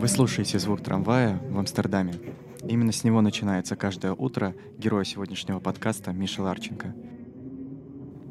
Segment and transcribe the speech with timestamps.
[0.00, 2.14] Вы слушаете звук трамвая в Амстердаме.
[2.66, 6.94] Именно с него начинается каждое утро героя сегодняшнего подкаста Миша Ларченко.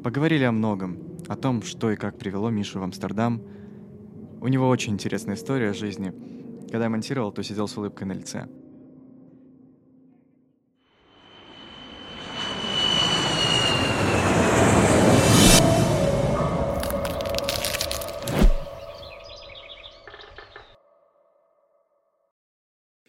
[0.02, 3.40] Поговорили о многом, о том, что и как привело Мишу в Амстердам.
[4.40, 6.12] У него очень интересная история жизни.
[6.72, 8.48] Когда я монтировал, то сидел с улыбкой на лице–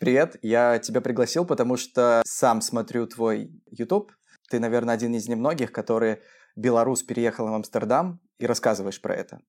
[0.04, 4.12] Привет, я тебя пригласил, потому что сам смотрю твой YouTube.
[4.50, 6.18] Ты, наверное, один из немногих, который
[6.58, 9.40] белорус переехал в Амстердам и рассказываешь про это.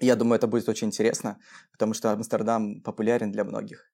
[0.00, 1.38] Я думаю, это будет очень интересно,
[1.72, 3.90] потому что Амстердам популярен для многих.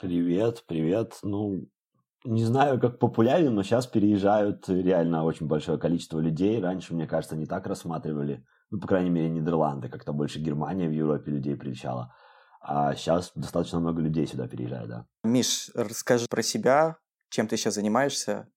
[0.00, 1.18] Привет, привет.
[1.22, 1.68] Ну,
[2.24, 6.62] не знаю, как популярен, но сейчас переезжают реально очень большое количество людей.
[6.62, 8.42] Раньше, мне кажется, не так рассматривали.
[8.70, 12.14] Ну, по крайней мере, Нидерланды, как-то больше Германия в Европе людей приезжала.
[12.60, 15.06] А сейчас достаточно много людей сюда переезжает, да.
[15.22, 16.98] Миш, расскажи про себя,
[17.30, 18.48] чем ты сейчас занимаешься?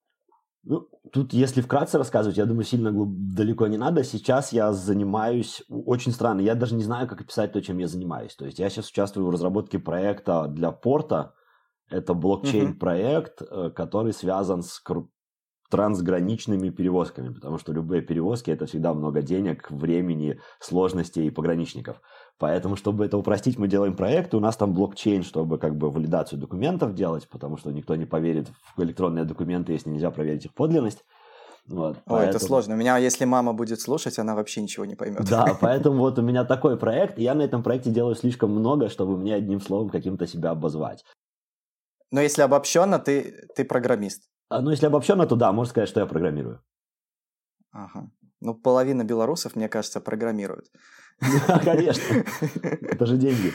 [0.63, 4.03] Ну, тут, если вкратце рассказывать, я думаю, сильно далеко не надо.
[4.03, 6.41] Сейчас я занимаюсь очень странно.
[6.41, 8.35] Я даже не знаю, как описать то, чем я занимаюсь.
[8.35, 11.33] То есть я сейчас участвую в разработке проекта для порта.
[11.89, 13.71] Это блокчейн-проект, uh-huh.
[13.71, 14.81] который связан с
[15.71, 22.01] трансграничными перевозками, потому что любые перевозки это всегда много денег, времени, сложностей и пограничников.
[22.41, 25.91] Поэтому, чтобы это упростить, мы делаем проект, и у нас там блокчейн, чтобы как бы
[25.91, 30.53] валидацию документов делать, потому что никто не поверит в электронные документы, если нельзя проверить их
[30.55, 31.05] подлинность.
[31.67, 32.29] Вот, Ой, поэтому...
[32.29, 32.73] это сложно.
[32.73, 35.23] У меня, если мама будет слушать, она вообще ничего не поймет.
[35.29, 38.89] Да, поэтому вот у меня такой проект, и я на этом проекте делаю слишком много,
[38.89, 41.05] чтобы мне одним словом каким-то себя обозвать.
[42.09, 44.23] Но если обобщенно, ты, ты программист.
[44.49, 46.59] А, ну, если обобщенно, то да, можно сказать, что я программирую.
[47.71, 48.09] Ага.
[48.39, 50.71] Ну, половина белорусов, мне кажется, программируют.
[51.63, 52.23] Конечно.
[52.61, 53.53] Это же деньги.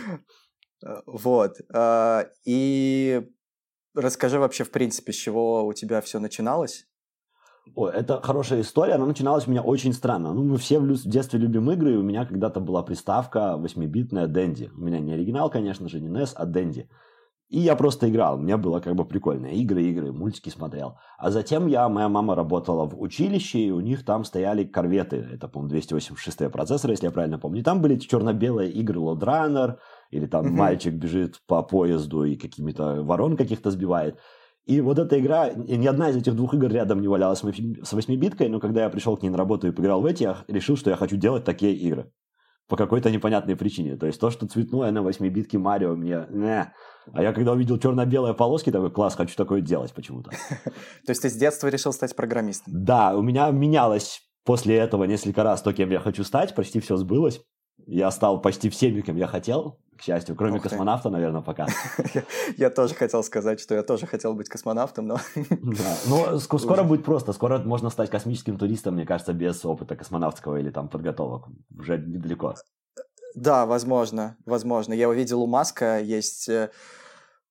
[1.07, 1.57] Вот.
[1.73, 3.27] А, и
[3.95, 6.87] расскажи вообще, в принципе, с чего у тебя все начиналось?
[7.75, 10.33] Ой, это хорошая история, она начиналась у меня очень странно.
[10.33, 14.71] Ну, мы все в детстве любим игры, и у меня когда-то была приставка 8-битная Dendy.
[14.77, 16.87] У меня не оригинал, конечно же, не NES, а Dendy.
[17.49, 19.47] И я просто играл, мне было как бы прикольно.
[19.47, 20.99] Игры, игры, мультики смотрел.
[21.17, 25.25] А затем я, моя мама работала в училище, и у них там стояли корветы.
[25.33, 27.61] Это, по-моему, 286 процессоры, если я правильно помню.
[27.61, 29.79] И там были черно-белые игры Лодранер,
[30.11, 30.55] или там угу.
[30.55, 34.19] мальчик бежит по поезду и какими-то ворон каких-то сбивает.
[34.65, 38.49] И вот эта игра, ни одна из этих двух игр рядом не валялась с 8-биткой,
[38.49, 40.91] но когда я пришел к ней на работу и поиграл в эти, я решил, что
[40.91, 42.11] я хочу делать такие игры.
[42.69, 43.97] По какой-то непонятной причине.
[43.97, 46.27] То есть то, что цветное на 8-битке Марио мне...
[46.31, 46.73] Не,
[47.13, 50.31] а я когда увидел черно-белые полоски, такой, класс, хочу такое делать почему-то.
[51.07, 52.73] То есть ты с детства решил стать программистом?
[52.77, 56.97] Да, у меня менялось после этого несколько раз то, кем я хочу стать, почти все
[56.97, 57.41] сбылось.
[57.87, 61.67] Я стал почти всеми, кем я хотел, к счастью, кроме космонавта, наверное, пока.
[62.57, 65.17] Я тоже хотел сказать, что я тоже хотел быть космонавтом, но...
[65.51, 70.57] Да, но скоро будет просто, скоро можно стать космическим туристом, мне кажется, без опыта космонавтского
[70.57, 71.47] или там подготовок,
[71.79, 72.55] уже недалеко.
[73.35, 74.93] Да, возможно, возможно.
[74.93, 76.71] Я увидел у Маска есть э,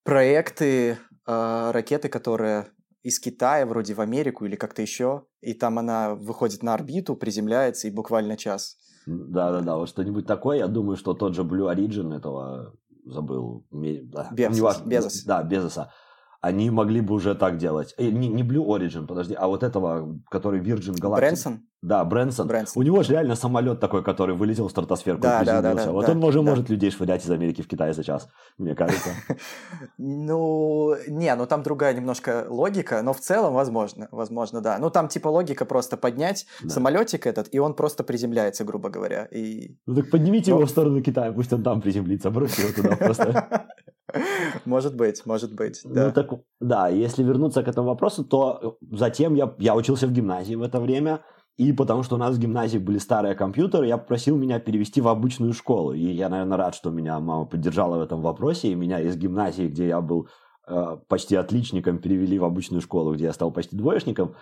[0.03, 0.97] проекты
[1.27, 2.67] э, ракеты, которые
[3.03, 7.87] из Китая вроде в Америку или как-то еще, и там она выходит на орбиту, приземляется
[7.87, 8.77] и буквально час.
[9.05, 10.57] Да-да-да, вот что-нибудь такое.
[10.57, 12.73] Я думаю, что тот же Blue Origin этого
[13.05, 13.65] забыл.
[13.71, 14.81] Да, Безос.
[14.81, 15.23] Безос.
[15.23, 15.91] Да, Безоса
[16.41, 17.93] они могли бы уже так делать.
[17.97, 21.15] Э, не, не Blue Origin, подожди, а вот этого, который Virgin Galactic.
[21.15, 21.61] Брэнсон?
[21.81, 22.47] Да, Брэнсон.
[22.47, 22.81] Брэнсон.
[22.81, 26.07] У него же реально самолет такой, который вылетел в стратосферу да, да, да, да, Вот
[26.07, 26.49] да, он уже да.
[26.49, 29.09] может людей швырять из Америки в Китай за час, мне кажется.
[29.97, 34.77] Ну, не, ну там другая немножко логика, но в целом возможно, возможно, да.
[34.79, 39.25] Ну там типа логика просто поднять самолетик этот, и он просто приземляется, грубо говоря.
[39.25, 39.77] И...
[39.85, 43.67] Ну так поднимите его в сторону Китая, пусть он там приземлится, бросьте его туда просто.
[44.65, 46.05] Может быть, может быть, ну, да.
[46.05, 46.29] Ну, так,
[46.59, 50.79] да, если вернуться к этому вопросу, то затем я, я учился в гимназии в это
[50.79, 51.21] время,
[51.57, 55.07] и потому что у нас в гимназии были старые компьютеры, я попросил меня перевести в
[55.07, 55.93] обычную школу.
[55.93, 59.67] И я, наверное, рад, что меня мама поддержала в этом вопросе, и меня из гимназии,
[59.67, 60.27] где я был
[60.67, 64.35] э, почти отличником, перевели в обычную школу, где я стал почти двоечником.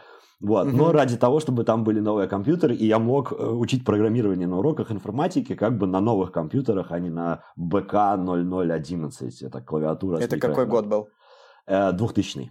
[0.43, 0.67] Вот.
[0.67, 0.77] Угу.
[0.77, 4.57] Но ради того, чтобы там были новые компьютеры, и я мог э, учить программирование на
[4.57, 9.41] уроках информатики как бы на новых компьютерах, а не на БК 0011.
[9.41, 10.17] Это клавиатура.
[10.19, 11.07] Это какой год был?
[11.67, 12.49] 2000 -й.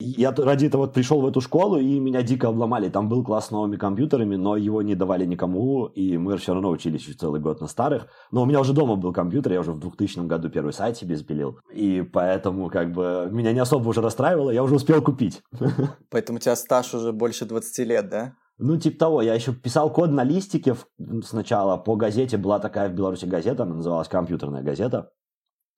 [0.00, 2.88] Я ради этого пришел в эту школу, и меня дико обломали.
[2.88, 6.70] Там был класс с новыми компьютерами, но его не давали никому, и мы все равно
[6.70, 8.08] учились еще целый год на старых.
[8.32, 11.16] Но у меня уже дома был компьютер, я уже в 2000 году первый сайт себе
[11.16, 11.60] сбелил.
[11.72, 15.42] И поэтому как бы меня не особо уже расстраивало, я уже успел купить.
[16.10, 18.34] Поэтому у тебя стаж уже больше 20 лет, да?
[18.58, 20.76] Ну, типа того, я еще писал код на листике
[21.24, 25.10] сначала по газете, была такая в Беларуси газета, она называлась «Компьютерная газета».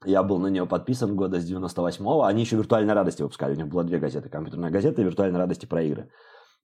[0.07, 2.23] Я был на нее подписан года с 98-го.
[2.23, 3.55] Они еще «Виртуальной радости» выпускали.
[3.55, 4.29] У них было две газеты.
[4.29, 6.11] «Компьютерная газета» и «Виртуальной радости» про игры.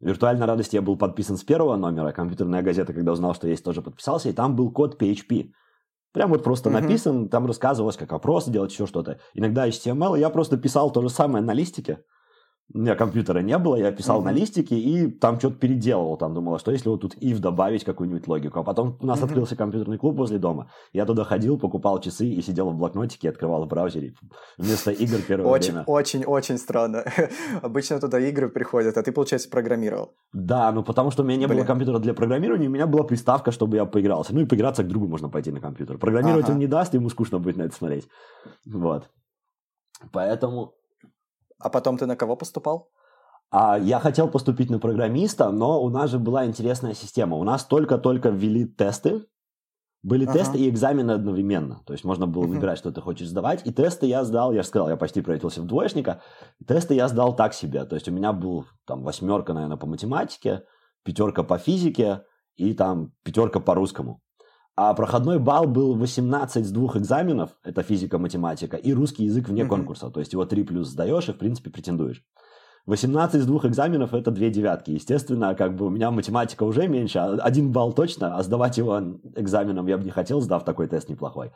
[0.01, 2.13] «Виртуальной радости» я был подписан с первого номера.
[2.13, 4.29] «Компьютерная газета», когда узнал, что есть, тоже подписался.
[4.29, 5.51] И там был код PHP.
[6.13, 6.81] Прям вот просто mm-hmm.
[6.81, 9.19] написан, там рассказывалось, как опросы делать, еще что-то.
[9.35, 10.19] Иногда HTML.
[10.19, 12.05] Я просто писал то же самое на листике
[12.75, 14.25] у меня компьютера не было, я писал mm-hmm.
[14.25, 16.17] на листике и там что-то переделывал.
[16.17, 18.61] Там думал, что если вот тут if добавить какую-нибудь логику.
[18.61, 19.25] А потом у нас mm-hmm.
[19.25, 20.71] открылся компьютерный клуб возле дома.
[20.93, 24.15] Я туда ходил, покупал часы и сидел в блокнотике, открывал в браузере
[24.57, 25.85] вместо игр первое очень, время.
[25.87, 27.05] Очень, очень странно.
[27.63, 30.15] Обычно туда игры приходят, а ты, получается, программировал.
[30.33, 31.59] Да, ну потому что у меня не Блин.
[31.59, 34.35] было компьютера для программирования, у меня была приставка, чтобы я поигрался.
[34.35, 35.99] Ну и поиграться к другу можно пойти на компьютер.
[35.99, 36.53] Программировать ага.
[36.53, 38.09] он не даст, ему скучно будет на это смотреть.
[38.65, 39.11] Вот.
[40.11, 40.75] Поэтому
[41.63, 42.91] а потом ты на кого поступал?
[43.51, 47.37] А я хотел поступить на программиста, но у нас же была интересная система.
[47.37, 49.27] У нас только-только ввели тесты.
[50.03, 50.33] Были ага.
[50.33, 51.83] тесты и экзамены одновременно.
[51.87, 53.65] То есть можно было выбирать, что ты хочешь сдавать.
[53.67, 56.23] И тесты я сдал, я же сказал, я почти превратился в двоечника.
[56.67, 57.85] Тесты я сдал так себе.
[57.85, 60.65] То есть у меня был там восьмерка, наверное, по математике,
[61.05, 62.23] пятерка по физике
[62.57, 64.21] и там пятерка по русскому.
[64.75, 69.63] А проходной балл был 18 с двух экзаменов, это физика, математика, и русский язык вне
[69.63, 69.69] mm-hmm.
[69.69, 70.11] конкурса.
[70.11, 72.25] То есть его 3 плюс сдаешь и, в принципе, претендуешь.
[72.87, 74.91] 18 из двух экзаменов– это две девятки.
[74.91, 78.99] Естественно, как бы у меня математика уже меньше, а один балл точно, а сдавать его
[79.37, 81.53] экзаменом я бы не хотел, сдав такой тест неплохой.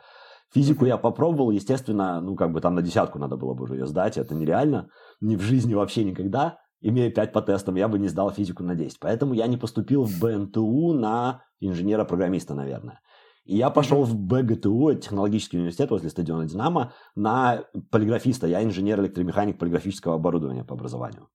[0.53, 3.87] Физику я попробовал, естественно, ну, как бы там на десятку надо было бы уже ее
[3.87, 4.87] сдать, это нереально.
[5.19, 6.59] Ни в жизни вообще никогда.
[6.79, 8.99] Имея 5 по тестам, я бы не сдал физику на 10.
[8.99, 13.01] Поэтому я не поступил в БНТУ на инженера-программиста, наверное.
[13.47, 18.45] И я пошел в БГТУ, технологический университет возле стадиона «Динамо», на полиграфиста.
[18.45, 21.29] Я инженер-электромеханик полиграфического оборудования по образованию.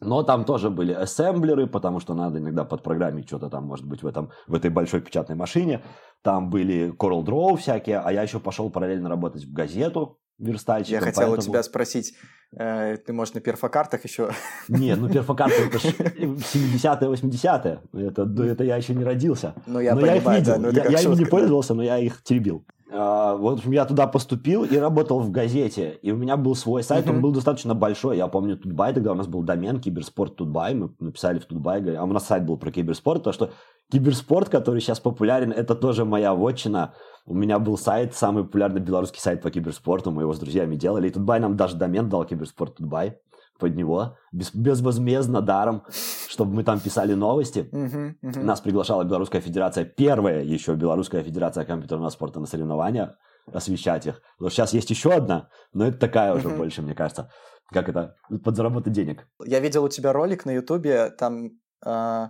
[0.00, 4.06] Но там тоже были ассемблеры, потому что надо иногда подпрограммить что-то там, может быть, в,
[4.06, 5.82] этом, в этой большой печатной машине.
[6.22, 10.94] Там были Corel Draw всякие, а я еще пошел параллельно работать в газету верстальщиком.
[10.94, 11.40] Я хотел поэтому...
[11.40, 12.14] у тебя спросить,
[12.56, 14.30] э, ты, может, на перфокартах еще?
[14.68, 18.08] Не, ну перфокарты это 70-е, 80-е.
[18.08, 19.54] Это, это я еще не родился.
[19.66, 20.72] Ну, я но понимаю, я их видел.
[20.72, 22.64] Да, я, я ими не пользовался, но я их теребил.
[22.90, 25.98] Э, вот я туда поступил и работал в газете.
[26.00, 27.10] И у меня был свой сайт, uh-huh.
[27.10, 28.16] он был достаточно большой.
[28.16, 30.74] Я помню Тутбай, тогда у нас был домен Киберспорт Тутбай.
[30.74, 33.50] Мы написали в Тутбай, а у нас сайт был про киберспорт, то что
[33.92, 36.94] киберспорт, который сейчас популярен, это тоже моя вотчина.
[37.26, 41.08] У меня был сайт, самый популярный белорусский сайт по киберспорту, мы его с друзьями делали.
[41.08, 43.18] И Тутбай нам даже домен дал киберспорт Тутбай
[43.58, 45.84] под него, без, безвозмездно, даром,
[46.28, 47.68] чтобы мы там писали новости.
[47.72, 48.42] Uh-huh, uh-huh.
[48.42, 53.16] Нас приглашала Белорусская Федерация, первая еще Белорусская Федерация компьютерного спорта на соревнования,
[53.52, 54.22] освещать их.
[54.36, 56.56] Потому что сейчас есть еще одна, но это такая уже uh-huh.
[56.56, 57.30] больше, мне кажется.
[57.72, 58.14] Как это?
[58.44, 59.26] Подзаработать денег.
[59.44, 61.50] Я видел у тебя ролик на Ютубе, там...
[61.84, 62.28] Э...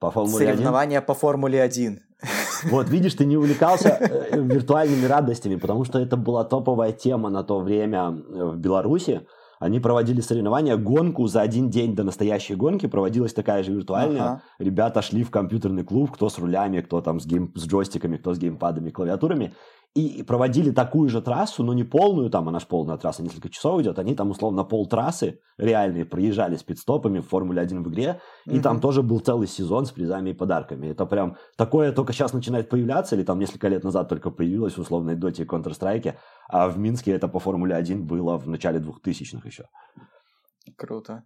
[0.00, 1.06] По Формуле Соревнования 1?
[1.06, 2.00] по Формуле 1.
[2.64, 7.44] Вот, видишь, ты не увлекался э, виртуальными радостями, потому что это была топовая тема на
[7.44, 9.26] то время в Беларуси.
[9.60, 14.22] Они проводили соревнования, гонку за один день до настоящей гонки проводилась такая же виртуальная.
[14.22, 14.42] Ага.
[14.58, 18.34] Ребята шли в компьютерный клуб, кто с рулями, кто там с, гейм, с джойстиками, кто
[18.34, 19.54] с геймпадами, клавиатурами
[19.94, 23.80] и проводили такую же трассу, но не полную, там она же полная трасса несколько часов
[23.80, 28.20] идет, они там условно пол трассы реальные проезжали с пидстопами в Формуле 1 в игре,
[28.46, 30.86] и там тоже был целый сезон с призами и подарками.
[30.86, 34.80] Это прям такое только сейчас начинает появляться, или там несколько лет назад только появилось в
[34.80, 36.14] условной доте и Counter-Strike,
[36.48, 39.64] а в Минске это по Формуле 1 было в начале 2000-х еще.
[40.76, 41.24] Круто.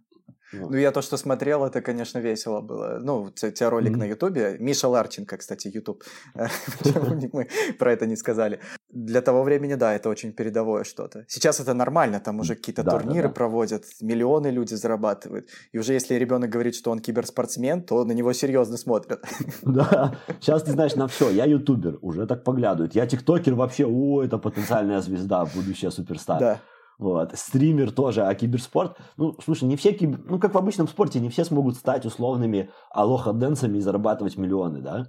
[0.53, 2.99] Ну, я то, что смотрел, это, конечно, весело было.
[3.01, 3.97] Ну, у тебя ролик mm-hmm.
[3.97, 4.57] на Ютубе.
[4.59, 6.03] Миша Ларченко, кстати, Ютуб.
[7.33, 7.47] мы
[7.79, 8.59] про это не сказали.
[8.89, 11.25] Для того времени, да, это очень передовое что-то.
[11.27, 15.49] Сейчас это нормально, там уже какие-то турниры проводят, миллионы люди зарабатывают.
[15.71, 19.23] И уже если ребенок говорит, что он киберспортсмен, то на него серьезно смотрят.
[19.63, 21.29] Да, сейчас ты знаешь на все.
[21.29, 22.95] Я ютубер, уже так поглядывают.
[22.95, 26.39] Я тиктокер вообще, о, это потенциальная звезда, будущая суперстар.
[26.39, 26.59] Да.
[27.03, 27.37] Вот.
[27.37, 30.21] Стример тоже, а киберспорт, ну, слушай, не все, кибер...
[30.23, 35.07] ну, как в обычном спорте, не все смогут стать условными алоха-дэнсами и зарабатывать миллионы, да.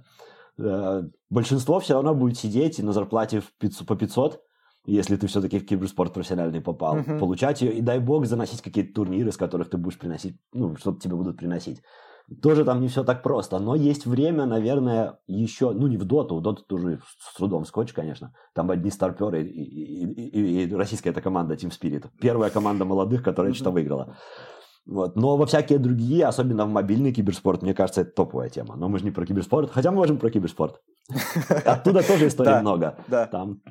[0.57, 4.41] Э, большинство все равно будет сидеть и на зарплате в 500, по 500,
[4.85, 7.17] если ты все-таки в киберспорт профессиональный попал, uh-huh.
[7.17, 10.99] получать ее, и дай бог заносить какие-то турниры, с которых ты будешь приносить, ну, что-то
[10.99, 11.81] тебе будут приносить.
[12.41, 13.59] Тоже там не все так просто.
[13.59, 17.93] Но есть время, наверное, еще, ну не в доту, в доту тоже с трудом скотч,
[17.93, 18.33] конечно.
[18.53, 22.09] Там одни старперы и, и, и, и российская эта команда Team Spirit.
[22.19, 24.17] Первая команда молодых, которая что-то выиграла.
[24.85, 25.15] Вот.
[25.15, 28.75] Но во всякие другие, особенно в мобильный киберспорт, мне кажется, это топовая тема.
[28.75, 30.81] Но мы же не про киберспорт, хотя мы можем про киберспорт.
[31.65, 32.95] Оттуда тоже историй много.
[33.31, 33.61] Там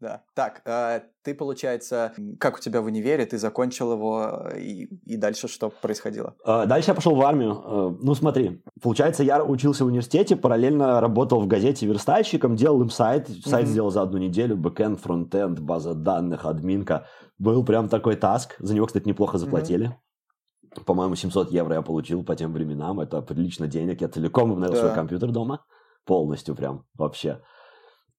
[0.00, 0.22] да.
[0.34, 5.48] Так, э, ты, получается, как у тебя в универе, ты закончил его, и, и дальше
[5.48, 6.36] что происходило?
[6.46, 7.62] Э, дальше я пошел в армию.
[7.64, 12.90] Э, ну, смотри, получается, я учился в университете, параллельно работал в газете верстальщиком, делал им
[12.90, 13.28] сайт.
[13.28, 13.70] Сайт mm-hmm.
[13.70, 17.06] сделал за одну неделю, бэкэнд, фронтенд, база данных, админка.
[17.38, 18.54] Был прям такой таск.
[18.60, 19.88] За него, кстати, неплохо заплатили.
[19.88, 20.84] Mm-hmm.
[20.84, 23.00] По-моему, 700 евро я получил по тем временам.
[23.00, 24.00] Это прилично денег.
[24.00, 24.80] Я целиком обновил да.
[24.80, 25.64] свой компьютер дома.
[26.04, 27.40] Полностью прям вообще.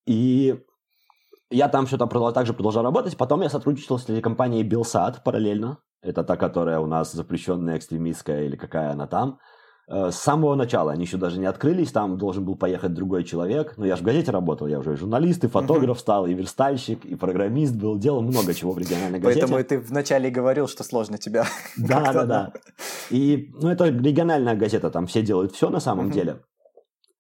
[0.05, 0.59] И
[1.49, 3.17] я там что-то также продолжал работать.
[3.17, 5.77] Потом я сотрудничал с телекомпанией Белсат параллельно.
[6.01, 9.39] Это та, которая у нас запрещенная, экстремистская или какая она там.
[9.89, 13.73] Э, с самого начала они еще даже не открылись, там должен был поехать другой человек.
[13.77, 16.01] Но я же в газете работал, я уже и журналист, и фотограф uh-huh.
[16.01, 19.47] стал, и верстальщик, и программист был, делал много чего в региональной газете.
[19.47, 21.45] Поэтому ты вначале говорил, что сложно тебя.
[21.77, 22.53] Да, да, да.
[23.09, 26.41] И, ну, это региональная газета, там все делают все на самом деле.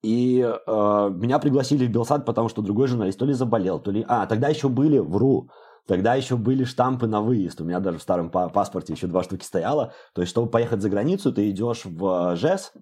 [0.01, 4.05] И э, меня пригласили в Белсад, потому что другой журналист то ли заболел, то ли...
[4.07, 5.49] А, тогда еще были, вру,
[5.87, 7.59] тогда еще были штампы на выезд.
[7.59, 9.93] У меня даже в старом паспорте еще два штуки стояло.
[10.13, 12.73] То есть, чтобы поехать за границу, ты идешь в ЖЭС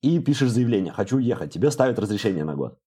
[0.00, 1.52] и пишешь заявление «Хочу ехать».
[1.52, 2.78] Тебе ставят разрешение на год.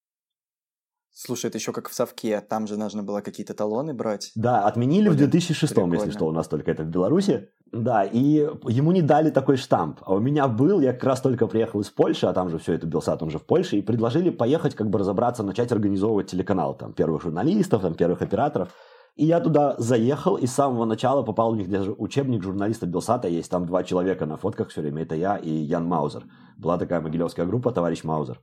[1.19, 4.31] Слушай, это еще как в совке, там же нужно было какие-то талоны брать.
[4.35, 5.95] Да, отменили Блин, в 2006, прикольно.
[5.95, 7.49] если что, у нас только это в Беларуси.
[7.71, 9.99] Да, и ему не дали такой штамп.
[10.05, 12.73] А у меня был, я как раз только приехал из Польши, а там же все
[12.73, 16.77] это Белсат, он же в Польше, и предложили поехать как бы разобраться, начать организовывать телеканал,
[16.77, 18.69] там, первых журналистов, там, первых операторов.
[19.15, 23.27] И я туда заехал, и с самого начала попал у них даже учебник журналиста Белсата
[23.27, 26.25] есть, там два человека на фотках все время, это я и Ян Маузер.
[26.59, 28.39] Была такая могилевская группа, товарищ Маузер.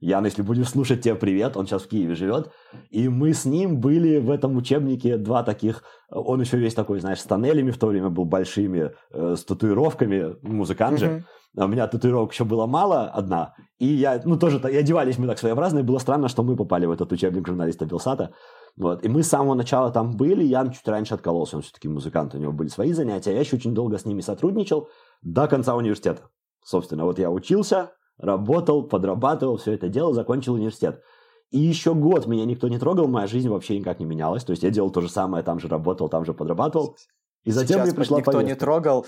[0.00, 2.50] Ян, если будешь слушать, тебе привет, он сейчас в Киеве живет.
[2.90, 7.20] И мы с ним были в этом учебнике два таких, он еще весь такой, знаешь,
[7.20, 11.06] с тоннелями в то время был большими, э, с татуировками, музыкант же.
[11.06, 11.22] Mm-hmm.
[11.56, 13.54] А у меня татуировок еще было мало, одна.
[13.78, 16.86] И я, ну тоже, и одевались мы так своеобразно, и было странно, что мы попали
[16.86, 18.32] в этот учебник журналиста Белсата.
[18.76, 19.04] Вот.
[19.04, 22.38] И мы с самого начала там были, Ян чуть раньше откололся, он все-таки музыкант, у
[22.38, 23.32] него были свои занятия.
[23.32, 24.88] Я еще очень долго с ними сотрудничал
[25.22, 26.22] до конца университета.
[26.62, 31.02] Собственно, вот я учился, работал, подрабатывал, все это делал, закончил университет.
[31.50, 34.44] И еще год меня никто не трогал, моя жизнь вообще никак не менялась.
[34.44, 36.96] То есть я делал то же самое, там же работал, там же подрабатывал.
[37.44, 38.54] И затем Сейчас мне пришла никто повестка.
[38.54, 39.06] не трогал,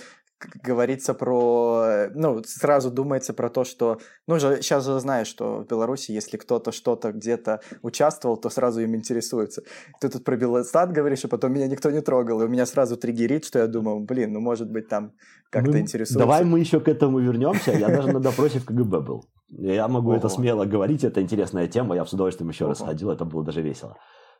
[0.62, 5.66] говорится про, ну, сразу думается про то, что, ну, же, сейчас же знаешь, что в
[5.66, 9.62] Беларуси, если кто-то что-то где-то участвовал, то сразу им интересуется.
[10.00, 12.96] Ты тут про Белостат говоришь, а потом меня никто не трогал, и у меня сразу
[12.96, 15.12] триггерит, что я думаю, блин, ну, может быть, там
[15.50, 16.18] как-то ну, интересуется.
[16.18, 19.24] Давай мы еще к этому вернемся, я даже на допросе в КГБ был.
[19.48, 23.24] Я могу это смело говорить, это интересная тема, я с удовольствием еще раз ходил, это
[23.24, 23.96] было даже весело.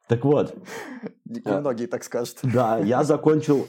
[0.08, 0.54] Так вот.
[1.24, 2.38] Многие так скажут.
[2.42, 3.68] Да, я закончил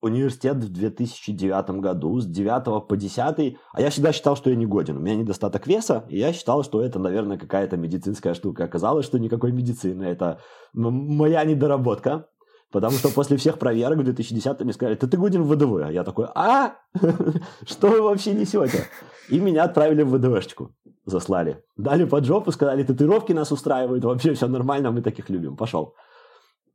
[0.00, 4.66] университет в 2009 году с 9 по 10, а я всегда считал, что я не
[4.66, 4.96] годен.
[4.96, 8.64] У меня недостаток веса, и я считал, что это, наверное, какая-то медицинская штука.
[8.64, 10.04] Оказалось, что никакой медицины.
[10.04, 10.40] Это
[10.72, 12.26] моя недоработка.
[12.72, 15.82] Потому что после всех проверок в 2010 мне сказали, ты, ты годен в ВДВ.
[15.84, 16.74] А я такой, а?
[17.66, 18.86] Что вы вообще несете?
[19.28, 20.72] И меня отправили в ВДВшечку.
[21.04, 21.64] Заслали.
[21.76, 25.56] Дали под жопу, сказали, татуировки нас устраивают, вообще все нормально, мы таких любим.
[25.56, 25.94] Пошел.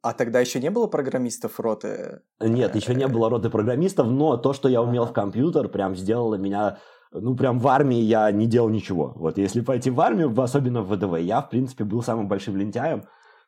[0.06, 2.22] А тогда еще не было программистов роты?
[2.40, 6.36] Нет, еще не было роты программистов, но то, что я умел в компьютер, прям сделало
[6.36, 6.78] меня...
[7.12, 9.14] Ну, прям в армии я не делал ничего.
[9.16, 13.06] Вот если пойти в армию, особенно в ВДВ, я, в принципе, был самым большим лентяем,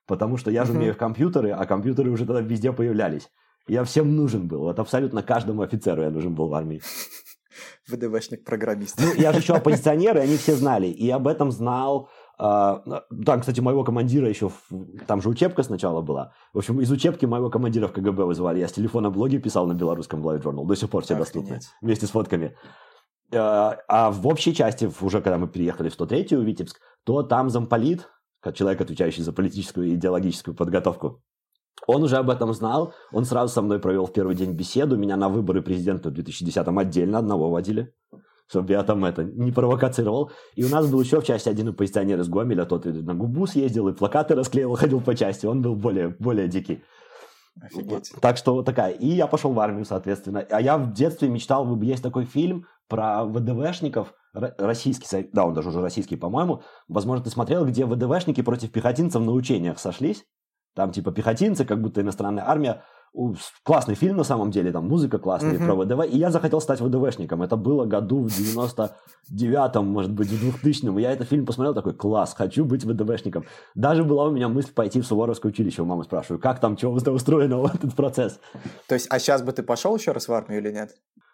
[0.08, 3.30] потому что я же умею в компьютеры, а компьютеры уже тогда везде появлялись.
[3.68, 4.62] Я всем нужен был.
[4.62, 6.82] Вот абсолютно каждому офицеру я нужен был в армии.
[7.88, 9.00] ВДВшник-программист.
[9.00, 10.88] Ну, я же еще оппозиционер, и они все знали.
[10.88, 14.52] И об этом знал там, кстати, моего командира еще,
[15.08, 16.34] там же учебка сначала была.
[16.54, 18.60] В общем, из учебки моего командира в КГБ вызывали.
[18.60, 20.66] Я с телефона блоги писал на белорусском Live Journal.
[20.66, 21.60] До сих пор все доступны.
[21.82, 22.56] Вместе с фотками.
[23.34, 28.08] А, а в общей части, уже когда мы переехали в 103-ю Витебск, то там замполит,
[28.40, 31.24] как человек, отвечающий за политическую и идеологическую подготовку,
[31.88, 35.16] он уже об этом знал, он сразу со мной провел в первый день беседу, меня
[35.16, 37.94] на выборы президента в 2010-м отдельно одного водили
[38.50, 40.32] чтобы я там это не провокацировал.
[40.56, 43.46] И у нас был еще в части один оппозиционер из Гомеля, тот и на губу
[43.48, 46.84] съездил, и плакаты расклеил, ходил по части, он был более, более дикий.
[47.62, 48.12] Офигеть.
[48.22, 48.92] Так что вот такая.
[48.92, 50.46] И я пошел в армию, соответственно.
[50.50, 55.82] А я в детстве мечтал, есть такой фильм про ВДВшников, российский, да, он даже уже
[55.82, 56.62] российский, по-моему.
[56.88, 60.26] Возможно, ты смотрел, где ВДВшники против пехотинцев на учениях сошлись.
[60.76, 62.84] Там типа пехотинцы, как будто иностранная армия,
[63.64, 65.66] классный фильм на самом деле, там музыка классная mm-hmm.
[65.66, 67.42] про ВДВ, и я захотел стать ВДВшником.
[67.42, 70.98] Это было году в 99-м, может быть, в 2000-м.
[70.98, 73.46] Я этот фильм посмотрел, такой, класс, хочу быть ВДВшником.
[73.76, 76.94] Даже была у меня мысль пойти в Суворовское училище, у мамы спрашиваю, как там, чего
[76.94, 78.40] устроено этот процесс.
[78.88, 80.92] То есть, а сейчас бы ты пошел еще раз в армию или нет?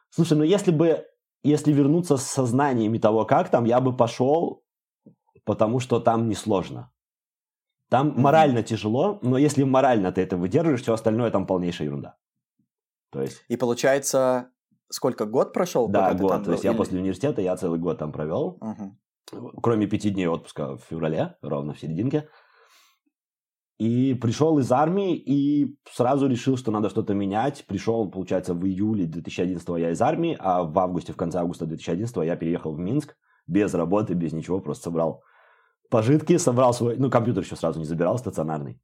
[0.09, 1.05] Слушай, ну если бы,
[1.43, 4.63] если вернуться с сознаниями того, как там, я бы пошел,
[5.43, 6.92] потому что там несложно.
[7.93, 12.15] Там морально тяжело, но если морально ты это выдерживаешь, все остальное там полнейшая ерунда.
[13.11, 13.45] То есть...
[13.49, 14.49] И получается,
[14.89, 15.87] сколько, год прошел?
[15.87, 16.43] Да, год.
[16.43, 16.71] То есть или...
[16.71, 18.57] я после университета, я целый год там провел.
[18.63, 19.51] Uh-huh.
[19.61, 22.27] Кроме пяти дней отпуска в феврале, ровно в серединке.
[23.77, 27.63] И пришел из армии и сразу решил, что надо что-то менять.
[27.67, 32.17] Пришел, получается, в июле 2011 я из армии, а в августе, в конце августа 2011
[32.25, 35.21] я переехал в Минск без работы, без ничего, просто собрал
[35.93, 38.81] пожитки, собрал свой, ну, компьютер еще сразу не забирал, стационарный.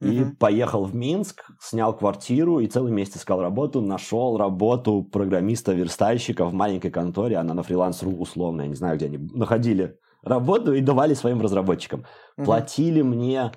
[0.00, 0.36] И угу.
[0.38, 3.82] поехал в Минск, снял квартиру и целый месяц искал работу.
[3.82, 7.36] Нашел работу программиста-верстальщика в маленькой конторе.
[7.36, 12.06] Она на фриланс.ру условно, я не знаю, где они находили работу и давали своим разработчикам.
[12.38, 12.46] Угу.
[12.46, 13.52] Платили мне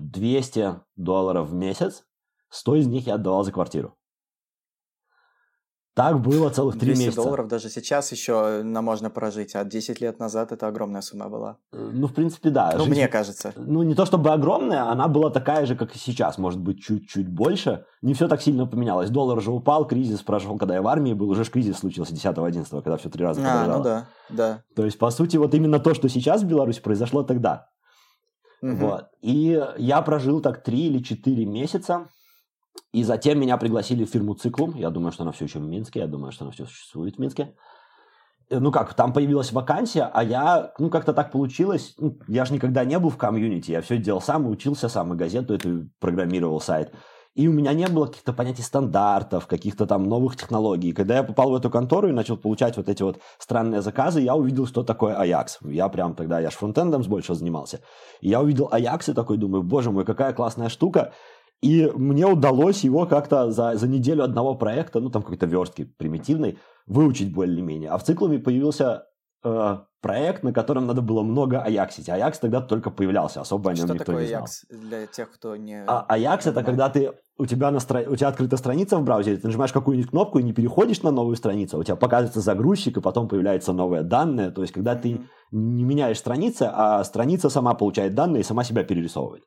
[0.00, 2.04] 200 долларов в месяц.
[2.48, 3.94] 100 из них я отдавал за квартиру.
[5.96, 7.22] Так было целых три месяца.
[7.22, 11.56] долларов даже сейчас еще на можно прожить, а 10 лет назад это огромная сумма была.
[11.72, 12.70] Э, ну, в принципе, да.
[12.74, 13.54] Ну, Жизнь, мне кажется.
[13.56, 17.30] Ну, не то чтобы огромная, она была такая же, как и сейчас, может быть, чуть-чуть
[17.30, 17.86] больше.
[18.02, 19.08] Не все так сильно поменялось.
[19.08, 22.66] Доллар уже упал, кризис прошел, когда я в армии был, уже ж кризис случился 10-11,
[22.70, 23.72] когда все три раза подорожало.
[23.72, 24.62] А, ну да, да.
[24.76, 27.68] То есть, по сути, вот именно то, что сейчас в Беларуси произошло тогда.
[28.60, 28.74] Угу.
[28.74, 29.06] Вот.
[29.22, 32.08] И я прожил так три или четыре месяца
[32.92, 34.74] и затем меня пригласили в фирму «Циклум».
[34.74, 36.00] Я думаю, что она все еще в Минске.
[36.00, 37.54] Я думаю, что она все существует в Минске.
[38.48, 42.54] Э, ну как, там появилась вакансия, а я, ну как-то так получилось, ну, я же
[42.54, 46.60] никогда не был в комьюнити, я все делал сам, учился сам, и газету эту программировал
[46.60, 46.92] сайт.
[47.34, 50.94] И у меня не было каких-то понятий стандартов, каких-то там новых технологий.
[50.94, 54.34] Когда я попал в эту контору и начал получать вот эти вот странные заказы, я
[54.34, 55.58] увидел, что такое Ajax.
[55.60, 57.80] Я прям тогда, я же фронтендом больше занимался.
[58.22, 61.12] И я увидел Ajax и такой думаю, боже мой, какая классная штука.
[61.62, 66.58] И мне удалось его как-то за, за неделю одного проекта, ну там какой-то верстки примитивной,
[66.86, 67.90] выучить более-менее.
[67.90, 69.06] А в циклуме появился
[69.42, 72.08] э, проект, на котором надо было много аяксить.
[72.08, 74.42] Аякс тогда только появлялся, особо о нем Что никто такое не знал.
[74.42, 75.82] Аякс для тех, кто не...
[75.86, 78.02] А, Аякс это когда ты у тебя, на стра...
[78.06, 81.36] у тебя открыта страница в браузере, ты нажимаешь какую-нибудь кнопку и не переходишь на новую
[81.36, 84.50] страницу, у тебя показывается загрузчик, и потом появляются новые данные.
[84.50, 85.26] То есть, когда ты mm-hmm.
[85.52, 89.44] не меняешь страницы, а страница сама получает данные и сама себя перерисовывает.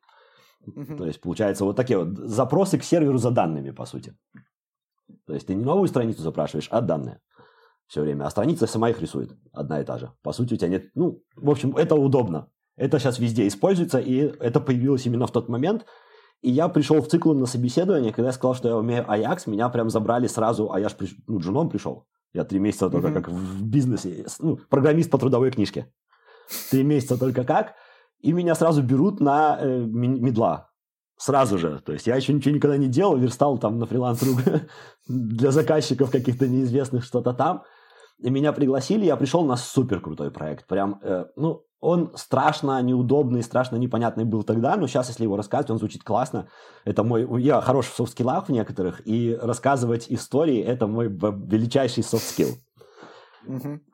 [0.67, 0.97] Mm-hmm.
[0.97, 4.15] То есть, получается, вот такие вот запросы к серверу за данными, по сути.
[5.25, 7.19] То есть, ты не новую страницу запрашиваешь, а данные
[7.89, 8.25] все время.
[8.25, 10.11] А страница сама их рисует, одна и та же.
[10.21, 10.91] По сути, у тебя нет...
[10.95, 12.47] Ну, в общем, это удобно.
[12.77, 15.85] Это сейчас везде используется, и это появилось именно в тот момент.
[16.41, 19.67] И я пришел в цикл на собеседование, когда я сказал, что я умею Ajax, меня
[19.69, 21.15] прям забрали сразу, а я же приш...
[21.27, 22.05] ну, джуном пришел.
[22.31, 23.13] Я три месяца только mm-hmm.
[23.13, 25.91] как в бизнесе, ну, программист по трудовой книжке.
[26.69, 27.73] Три месяца только как.
[28.21, 30.69] И меня сразу берут на э, мидла.
[31.17, 31.81] Сразу же.
[31.85, 34.23] То есть я еще ничего никогда не делал, верстал там на фриланс
[35.07, 37.63] для заказчиков каких-то неизвестных что-то там.
[38.19, 40.67] И меня пригласили, я пришел на супер крутой проект.
[40.67, 45.71] Прям, э, ну, он страшно неудобный, страшно непонятный был тогда, но сейчас, если его рассказывать,
[45.71, 46.49] он звучит классно.
[46.83, 47.25] Это мой...
[47.41, 52.49] Я хорош в софт-скиллах в некоторых, и рассказывать истории– это мой величайший софт-скилл.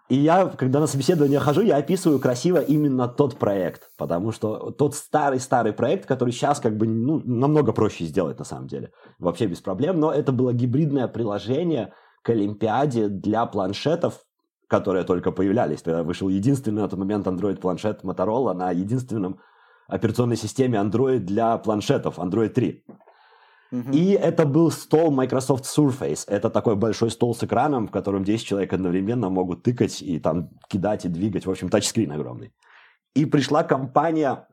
[0.08, 4.93] И я, когда на собеседование хожу, я описываю красиво именно тот проект, потому что тот
[4.93, 9.62] старый-старый проект, который сейчас как бы ну, намного проще сделать на самом деле, вообще без
[9.62, 14.21] проблем, но это было гибридное приложение к Олимпиаде для планшетов,
[14.67, 15.81] которые только появлялись.
[15.81, 19.39] Тогда вышел единственный на тот момент Android-планшет Motorola на единственном
[19.88, 22.84] операционной системе Android для планшетов, Android 3.
[23.92, 26.26] И это был стол Microsoft Surface.
[26.28, 30.50] Это такой большой стол с экраном, в котором 10 человек одновременно могут тыкать и там
[30.68, 31.46] кидать и двигать.
[31.46, 32.54] В общем, тачскрин огромный.
[33.16, 34.48] И пришла компания,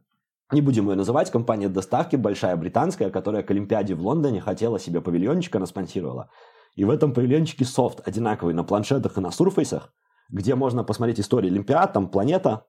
[0.53, 5.01] не будем ее называть, компания доставки, большая британская, которая к Олимпиаде в Лондоне хотела себе
[5.01, 6.31] павильончик, она спонсировала.
[6.75, 9.93] И в этом павильончике софт одинаковый на планшетах и на сурфейсах,
[10.31, 12.67] где можно посмотреть историю Олимпиад, там планета,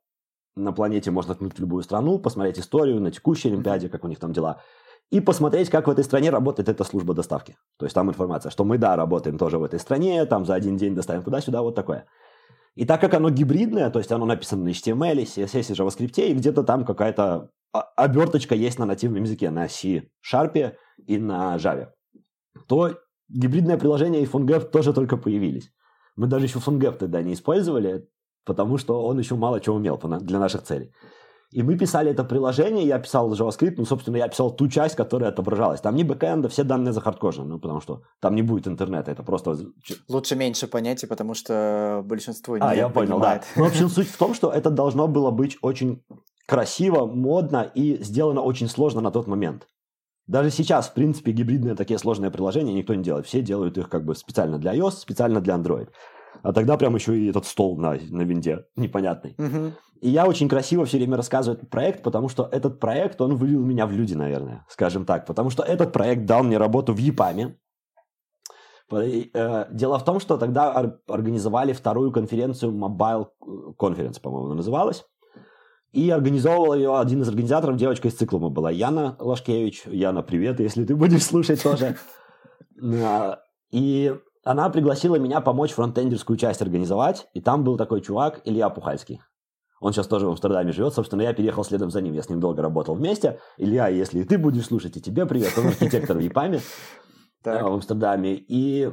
[0.56, 4.34] на планете можно ткнуть любую страну, посмотреть историю на текущей Олимпиаде, как у них там
[4.34, 4.62] дела
[5.12, 7.56] и посмотреть, как в этой стране работает эта служба доставки.
[7.78, 10.78] То есть там информация, что мы, да, работаем тоже в этой стране, там за один
[10.78, 12.06] день доставим туда-сюда, вот такое.
[12.76, 16.34] И так как оно гибридное, то есть оно написано на HTML, CSS и JavaScript, и
[16.34, 17.50] где-то там какая-то
[17.96, 21.90] оберточка есть на нативном языке, на C, Sharp и на Java,
[22.68, 22.98] то
[23.30, 25.72] гибридное приложение и PhoneGap тоже только появились.
[26.16, 28.08] Мы даже еще PhoneGap тогда не использовали,
[28.46, 30.92] потому что он еще мало чего умел для наших целей.
[31.54, 35.30] И мы писали это приложение, я писал JavaScript, ну, собственно, я писал ту часть, которая
[35.30, 35.82] отображалась.
[35.82, 39.56] Там не бэкэнда, все данные захардкожены, ну, потому что там не будет интернета, это просто...
[40.08, 43.42] Лучше меньше понятий, потому что большинство не А, я понял, понимает.
[43.42, 43.48] да.
[43.56, 46.04] Ну, в общем, суть в том, что это должно было быть очень
[46.48, 49.68] красиво, модно и сделано очень сложно на тот момент.
[50.28, 53.26] Даже сейчас, в принципе, гибридные такие сложные приложения никто не делает.
[53.26, 55.90] Все делают их как бы специально для iOS, специально для Android.
[56.42, 59.36] А тогда прям еще и этот стол на, на винде непонятный.
[59.38, 59.74] Угу.
[60.02, 63.64] И я очень красиво все время рассказываю этот проект, потому что этот проект, он вывел
[63.64, 65.26] меня в люди, наверное, скажем так.
[65.26, 67.58] Потому что этот проект дал мне работу в ЕПАМе.
[68.92, 73.28] Э, дело в том, что тогда организовали вторую конференцию Mobile
[73.80, 75.06] Conference, по-моему, называлась.
[75.94, 79.84] И организовывал ее один из организаторов, девочка из циклума была, Яна Лашкевич.
[79.86, 81.98] Яна, привет, если ты будешь слушать тоже.
[82.82, 83.40] А,
[83.72, 89.22] и она пригласила меня помочь фронтендерскую часть организовать, и там был такой чувак Илья Пухальский.
[89.80, 92.40] Он сейчас тоже в Амстердаме живет, собственно, я переехал следом за ним, я с ним
[92.40, 93.40] долго работал вместе.
[93.58, 96.62] Илья, если ты будешь слушать, и тебе привет, он архитектор в ЕПАМе
[97.44, 98.36] в Амстердаме.
[98.36, 98.90] И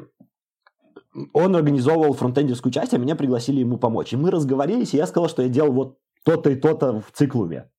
[1.32, 4.12] он организовывал фронтендерскую часть, а меня пригласили ему помочь.
[4.12, 7.70] И мы разговорились, и я сказал, что я делал вот то-то и то-то в циклуме.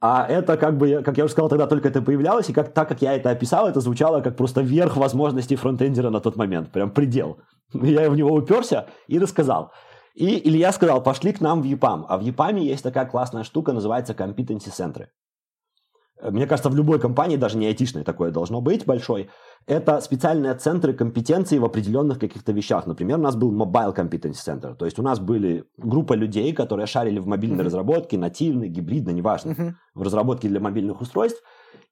[0.00, 2.88] А это как бы, как я уже сказал, тогда только это появлялось, и как, так
[2.88, 6.90] как я это описал, это звучало как просто верх возможностей фронтендера на тот момент, прям
[6.90, 7.38] предел.
[7.74, 9.72] Я в него уперся и рассказал.
[10.14, 12.06] И Илья сказал, пошли к нам в EPAM.
[12.08, 15.10] А в EPAM есть такая классная штука, называется competency центры.
[16.22, 19.30] Мне кажется, в любой компании, даже не айтишной такое должно быть большой,
[19.66, 22.86] это специальные центры компетенции в определенных каких-то вещах.
[22.86, 26.86] Например, у нас был Mobile Competency Center, то есть у нас были группа людей, которые
[26.86, 27.66] шарили в мобильной mm-hmm.
[27.66, 29.72] разработке, нативной, гибридной, неважно, mm-hmm.
[29.94, 31.42] в разработке для мобильных устройств,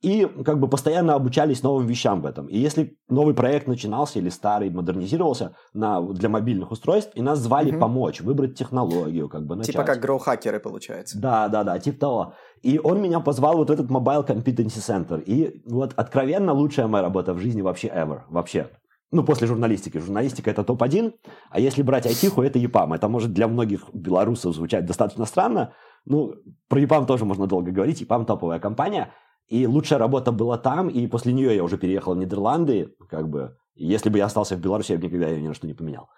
[0.01, 2.47] и как бы постоянно обучались новым вещам в этом.
[2.47, 7.73] И если новый проект начинался или старый модернизировался на, для мобильных устройств, и нас звали
[7.73, 7.81] угу.
[7.81, 9.73] помочь, выбрать технологию, как бы начать.
[9.73, 11.19] Типа как гроу-хакеры, получается.
[11.19, 12.35] Да, да, да, типа того.
[12.62, 15.21] И он меня позвал вот в этот Mobile Competency Center.
[15.21, 18.21] И вот откровенно лучшая моя работа в жизни вообще ever.
[18.29, 18.69] Вообще.
[19.11, 19.99] Ну, после журналистики.
[19.99, 21.14] Журналистика это топ-1,
[21.51, 22.93] а если брать айтиху, это ЕПАМ.
[22.93, 25.73] Это может для многих белорусов звучать достаточно странно.
[26.05, 26.35] Ну,
[26.69, 28.01] про ЕПАМ тоже можно долго говорить.
[28.01, 29.12] ЕПАМ топовая компания–
[29.49, 33.57] и лучшая работа была там, и после нее я уже переехал в Нидерланды, как бы,
[33.75, 36.09] если бы я остался в Беларуси, я бы никогда ее ни на что не поменял.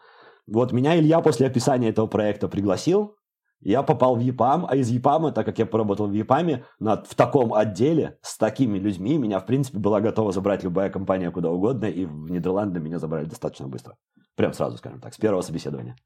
[0.47, 3.17] Вот меня Илья после описания этого проекта пригласил,
[3.61, 7.15] я попал в ЕПАМ, а из ЕПАМа, так как я поработал в ЕПАМе, над, в
[7.15, 11.85] таком отделе, с такими людьми, меня, в принципе, была готова забрать любая компания куда угодно,
[11.85, 13.97] и в Нидерланды меня забрали достаточно быстро.
[14.35, 15.97] Прям сразу, скажем так, с первого собеседования.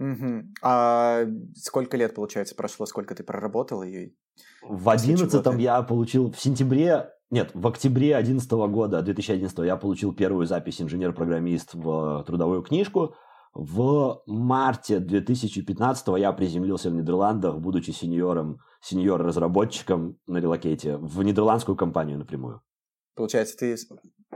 [0.00, 0.44] Угу.
[0.62, 3.82] А сколько лет, получается, прошло, сколько ты проработал?
[3.82, 4.12] И...
[4.62, 10.46] В одиннадцатом я получил, в сентябре, нет, в октябре 2011 года, 2011 я получил первую
[10.46, 13.14] запись инженер-программист в трудовую книжку.
[13.52, 22.18] В марте 2015 я приземлился в Нидерландах, будучи сеньором, сеньор-разработчиком на релокейте в нидерландскую компанию
[22.18, 22.62] напрямую.
[23.16, 23.76] Получается, ты...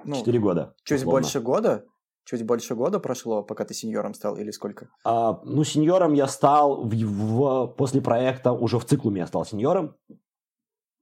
[0.05, 0.75] Ну, года.
[0.85, 1.21] Чуть условно.
[1.21, 1.85] больше года?
[2.25, 4.89] Чуть больше года прошло, пока ты сеньором стал, или сколько?
[5.05, 9.95] А, ну, сеньором я стал в, в, после проекта, уже в циклуме я стал сеньором.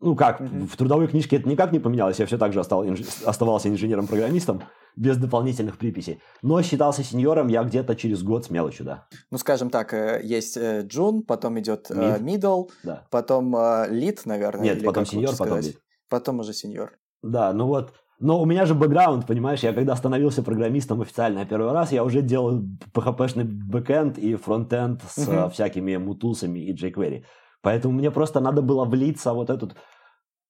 [0.00, 0.66] Ну как, mm-hmm.
[0.66, 3.02] в трудовой книжке это никак не поменялось, я все так же остал, инж...
[3.24, 4.64] оставался инженером-программистом,
[4.96, 6.20] без дополнительных приписей.
[6.42, 9.06] Но считался сеньором я где-то через год с мелочью, да.
[9.30, 13.06] Ну, скажем так, э, есть э, джун, потом идет э, middle, да.
[13.12, 13.54] потом
[13.90, 14.64] лид, наверное.
[14.64, 15.78] Нет, потом сеньор, потом лид.
[16.08, 16.98] Потом уже сеньор.
[17.22, 21.72] Да, ну вот но у меня же бэкграунд, понимаешь, я когда становился программистом официально первый
[21.72, 22.62] раз, я уже делал
[22.94, 25.50] PHP-шный бэкэнд и фронтенд с uh-huh.
[25.50, 27.24] всякими мутулсами и jQuery.
[27.62, 29.74] Поэтому мне просто надо было влиться вот этот...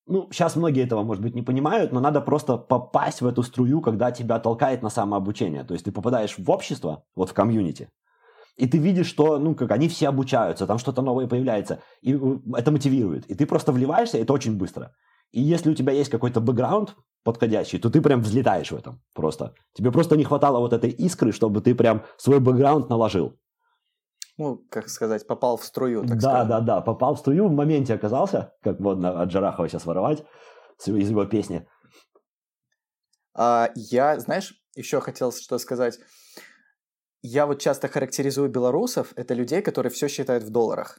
[0.06, 3.80] Ну, сейчас многие этого, может быть, не понимают, но надо просто попасть в эту струю,
[3.80, 5.64] когда тебя толкает на самообучение.
[5.64, 7.88] То есть ты попадаешь в общество, вот в комьюнити,
[8.56, 12.18] и ты видишь, что, ну, как они все обучаются, там что-то новое появляется, и э,
[12.54, 13.24] это мотивирует.
[13.30, 14.92] И ты просто вливаешься, и это очень быстро.
[15.30, 19.54] И если у тебя есть какой-то бэкграунд подходящий, то ты прям взлетаешь в этом просто.
[19.74, 23.38] Тебе просто не хватало вот этой искры, чтобы ты прям свой бэкграунд наложил.
[24.38, 26.48] Ну, как сказать, попал в струю, так да, сказать.
[26.48, 30.24] Да, да, да, попал в струю, в моменте оказался, как модно от Джарахова сейчас воровать
[30.86, 31.66] из его песни.
[33.34, 35.98] А, я, знаешь, еще хотел что сказать.
[37.22, 40.98] Я вот часто характеризую белорусов, это людей, которые все считают в долларах.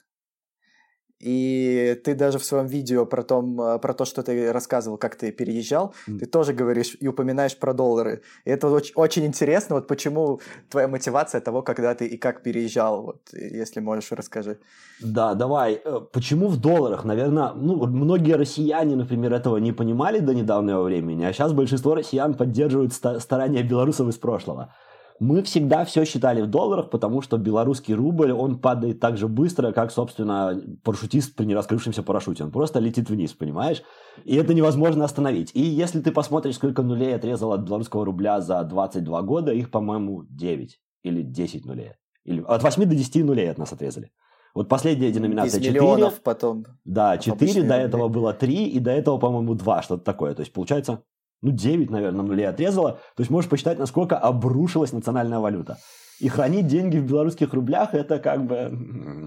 [1.26, 5.16] И ты даже в своем видео про, том, э, про то, что ты рассказывал, как
[5.16, 6.20] ты переезжал, mm.
[6.20, 8.22] ты тоже говоришь и упоминаешь про доллары.
[8.46, 13.04] И это очень, очень интересно, вот почему твоя мотивация того, когда ты и как переезжал,
[13.04, 14.58] вот, если можешь, расскажи.
[15.02, 15.82] Да, давай.
[15.86, 17.06] Э, почему в долларах?
[17.06, 22.34] Наверное, ну, многие россияне, например, этого не понимали до недавнего времени, а сейчас большинство россиян
[22.34, 24.74] поддерживают старания белорусов из прошлого.
[25.20, 29.72] Мы всегда все считали в долларах, потому что белорусский рубль, он падает так же быстро,
[29.72, 32.44] как, собственно, парашютист при нераскрывшемся парашюте.
[32.44, 33.84] Он просто летит вниз, понимаешь?
[34.26, 35.52] И это невозможно остановить.
[35.54, 40.24] И если ты посмотришь, сколько нулей отрезал от белорусского рубля за 22 года, их, по-моему,
[40.30, 41.94] 9 или 10 нулей.
[42.26, 44.12] Или от 8 до 10 нулей от нас отрезали.
[44.56, 45.72] Вот последняя деноминация 4.
[45.72, 46.66] миллионов потом.
[46.86, 50.36] Да, 4, до этого было 3, и до этого, по-моему, 2, что-то такое.
[50.36, 51.04] То есть, получается,
[51.44, 52.94] ну, 9, наверное, нулей отрезала.
[53.16, 55.78] То есть, можешь посчитать, насколько обрушилась национальная валюта.
[56.20, 58.72] И хранить деньги в белорусских рублях, это как бы,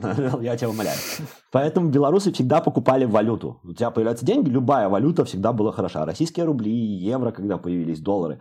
[0.40, 0.96] я тебя умоляю.
[1.52, 3.60] Поэтому белорусы всегда покупали валюту.
[3.64, 6.06] У тебя появляются деньги, любая валюта всегда была хороша.
[6.06, 8.40] Российские рубли, евро, когда появились, доллары.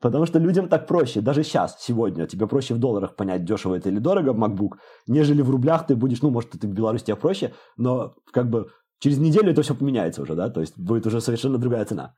[0.00, 1.20] Потому что людям так проще.
[1.20, 4.72] Даже сейчас, сегодня, тебе проще в долларах понять, дешево это или дорого MacBook,
[5.06, 8.68] нежели в рублях ты будешь, ну, может, это в Беларуси тебе проще, но как бы
[9.00, 12.14] через неделю это все поменяется уже, да, то есть будет уже совершенно другая цена.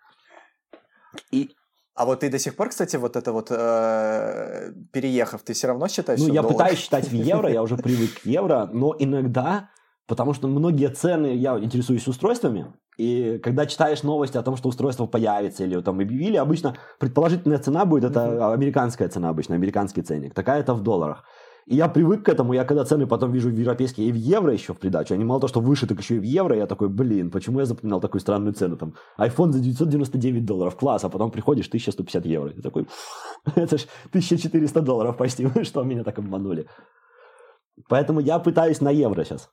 [1.31, 1.51] И
[1.95, 5.87] а вот ты до сих пор, кстати, вот это вот э, переехав, ты все равно
[5.89, 6.21] считаешь?
[6.21, 9.69] Ну, я пытаюсь считать в евро, я уже привык к евро, но иногда,
[10.07, 15.07] потому что многие цены, я интересуюсь устройствами, и когда читаешь новости о том, что устройство
[15.07, 20.35] появится или там объявили, обычно предположительная цена будет, это американская цена обычно, американский ценник.
[20.35, 21.25] Такая-то в долларах.
[21.67, 24.53] И я привык к этому, я когда цены потом вижу в европейские и в евро
[24.53, 26.89] еще в придачу, они мало того, что выше, так еще и в евро, я такой,
[26.89, 31.31] блин, почему я запоминал такую странную цену, там, iPhone за 999 долларов, класс, а потом
[31.31, 32.87] приходишь 1150 евро, и такой,
[33.55, 36.67] это ж 1400 долларов почти, что меня так обманули.
[37.89, 39.51] Поэтому я пытаюсь на евро сейчас.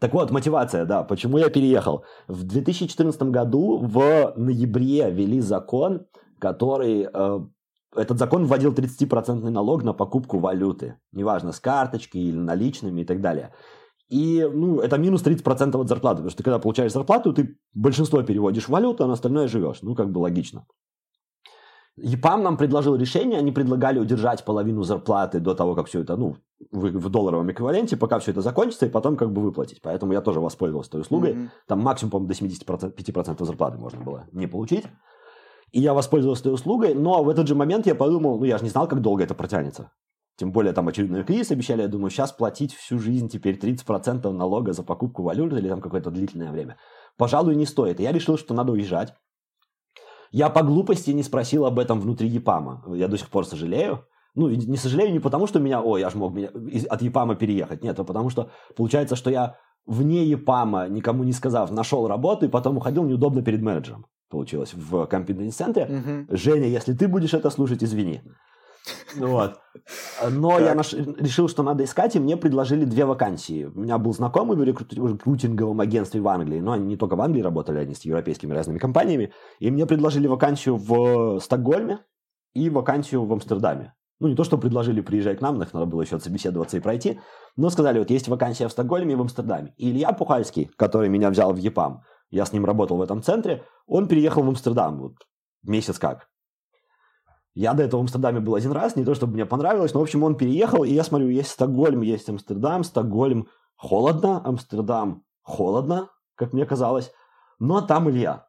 [0.00, 2.04] Так вот, мотивация, да, почему я переехал.
[2.28, 6.06] В 2014 году в ноябре ввели закон,
[6.38, 7.08] который...
[7.12, 7.40] Э,
[7.96, 10.96] этот закон вводил 30% налог на покупку валюты.
[11.12, 13.52] Неважно, с карточки или наличными и так далее.
[14.08, 18.22] И ну, это минус 30% от зарплаты, потому что ты когда получаешь зарплату, ты большинство
[18.22, 19.82] переводишь в валюту, а на остальное живешь.
[19.82, 20.66] Ну, как бы логично.
[21.96, 26.36] ЕПАМ нам предложил решение, они предлагали удержать половину зарплаты до того, как все это, ну,
[26.72, 29.80] в, в долларовом эквиваленте, пока все это закончится, и потом как бы выплатить.
[29.80, 31.34] Поэтому я тоже воспользовался этой услугой.
[31.34, 31.48] Mm-hmm.
[31.68, 34.86] Там максимум, по-моему, до 75% зарплаты можно было не получить.
[35.74, 38.64] И я воспользовался этой услугой, но в этот же момент я подумал, ну, я же
[38.64, 39.90] не знал, как долго это протянется.
[40.36, 44.72] Тем более там очередной кризис обещали, я думаю, сейчас платить всю жизнь теперь 30% налога
[44.72, 46.76] за покупку валюты или там какое-то длительное время.
[47.16, 47.98] Пожалуй, не стоит.
[47.98, 49.14] И я решил, что надо уезжать.
[50.30, 52.84] Я по глупости не спросил об этом внутри ЕПАМа.
[52.94, 54.06] Я до сих пор сожалею.
[54.36, 57.82] Ну, не сожалею не потому, что меня, ой, я же мог от ЕПАМа переехать.
[57.82, 59.56] Нет, а потому что получается, что я
[59.86, 64.06] вне ЕПАМа, никому не сказав, нашел работу и потом уходил неудобно перед менеджером.
[64.34, 65.84] Получилось в компетенц-центре.
[65.84, 66.36] Угу.
[66.36, 68.20] Женя, если ты будешь это слушать, извини.
[69.16, 69.60] Вот.
[70.28, 70.92] Но я наш...
[70.92, 73.66] решил, что надо искать, и мне предложили две вакансии.
[73.66, 77.42] У меня был знакомый в рекрутинговом агентстве в Англии, но они не только в Англии
[77.42, 79.32] работали, они с европейскими разными компаниями.
[79.60, 82.00] И мне предложили вакансию в Стокгольме
[82.54, 83.94] и вакансию в Амстердаме.
[84.18, 87.20] Ну, не то, что предложили приезжать к нам, их надо было еще отсобеседоваться и пройти,
[87.56, 89.74] но сказали, вот есть вакансия в Стокгольме и в Амстердаме.
[89.76, 92.02] И Илья Пухальский, который меня взял в ЕПАМ,
[92.34, 95.14] я с ним работал в этом центре, он переехал в Амстердам, вот
[95.62, 96.28] месяц как.
[97.54, 100.02] Я до этого в Амстердаме был один раз, не то чтобы мне понравилось, но, в
[100.02, 106.52] общем, он переехал, и я смотрю, есть Стокгольм, есть Амстердам, Стокгольм холодно, Амстердам холодно, как
[106.52, 107.12] мне казалось,
[107.60, 108.48] но там Илья.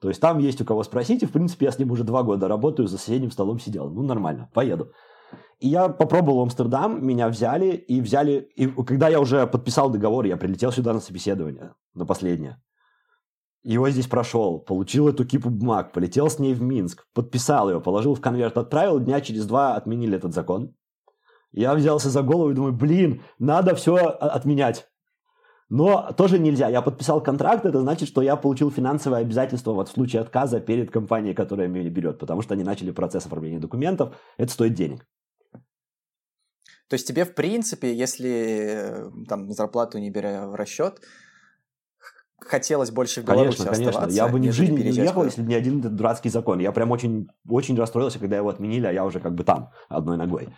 [0.00, 2.24] То есть там есть у кого спросить, и, в принципе, я с ним уже два
[2.24, 3.90] года работаю, за соседним столом сидел.
[3.90, 4.92] Ну, нормально, поеду.
[5.60, 8.50] И я попробовал Амстердам, меня взяли, и взяли...
[8.56, 12.60] И когда я уже подписал договор, я прилетел сюда на собеседование, на последнее.
[13.62, 18.14] Его здесь прошел, получил эту кипу бумаг, полетел с ней в Минск, подписал ее, положил
[18.14, 20.74] в конверт, отправил, дня через два отменили этот закон.
[21.52, 24.88] Я взялся за голову и думаю, блин, надо все отменять.
[25.68, 26.68] Но тоже нельзя.
[26.68, 30.90] Я подписал контракт, это значит, что я получил финансовое обязательство вот в случае отказа перед
[30.90, 34.16] компанией, которая меня берет, потому что они начали процесс оформления документов.
[34.36, 35.06] Это стоит денег.
[36.88, 41.00] То есть тебе, в принципе, если э, там зарплату не беря в расчет,
[42.40, 44.06] хотелось больше в Беларуси конечно, конечно.
[44.10, 46.58] Я бы ни в жизни не уехал, если бы не один этот дурацкий закон.
[46.60, 50.16] Я прям очень, очень расстроился, когда его отменили, а я уже как бы там, одной
[50.16, 50.48] ногой.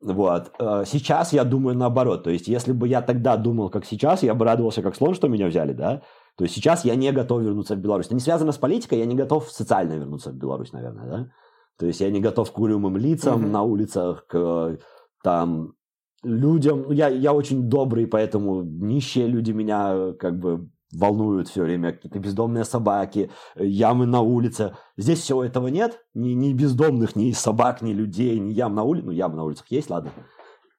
[0.00, 0.52] Вот.
[0.60, 2.24] Э, сейчас я думаю наоборот.
[2.24, 5.28] То есть, если бы я тогда думал, как сейчас, я бы радовался как слон, что
[5.28, 6.02] меня взяли, да?
[6.36, 8.06] То есть, сейчас я не готов вернуться в Беларусь.
[8.06, 11.30] Это не связано с политикой, я не готов социально вернуться в Беларусь, наверное, да?
[11.78, 13.50] То есть, я не готов к угрюмым лицам mm-hmm.
[13.50, 14.78] на улицах, к
[15.22, 15.74] там
[16.22, 16.82] людям.
[16.82, 22.18] Ну, я, я очень добрый, поэтому нищие люди меня как бы волнуют все время, какие-то
[22.18, 24.76] бездомные собаки, ямы на улице.
[24.96, 29.06] Здесь всего этого нет, ни, ни бездомных, ни собак, ни людей, ни ям на улице.
[29.06, 30.12] Ну, ямы на улицах есть, ладно.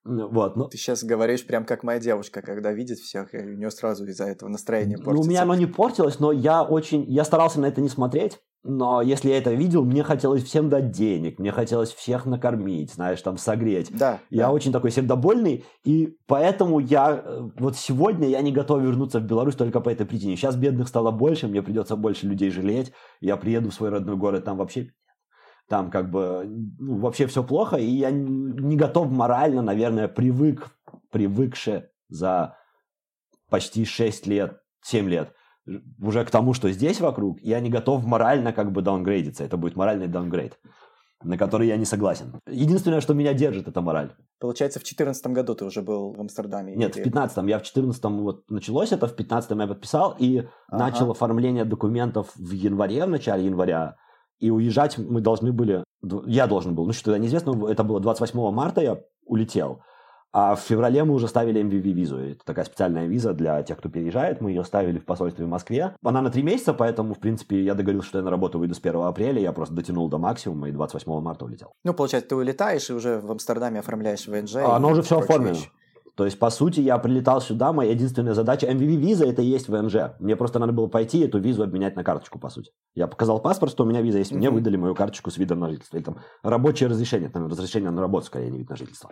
[0.05, 0.65] Вот, но...
[0.65, 4.25] Ты сейчас говоришь прям как моя девушка, когда видит всех, и у нее сразу из-за
[4.25, 5.15] этого настроение портится.
[5.15, 7.03] Ну, у меня оно не портилось, но я очень...
[7.03, 8.39] Я старался на это не смотреть.
[8.63, 13.21] Но если я это видел, мне хотелось всем дать денег, мне хотелось всех накормить, знаешь,
[13.21, 13.89] там согреть.
[13.97, 14.19] Да.
[14.29, 14.51] Я да.
[14.51, 19.55] очень такой сердобольный, и поэтому я э, вот сегодня я не готов вернуться в Беларусь
[19.55, 20.35] только по этой причине.
[20.35, 22.91] Сейчас бедных стало больше, мне придется больше людей жалеть.
[23.21, 24.89] Я приеду в свой родной город, там вообще
[25.69, 26.43] там как бы
[26.79, 30.69] ну, вообще все плохо, и я не готов морально, наверное, привык,
[31.11, 32.57] привыкше за
[33.49, 35.33] почти 6 лет, 7 лет
[36.01, 39.43] уже к тому, что здесь вокруг, я не готов морально как бы даунгрейдиться.
[39.43, 40.59] Это будет моральный даунгрейд,
[41.23, 42.39] на который я не согласен.
[42.47, 44.11] Единственное, что меня держит, это мораль.
[44.39, 46.75] Получается, в 2014 году ты уже был в Амстердаме?
[46.75, 47.03] Нет, или...
[47.03, 47.37] в 2015.
[47.37, 50.49] Я в 2014 вот началось это, в 2015 я подписал и ага.
[50.85, 53.97] начал оформление документов в январе, в начале января.
[54.39, 55.83] И уезжать мы должны были,
[56.25, 59.81] я должен был, ну что тогда неизвестно, это было 28 марта, я улетел.
[60.31, 62.17] А в феврале мы уже ставили MVV-визу.
[62.17, 64.41] Это такая специальная виза для тех, кто переезжает.
[64.41, 65.95] Мы ее ставили в посольстве в Москве.
[66.03, 68.79] Она на три месяца, поэтому, в принципе, я договорился, что я на работу выйду с
[68.79, 69.41] 1 апреля.
[69.41, 71.73] Я просто дотянул до максимума и 28 марта улетел.
[71.83, 74.57] Ну, получается, ты улетаешь и уже в Амстердаме оформляешь ВНЖ.
[74.57, 75.55] А, оно уже все оформлено.
[75.55, 75.69] Вещи.
[76.19, 80.17] То есть, по сути, я прилетал сюда, моя единственная задача, MVV-виза это и есть ВНЖ.
[80.19, 82.71] Мне просто надо было пойти эту визу обменять на карточку, по сути.
[82.93, 85.69] Я показал паспорт, что у меня виза есть, мне выдали мою карточку с видом на
[85.69, 85.95] жительство.
[85.95, 89.11] Или там рабочее разрешение, там разрешение на работу, скорее, не вид на жительство.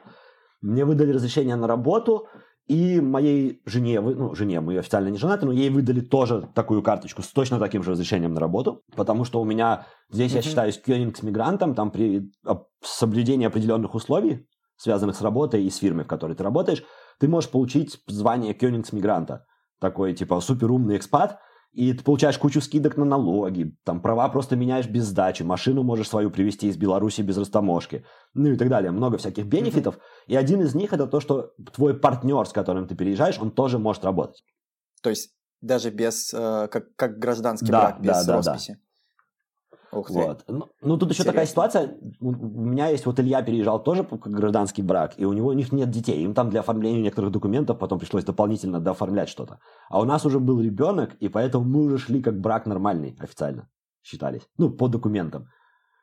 [0.61, 2.27] Мне выдали разрешение на работу,
[2.67, 7.21] и моей жене, ну, жене, мы официально не женаты, но ей выдали тоже такую карточку
[7.21, 10.35] с точно таким же разрешением на работу, потому что у меня здесь mm-hmm.
[10.35, 12.29] я считаюсь кёнингс-мигрантом, там при
[12.81, 16.83] соблюдении определенных условий, связанных с работой и с фирмой, в которой ты работаешь,
[17.19, 19.45] ты можешь получить звание кёнингс-мигранта.
[19.79, 21.39] Такой, типа, суперумный экспат,
[21.71, 26.09] и ты получаешь кучу скидок на налоги, там права просто меняешь без сдачи, машину можешь
[26.09, 28.91] свою привезти из Беларуси без растаможки, ну и так далее.
[28.91, 29.95] Много всяких бенефитов.
[29.95, 30.23] Mm-hmm.
[30.27, 33.77] И один из них это то, что твой партнер, с которым ты переезжаешь, он тоже
[33.77, 34.43] может работать.
[35.03, 38.73] То есть даже без, э, как, как гражданский да, брак, без да, да, росписи.
[38.73, 38.79] Да.
[39.91, 40.09] Ух.
[40.09, 40.43] Вот.
[40.47, 41.31] Ну, ну, тут еще Интересно.
[41.31, 41.97] такая ситуация.
[42.19, 45.71] У меня есть, вот Илья переезжал тоже как гражданский брак, и у него у них
[45.71, 46.23] нет детей.
[46.23, 49.59] Им там для оформления некоторых документов потом пришлось дополнительно дооформлять что-то.
[49.89, 53.69] А у нас уже был ребенок, и поэтому мы уже шли как брак нормальный официально
[54.03, 54.41] считались.
[54.57, 55.47] Ну, по документам.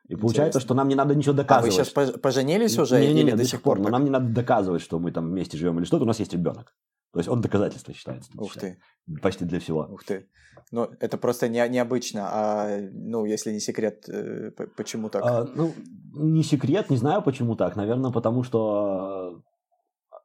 [0.07, 1.73] И получается, что нам не надо ничего доказывать.
[1.73, 3.79] А вы сейчас поженились уже не, не, не, до сих пор?
[3.79, 6.03] Но нам не надо доказывать, что мы там вместе живем или что-то.
[6.03, 6.73] У нас есть ребенок.
[7.15, 8.29] То есть он доказательство считается.
[8.37, 8.81] Ух считается.
[9.07, 9.21] ты.
[9.21, 9.87] Почти для всего.
[9.89, 10.27] Ух ты.
[10.71, 12.27] Ну, это просто не, необычно.
[12.29, 15.23] А, ну, если не секрет, э, почему так?
[15.25, 15.71] А, ну,
[16.13, 17.77] не секрет, не знаю, почему так.
[17.77, 19.41] Наверное, потому что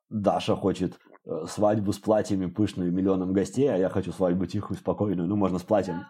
[0.08, 5.28] Даша хочет э, свадьбу с платьями пышную миллионом гостей, а я хочу свадьбу тихую, спокойную.
[5.28, 6.06] Ну, можно с платьем.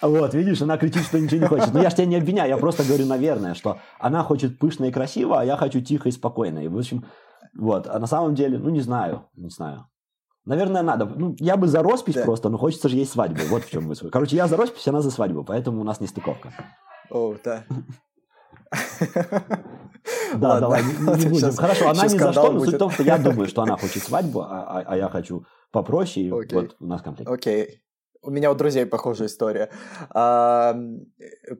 [0.00, 1.74] Вот, видишь, она кричит, что ничего не хочет.
[1.74, 4.90] Но я же тебя не обвиняю, я просто говорю, наверное, что она хочет пышно и
[4.90, 6.60] красиво, а я хочу тихо и спокойно.
[6.60, 7.04] И, в общем,
[7.54, 7.86] вот.
[7.86, 9.86] А на самом деле, ну, не знаю, не знаю.
[10.44, 11.04] Наверное, надо.
[11.04, 12.24] Ну, я бы за роспись да.
[12.24, 13.40] просто, но хочется же есть свадьбу.
[13.48, 14.08] Вот в чем мысль.
[14.10, 16.52] Короче, я за роспись, она за свадьбу, поэтому у нас не стыковка.
[17.10, 17.64] О, да.
[20.34, 21.52] Да, давай, не, будем.
[21.52, 24.02] Хорошо, она ни за что, но суть в том, что я думаю, что она хочет
[24.02, 27.30] свадьбу, а, а, а я хочу попроще, и вот у нас конфликт.
[27.30, 27.82] Окей.
[28.22, 29.70] У меня у друзей похожая история.
[30.10, 30.76] А,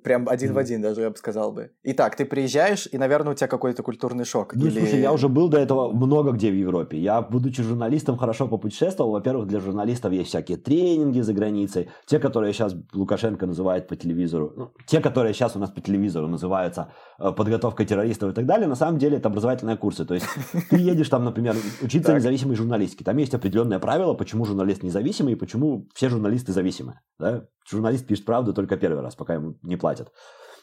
[0.03, 1.71] прям один в один даже, я бы сказал бы.
[1.85, 4.55] Итак, ты приезжаешь, и, наверное, у тебя какой-то культурный шок.
[4.55, 4.81] Ну, или...
[4.81, 6.99] слушай, я уже был до этого много где в Европе.
[6.99, 9.12] Я, будучи журналистом, хорошо попутешествовал.
[9.12, 11.88] Во-первых, для журналистов есть всякие тренинги за границей.
[12.07, 14.53] Те, которые сейчас Лукашенко называет по телевизору.
[14.57, 18.66] Ну, те, которые сейчас у нас по телевизору называются э, подготовка террористов и так далее.
[18.66, 20.05] На самом деле это образовательные курсы.
[20.05, 20.27] То есть
[20.71, 23.05] ты едешь там, например, учиться независимой журналистике.
[23.05, 27.00] Там есть определенное правило, почему журналист независимый и почему все журналисты журналисты зависимы.
[27.18, 27.44] Да?
[27.70, 30.12] Журналист пишет правду только первый раз, пока ему не платят.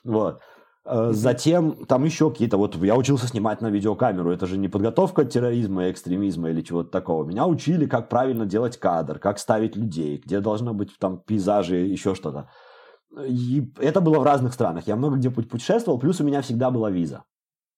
[0.03, 0.41] Вот.
[0.85, 5.25] Э, затем там еще какие-то, вот я учился снимать на видеокамеру, это же не подготовка
[5.25, 7.25] терроризма, экстремизма или чего-то такого.
[7.25, 12.15] Меня учили, как правильно делать кадр, как ставить людей, где должно быть там пейзажи, еще
[12.15, 12.49] что-то.
[13.27, 14.87] И это было в разных странах.
[14.87, 17.23] Я много где путешествовал, плюс у меня всегда была виза.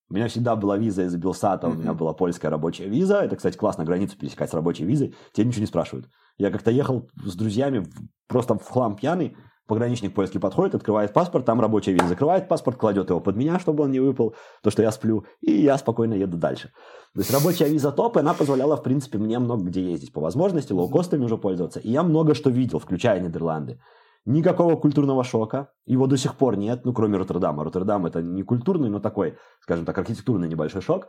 [0.10, 3.22] У меня всегда была виза из Белсата, у меня была польская рабочая виза.
[3.22, 5.14] Это, кстати, классно границу пересекать с рабочей визой.
[5.34, 6.08] Тебе ничего не спрашивают.
[6.38, 7.86] Я как-то ехал с друзьями
[8.28, 9.36] просто в хлам пьяный.
[9.68, 12.08] Пограничник польский подходит, открывает паспорт, там рабочая виза.
[12.08, 15.52] Закрывает паспорт, кладет его под меня, чтобы он не выпал, то, что я сплю, и
[15.52, 16.72] я спокойно еду дальше.
[17.14, 20.22] То есть рабочая виза топ, и она позволяла, в принципе, мне много где ездить по
[20.22, 21.82] возможности, лоукостами уже пользоваться.
[21.82, 23.82] И я много что видел, включая Нидерланды.
[24.28, 25.72] Никакого культурного шока.
[25.86, 27.64] Его до сих пор нет, ну, кроме Роттердама.
[27.64, 31.08] Роттердам это не культурный, но такой, скажем так, архитектурный небольшой шок.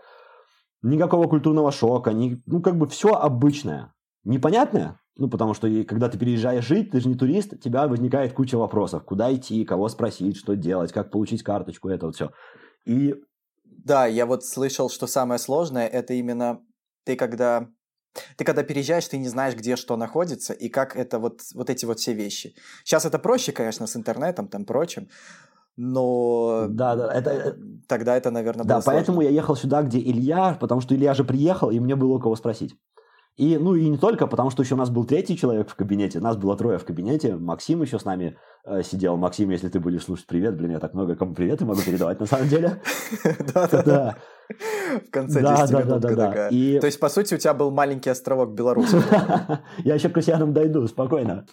[0.83, 3.92] Никакого культурного шока, ни, ну, как бы все обычное.
[4.22, 8.35] Непонятное, ну, потому что когда ты переезжаешь жить, ты же не турист, у тебя возникает
[8.35, 9.02] куча вопросов.
[9.02, 12.31] Куда идти, кого спросить, что делать, как получить карточку, это вот все.
[12.87, 13.16] И...
[13.64, 16.61] Да, я вот слышал, что самое сложное, это именно
[17.04, 17.66] ты когда
[18.37, 21.85] ты когда переезжаешь, ты не знаешь, где что находится и как это вот, вот эти
[21.85, 22.54] вот все вещи.
[22.85, 25.08] Сейчас это проще, конечно, с интернетом, там, прочим,
[25.77, 27.54] но да, да, это, э,
[27.87, 28.98] тогда это, наверное, было Да, сложно.
[28.98, 32.21] поэтому я ехал сюда, где Илья, потому что Илья же приехал, и мне было у
[32.21, 32.75] кого спросить.
[33.37, 36.19] И, ну, и не только, потому что еще у нас был третий человек в кабинете,
[36.19, 39.16] нас было трое в кабинете, Максим еще с нами э, сидел.
[39.16, 42.19] Максим, если ты будешь слушать, привет, блин, я так много кому привет и могу передавать
[42.19, 42.83] на самом деле.
[43.54, 44.16] Да-да-да.
[45.07, 46.51] В конце 10 минут такая.
[46.51, 48.96] То есть, по сути, у тебя был маленький островок Беларуси.
[49.85, 51.46] Я еще к россиянам дойду, спокойно.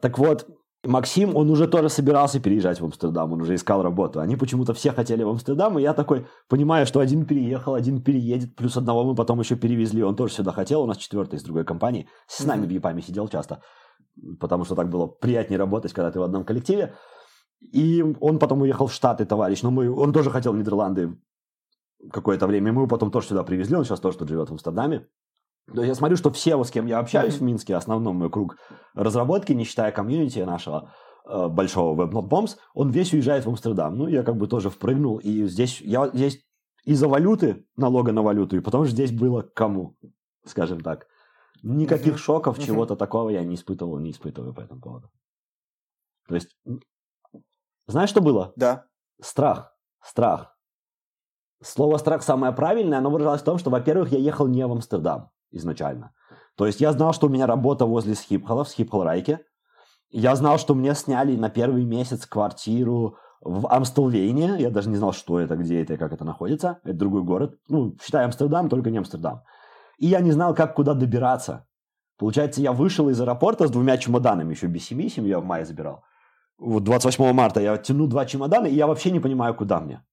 [0.00, 0.46] Так вот,
[0.84, 4.18] Максим, он уже тоже собирался переезжать в Амстердам, он уже искал работу.
[4.18, 8.56] Они почему-то все хотели в Амстердам, и я такой понимаю, что один переехал, один переедет,
[8.56, 11.64] плюс одного мы потом еще перевезли, он тоже сюда хотел, у нас четвертый из другой
[11.64, 12.08] компании.
[12.26, 13.62] С нами в ЕПАМе сидел часто,
[14.40, 16.94] потому что так было приятнее работать, когда ты в одном коллективе.
[17.72, 21.16] И он потом уехал в Штаты, товарищ, но мы, он тоже хотел в Нидерланды
[22.10, 25.06] какое-то время, мы его потом тоже сюда привезли, он сейчас тоже тут живет в Амстердаме.
[25.66, 27.38] То есть я смотрю, что все, с кем я общаюсь mm-hmm.
[27.38, 28.56] в Минске, основном мой круг
[28.94, 30.92] разработки, не считая комьюнити нашего
[31.24, 33.96] э, большого WebNot Bombs, он весь уезжает в Амстердам.
[33.96, 35.18] Ну, я как бы тоже впрыгнул.
[35.18, 36.44] И здесь, я здесь
[36.84, 39.96] из-за валюты, налога на валюту, и потому что здесь было кому,
[40.44, 41.06] скажем так.
[41.62, 42.18] Никаких mm-hmm.
[42.18, 42.66] шоков, mm-hmm.
[42.66, 45.10] чего-то такого я не испытывал, не испытываю по этому поводу.
[46.26, 46.56] То есть,
[47.86, 48.52] знаешь, что было?
[48.56, 48.86] Да.
[49.20, 49.76] Страх.
[50.00, 50.51] Страх.
[51.62, 55.30] Слово «страх» самое правильное, оно выражалось в том, что, во-первых, я ехал не в Амстердам
[55.52, 56.12] изначально.
[56.56, 59.40] То есть я знал, что у меня работа возле Схипхола, в Схипхолрайке.
[60.10, 64.56] Я знал, что мне сняли на первый месяц квартиру в Амстелвейне.
[64.58, 66.80] Я даже не знал, что это, где это и как это находится.
[66.84, 67.54] Это другой город.
[67.68, 69.42] Ну, считай Амстердам, только не Амстердам.
[69.98, 71.66] И я не знал, как куда добираться.
[72.18, 76.04] Получается, я вышел из аэропорта с двумя чемоданами, еще без семью я в мае забирал.
[76.58, 80.04] Вот 28 марта я тяну два чемодана, и я вообще не понимаю, куда мне.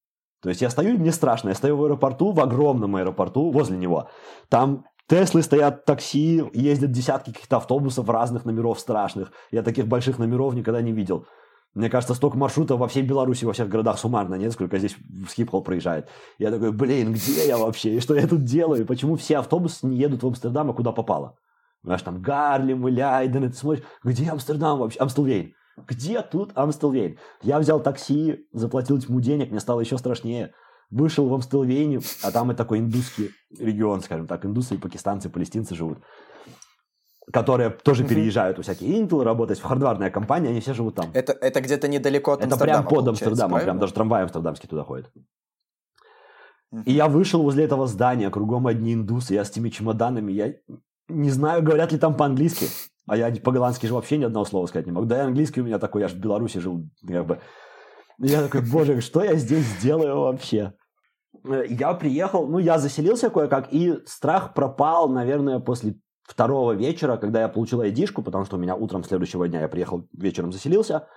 [0.42, 1.50] То есть я стою, и мне страшно.
[1.50, 4.10] Я стою в аэропорту, в огромном аэропорту, возле него.
[4.50, 9.32] Там Теслы стоят, такси, ездят десятки каких-то автобусов разных номеров страшных.
[9.50, 11.26] Я таких больших номеров никогда не видел.
[11.74, 15.30] Мне кажется, столько маршрутов во всей Беларуси, во всех городах суммарно нет, сколько здесь в
[15.30, 16.08] Скипхол проезжает.
[16.38, 17.96] Я такой, блин, где я вообще?
[17.96, 18.86] И что я тут делаю?
[18.86, 21.38] Почему все автобусы не едут в Амстердам, а куда попало?
[21.84, 25.00] Знаешь, там Гарлем, Ляйден, и ты смотришь, где Амстердам вообще?
[25.00, 25.54] Амстелвейн.
[25.88, 27.18] Где тут Амстелвейн?
[27.42, 30.54] Я взял такси, заплатил тьму денег, мне стало еще страшнее
[30.90, 35.76] вышел в Амстелвейне, а там и такой индусский регион, скажем так, индусы и пакистанцы, палестинцы
[35.76, 36.00] живут,
[37.32, 41.12] которые тоже переезжают у всякие Intel работать в хардварная компания, они все живут там.
[41.14, 45.12] Это, это где-то недалеко от Это прям под Амстердамом, прям даже трамвай амстердамский туда ходит.
[46.86, 50.54] И я вышел возле этого здания, кругом одни индусы, я с этими чемоданами, я
[51.08, 52.68] не знаю, говорят ли там по-английски,
[53.10, 55.08] а я по-голландски же вообще ни одного слова сказать не могу.
[55.08, 57.40] Да и английский у меня такой, я же в Беларуси жил, как бы.
[58.20, 60.74] Я такой, боже, что я здесь делаю вообще?
[61.44, 67.42] Э, я приехал, ну, я заселился кое-как, и страх пропал, наверное, после второго вечера, когда
[67.42, 71.08] я получил айдишку, потому что у меня утром следующего дня я приехал, вечером заселился,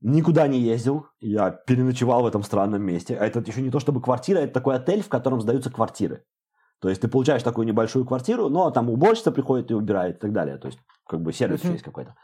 [0.00, 3.16] никуда не ездил, я переночевал в этом странном месте.
[3.16, 6.22] А это еще не то чтобы квартира, это такой отель, в котором сдаются квартиры.
[6.80, 10.32] То есть ты получаешь такую небольшую квартиру, но там уборщица приходит и убирает и так
[10.32, 10.58] далее.
[10.58, 10.78] То есть
[11.08, 12.14] как бы сервис есть какой-то.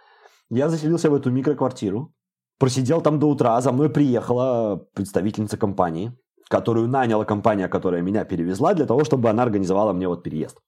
[0.51, 2.12] Я заселился в эту микроквартиру,
[2.59, 6.12] просидел там до утра, за мной приехала представительница компании,
[6.49, 10.59] которую наняла компания, которая меня перевезла, для того, чтобы она организовала мне вот переезд.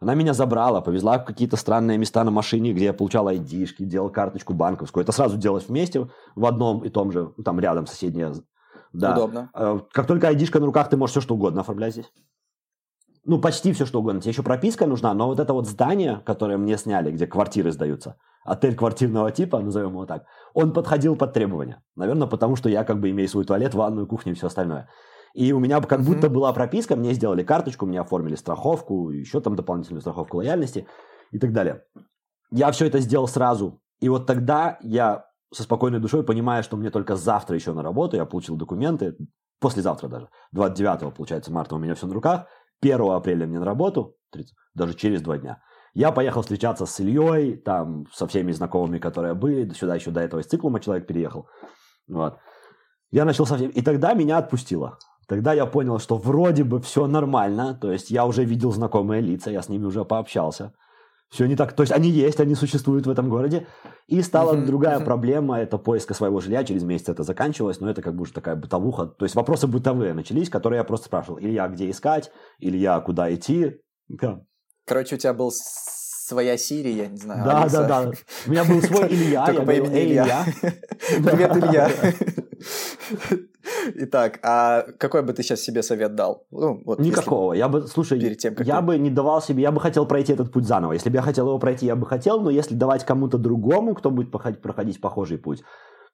[0.00, 4.10] Она меня забрала, повезла в какие-то странные места на машине, где я получал айдишки, делал
[4.10, 5.02] карточку банковскую.
[5.02, 8.32] Это сразу делать вместе, в одном и том же, там рядом соседнее.
[8.92, 9.12] Да.
[9.12, 9.50] Удобно.
[9.54, 12.12] Э, как только айдишка на руках, ты можешь все что угодно оформлять здесь.
[13.28, 14.22] Ну, почти все что угодно.
[14.22, 18.16] Тебе еще прописка нужна, но вот это вот здание, которое мне сняли, где квартиры сдаются,
[18.42, 20.24] отель квартирного типа, назовем его так,
[20.54, 21.82] он подходил под требования.
[21.94, 24.88] Наверное, потому что я как бы имею свой туалет, ванную, кухню и все остальное.
[25.34, 29.56] И у меня как будто была прописка, мне сделали карточку, мне оформили страховку, еще там
[29.56, 30.86] дополнительную страховку лояльности
[31.30, 31.82] и так далее.
[32.50, 33.82] Я все это сделал сразу.
[34.00, 38.16] И вот тогда я со спокойной душой понимая, что мне только завтра еще на работу,
[38.16, 39.18] я получил документы,
[39.60, 42.46] послезавтра даже, 29 получается марта у меня все на руках,
[42.82, 45.62] 1 апреля мне на работу, 30, даже через два дня.
[45.94, 49.72] Я поехал встречаться с Ильей, там, со всеми знакомыми, которые были.
[49.72, 51.48] Сюда еще до этого из циклума человек переехал.
[52.08, 52.38] Вот.
[53.10, 53.70] Я начал совсем...
[53.70, 54.98] И тогда меня отпустило.
[55.26, 57.74] Тогда я понял, что вроде бы все нормально.
[57.74, 60.72] То есть я уже видел знакомые лица, я с ними уже пообщался.
[61.30, 61.74] Все не так.
[61.74, 63.66] То есть они есть, они существуют в этом городе.
[64.06, 65.04] И стала uh-huh, другая uh-huh.
[65.04, 66.64] проблема, это поиска своего жилья.
[66.64, 69.06] Через месяц это заканчивалось, но это как бы уже такая бытовуха.
[69.06, 71.38] То есть вопросы бытовые начались, которые я просто спрашивал.
[71.38, 72.30] Илья, где искать?
[72.58, 73.76] Илья, куда идти?
[74.86, 77.44] Короче, у тебя был своя Сирия, я не знаю.
[77.44, 77.86] Да, Алиса.
[77.86, 78.12] да, да.
[78.46, 79.44] У меня был свой Илья.
[79.44, 80.44] Только по имени Илья.
[80.62, 81.90] Привет, Илья.
[83.94, 86.46] Итак, а какой бы ты сейчас себе совет дал?
[86.50, 87.52] Ну, вот Никакого.
[87.52, 88.82] Я бы, слушай, перед тем, как я ты...
[88.82, 90.92] бы не давал себе, я бы хотел пройти этот путь заново.
[90.92, 94.10] Если бы я хотел его пройти, я бы хотел, но если давать кому-то другому, кто
[94.10, 95.62] будет проходить похожий путь,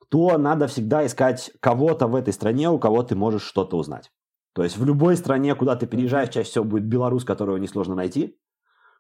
[0.09, 4.11] то надо всегда искать кого-то в этой стране, у кого ты можешь что-то узнать.
[4.55, 8.39] То есть в любой стране, куда ты переезжаешь, чаще всего будет белорус, которого несложно найти.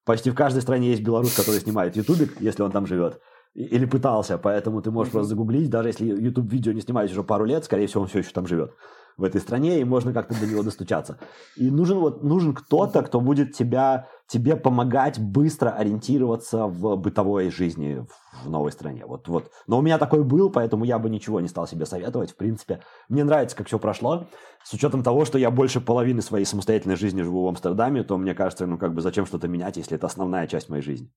[0.05, 3.20] Почти в каждой стране есть белорус, который снимает ютубик, если он там живет.
[3.55, 7.45] Или пытался, поэтому ты можешь просто загуглить, даже если YouTube видео не снимать уже пару
[7.45, 8.75] лет, скорее всего, он все еще там живет
[9.17, 11.19] в этой стране, и можно как-то до него достучаться.
[11.57, 18.07] И нужен вот нужен кто-то, кто будет тебя, тебе помогать быстро ориентироваться в бытовой жизни
[18.45, 19.05] в новой стране.
[19.07, 19.51] Вот, вот.
[19.67, 22.33] Но у меня такой был, поэтому я бы ничего не стал себе советовать.
[22.33, 24.27] В принципе, мне нравится, как все прошло.
[24.65, 28.35] С учетом того, что я больше половины своей самостоятельной жизни живу в Амстердаме, то мне
[28.35, 31.13] кажется, ну как бы зачем что-то менять, если это основная часть моей жизни.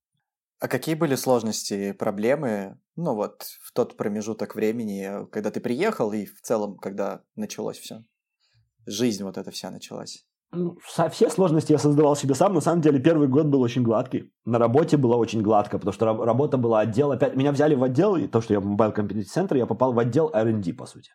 [0.60, 6.26] А какие были сложности, проблемы, ну вот, в тот промежуток времени, когда ты приехал и
[6.26, 8.02] в целом, когда началось все?
[8.88, 10.26] Жизнь вот эта вся началась.
[10.52, 10.78] Ну,
[11.12, 12.54] все сложности я создавал себе сам.
[12.54, 14.32] На самом деле, первый год был очень гладкий.
[14.46, 17.12] На работе было очень гладко, потому что работа была отдел.
[17.12, 19.94] Опять меня взяли в отдел, и то, что я в Mobile Competency Center, я попал
[19.94, 21.12] в отдел R&D, по сути.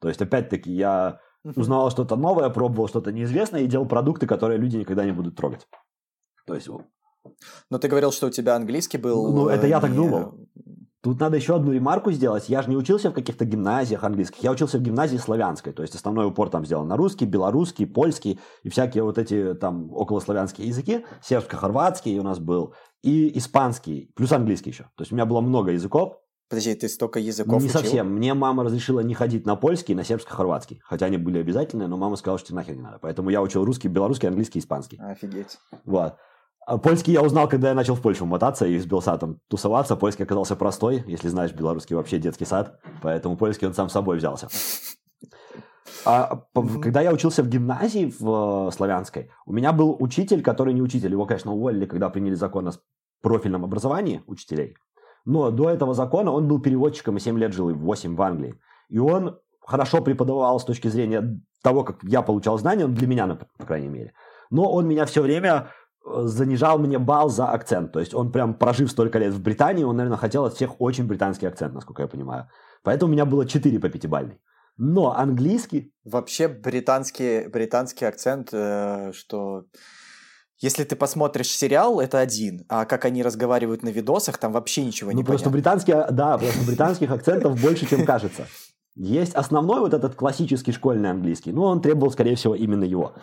[0.00, 4.78] То есть, опять-таки, я узнавал что-то новое, пробовал что-то неизвестное и делал продукты, которые люди
[4.78, 5.68] никогда не будут трогать.
[6.46, 6.68] То есть,
[7.70, 9.32] но ты говорил, что у тебя английский был...
[9.32, 10.34] Ну, это я так думал.
[11.02, 12.48] Тут надо еще одну ремарку сделать.
[12.48, 14.40] Я же не учился в каких-то гимназиях английских.
[14.44, 15.72] Я учился в гимназии славянской.
[15.72, 19.92] То есть основной упор там сделан на русский, белорусский, польский и всякие вот эти там
[19.92, 21.04] околославянские языки.
[21.20, 22.74] Сербско-хорватский у нас был.
[23.02, 24.12] И испанский.
[24.14, 24.84] Плюс английский еще.
[24.94, 26.18] То есть у меня было много языков.
[26.48, 27.80] Подожди, ты столько языков Не учил?
[27.80, 28.14] совсем.
[28.14, 30.82] Мне мама разрешила не ходить на польский, на сербско-хорватский.
[30.84, 33.00] Хотя они были обязательные, но мама сказала, что нахер не надо.
[33.00, 35.00] Поэтому я учил русский, белорусский, английский, испанский.
[35.02, 35.58] Офигеть.
[35.84, 36.14] Вот.
[36.64, 39.96] А польский я узнал, когда я начал в Польшу мотаться и с Белсатом тусоваться.
[39.96, 44.48] Польский оказался простой, если знаешь, белорусский вообще детский сад, поэтому польский он сам собой взялся.
[46.04, 50.82] А когда я учился в гимназии в э, Славянской, у меня был учитель, который не
[50.82, 51.12] учитель.
[51.12, 52.72] Его, конечно, уволили, когда приняли закон о
[53.22, 54.76] профильном образовании учителей.
[55.24, 58.54] Но до этого закона он был переводчиком и 7 лет жил, и 8 в Англии.
[58.88, 63.26] И он хорошо преподавал с точки зрения того, как я получал знания, для меня,
[63.58, 64.12] по крайней мере.
[64.50, 65.68] Но он меня все время
[66.04, 67.92] занижал мне бал за акцент.
[67.92, 71.06] То есть он прям прожив столько лет в Британии, он, наверное, хотел от всех очень
[71.06, 72.48] британский акцент, насколько я понимаю.
[72.82, 74.38] Поэтому у меня было 4 по пятибалльной.
[74.76, 75.92] Но английский...
[76.04, 79.64] Вообще британский, британский акцент, э, что...
[80.58, 85.10] Если ты посмотришь сериал, это один, а как они разговаривают на видосах, там вообще ничего
[85.10, 85.58] ну, не просто понятно.
[85.58, 88.46] британский, да, просто британских акцентов больше, чем кажется.
[88.94, 93.14] Есть основной вот этот классический школьный английский, но он требовал, скорее всего, именно его.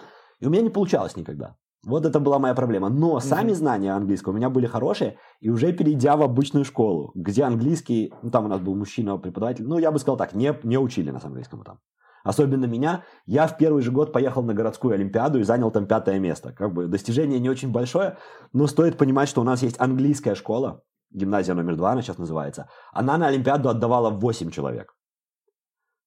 [0.42, 1.56] И у меня не получалось никогда.
[1.86, 2.90] Вот это была моя проблема.
[2.90, 3.22] Но mm-hmm.
[3.22, 8.14] сами знания английского у меня были хорошие, и уже перейдя в обычную школу, где английский,
[8.22, 11.12] ну там у нас был мужчина преподаватель, ну я бы сказал так, не, не учили
[11.12, 11.80] нас английскому там.
[12.24, 13.06] Особенно меня.
[13.26, 16.52] Я в первый же год поехал на городскую олимпиаду и занял там пятое место.
[16.52, 18.18] Как бы достижение не очень большое,
[18.52, 22.68] но стоит понимать, что у нас есть английская школа, гимназия номер два она сейчас называется.
[22.92, 24.94] Она на олимпиаду отдавала 8 человек.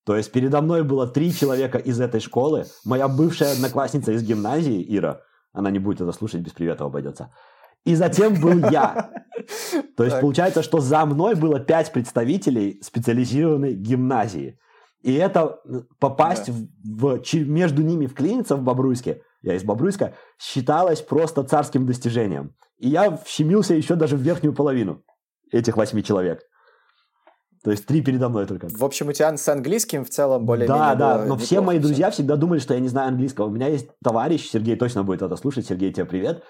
[0.05, 2.67] То есть передо мной было три человека из этой школы.
[2.85, 5.21] Моя бывшая одноклассница из гимназии, Ира,
[5.53, 7.31] она не будет это слушать, без привета обойдется.
[7.85, 9.11] И затем был я.
[9.97, 14.59] То есть получается, что за мной было пять представителей специализированной гимназии.
[15.03, 15.61] И это
[15.99, 16.53] попасть да.
[16.85, 22.55] в, в, между ними вклиниться в Бобруйске, я из Бобруйска, считалось просто царским достижением.
[22.79, 25.03] И я вщемился еще даже в верхнюю половину
[25.51, 26.43] этих восьми человек.
[27.65, 28.69] То есть три передо мной только.
[28.69, 32.11] В общем, у тебя с английским в целом более-менее Да, да, но все мои друзья
[32.11, 32.23] все.
[32.23, 33.47] всегда думали, что я не знаю английского.
[33.47, 36.43] У меня есть товарищ, Сергей точно будет это слушать, Сергей, тебе привет.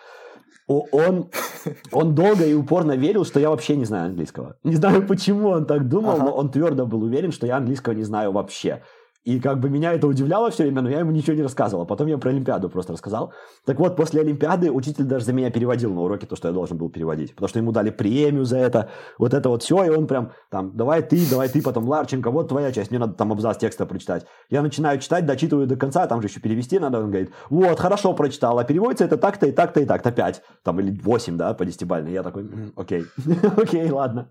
[0.68, 1.30] Он,
[1.92, 4.56] он долго и упорно верил, что я вообще не знаю английского.
[4.64, 6.24] Не знаю, почему он так думал, ага.
[6.24, 8.82] но он твердо был уверен, что я английского не знаю вообще.
[9.24, 11.86] И как бы меня это удивляло все время, но я ему ничего не рассказывал.
[11.86, 13.32] Потом я про Олимпиаду просто рассказал.
[13.64, 16.76] Так вот, после Олимпиады учитель даже за меня переводил на уроки то, что я должен
[16.76, 17.34] был переводить.
[17.34, 18.90] Потому что ему дали премию за это.
[19.18, 19.84] Вот это вот все.
[19.84, 22.90] И он прям там, давай ты, давай ты, потом Ларченко, вот твоя часть.
[22.90, 24.26] Мне надо там абзац текста прочитать.
[24.50, 26.98] Я начинаю читать, дочитываю до конца, там же еще перевести надо.
[26.98, 30.10] Он говорит, вот, хорошо прочитал, а переводится это так-то и так-то и так-то.
[30.10, 30.42] Пять.
[30.64, 32.12] Там или восемь, да, по десятибалльной.
[32.12, 33.04] Я такой, окей,
[33.56, 34.30] окей, ладно.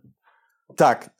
[0.77, 1.11] Так,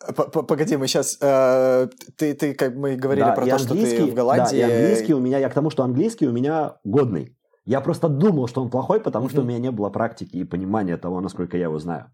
[0.48, 1.18] погоди, мы сейчас...
[1.22, 1.88] Э,
[2.18, 4.62] ты, ты, как мы говорили да, про то, что ты в Голландии...
[4.62, 5.40] Да, и английский у меня...
[5.40, 7.38] Я к тому, что английский у меня годный.
[7.66, 9.32] Я просто думал, что он плохой, потому mm-hmm.
[9.32, 12.12] что у меня не было практики и понимания того, насколько я его знаю.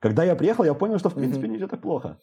[0.00, 1.50] Когда я приехал, я понял, что, в принципе, mm-hmm.
[1.50, 2.18] не все так плохо.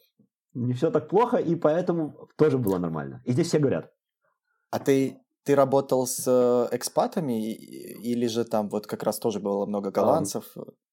[0.54, 3.22] Не все так плохо, и поэтому тоже было нормально.
[3.24, 3.90] И здесь все говорят.
[4.70, 9.66] А ты ты работал с э, экспатами или же там вот как раз тоже было
[9.66, 10.44] много голландцев?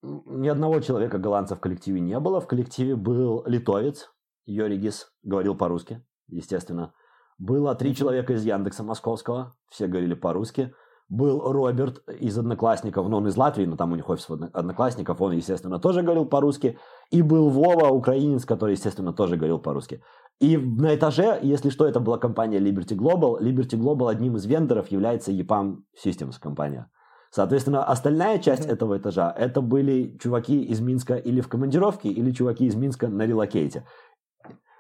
[0.02, 2.42] Ни одного человека голландца в коллективе не было.
[2.42, 4.10] В коллективе был литовец,
[4.46, 6.94] Йоригис, говорил по-русски, естественно.
[7.38, 10.74] Было три человека из Яндекса Московского, все говорили по-русски.
[11.08, 15.32] Был Роберт из Одноклассников, но он из Латвии, но там у них офис Одноклассников, он,
[15.32, 16.78] естественно, тоже говорил по-русски.
[17.10, 20.04] И был Вова, украинец, который, естественно, тоже говорил по-русски.
[20.40, 23.42] И на этаже, если что, это была компания Liberty Global.
[23.42, 26.90] Liberty Global одним из вендоров является EPAM Systems компания.
[27.32, 28.74] Соответственно, остальная часть mm-hmm.
[28.74, 33.28] этого этажа, это были чуваки из Минска или в командировке, или чуваки из Минска на
[33.28, 33.86] релокейте.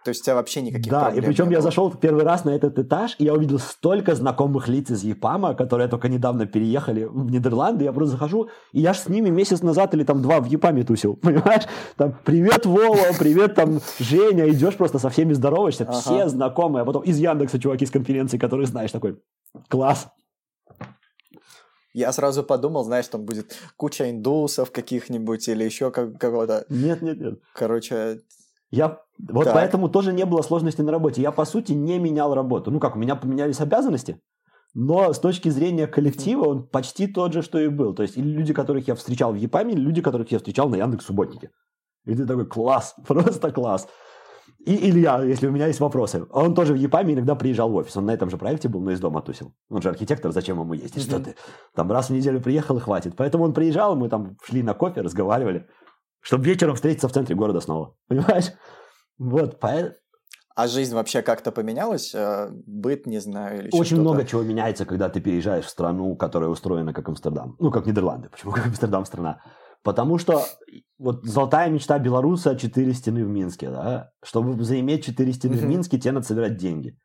[0.04, 2.45] То есть у тебя вообще никаких да, проблем Да, и причем я зашел первый раз
[2.45, 7.04] на этот этаж, и я увидел столько знакомых лиц из Епама, которые только недавно переехали
[7.04, 7.84] в Нидерланды.
[7.84, 10.84] Я просто захожу, и я же с ними месяц назад или там два в Епаме
[10.84, 11.64] тусил, понимаешь?
[11.97, 16.00] Там, привет, Вова, привет, там, Женя, идешь просто со всеми здороваешься, ага.
[16.00, 16.84] все знакомые.
[16.84, 19.20] А потом из Яндекса чуваки с конференции, которые знаешь, такой,
[19.68, 20.08] класс.
[21.93, 26.66] Я сразу подумал, знаешь, там будет куча индусов каких-нибудь или еще как- кого-то.
[26.70, 27.39] Нет, нет, нет.
[27.54, 28.22] Короче,
[28.72, 29.53] я вот так.
[29.53, 31.22] поэтому тоже не было сложности на работе.
[31.22, 32.72] Я, по сути, не менял работу.
[32.72, 34.22] Ну как, у меня поменялись обязанности,
[34.74, 37.93] но с точки зрения коллектива он почти тот же, что и был.
[37.93, 40.76] То есть или люди, которых я встречал в Епаме, или люди, которых я встречал на
[40.76, 41.51] Яндекс Субботнике.
[42.05, 43.88] И ты такой, класс, просто класс.
[44.65, 46.26] И Илья, если у меня есть вопросы.
[46.32, 47.95] Он тоже в Епаме иногда приезжал в офис.
[47.97, 49.53] Он на этом же проекте был, но из дома тусил.
[49.70, 51.03] Он же архитектор, зачем ему ездить?
[51.03, 51.09] Mm-hmm.
[51.09, 51.36] Что ты?
[51.76, 53.15] Там раз в неделю приехал и хватит.
[53.15, 55.67] Поэтому он приезжал, мы там шли на кофе, разговаривали.
[56.22, 57.95] Чтобы вечером встретиться в центре города снова.
[58.07, 58.51] Понимаешь?
[59.17, 59.95] Вот, поэтому...
[60.55, 62.13] А жизнь вообще как-то поменялась?
[62.13, 66.49] Э, быт, не знаю, или Очень много чего меняется, когда ты переезжаешь в страну, которая
[66.49, 67.55] устроена как Амстердам.
[67.59, 68.30] Ну, как Нидерланды.
[68.30, 69.41] Почему как Амстердам страна?
[69.84, 70.43] Потому что
[70.97, 73.70] вот золотая мечта белоруса– четыре стены в Минске.
[73.70, 74.11] Да?
[74.22, 76.97] Чтобы заиметь четыре стены в Минске, тебе надо собирать деньги.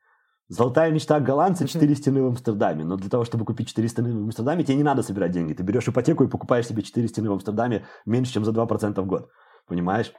[0.47, 2.83] Золотая мечта голландца– четыре стены в Амстердаме.
[2.83, 5.53] Но для того, чтобы купить четыре стены в Амстердаме, тебе не надо собирать деньги.
[5.53, 9.05] Ты берешь ипотеку и покупаешь себе четыре стены в Амстердаме меньше, чем за 2% в
[9.07, 9.29] год.
[9.67, 10.13] Понимаешь?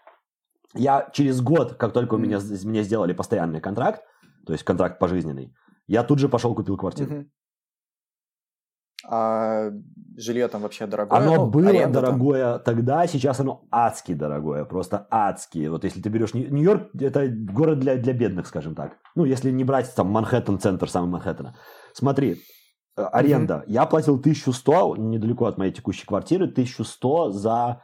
[0.74, 4.02] Я через год, как только у меня, мне сделали постоянный контракт,
[4.46, 5.54] то есть контракт пожизненный,
[5.86, 7.26] я тут же пошел купил квартиру.
[9.08, 9.70] А
[10.16, 11.20] жилье там вообще дорогое?
[11.20, 12.62] Оно ну, было дорогое там?
[12.64, 15.68] тогда, сейчас оно адски дорогое, просто адски.
[15.68, 18.96] Вот если ты берешь Нью-Йорк, это город для, для бедных, скажем так.
[19.14, 21.54] Ну, если не брать там Манхэттен, центр самый Манхэттена.
[21.92, 22.42] Смотри,
[22.96, 23.54] э, аренда.
[23.54, 23.72] Mm-hmm.
[23.72, 27.82] Я платил 1100, недалеко от моей текущей квартиры, 1100 за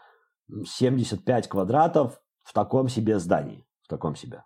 [0.65, 3.65] 75 квадратов в таком себе здании.
[3.83, 4.43] В таком себе.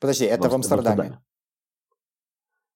[0.00, 0.86] Подожди, это в, в Амстердаме?
[0.86, 1.22] В Амстердаме.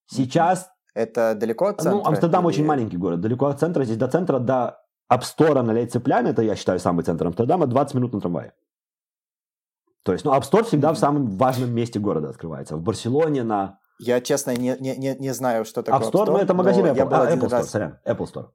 [0.07, 0.71] Сейчас...
[0.95, 2.03] Это далеко от ну, центра?
[2.03, 2.49] Ну, Амстердам или...
[2.49, 3.21] очень маленький город.
[3.21, 3.85] Далеко от центра.
[3.85, 4.81] Здесь до центра, до
[5.11, 8.53] Апстора на Лейцеплян, это, я считаю, самый центр Амстердама, 20 минут на трамвае.
[10.05, 10.95] То есть, ну, App Store всегда mm-hmm.
[10.95, 12.77] в самом важном месте города открывается.
[12.77, 13.79] В Барселоне на...
[13.99, 16.25] Я, честно, не, не, не, не знаю, что такое App Store.
[16.25, 17.09] App Store, ну, это магазин Apple.
[17.13, 17.71] А, Apple Store, раз...
[17.71, 18.47] сорян, Apple Store.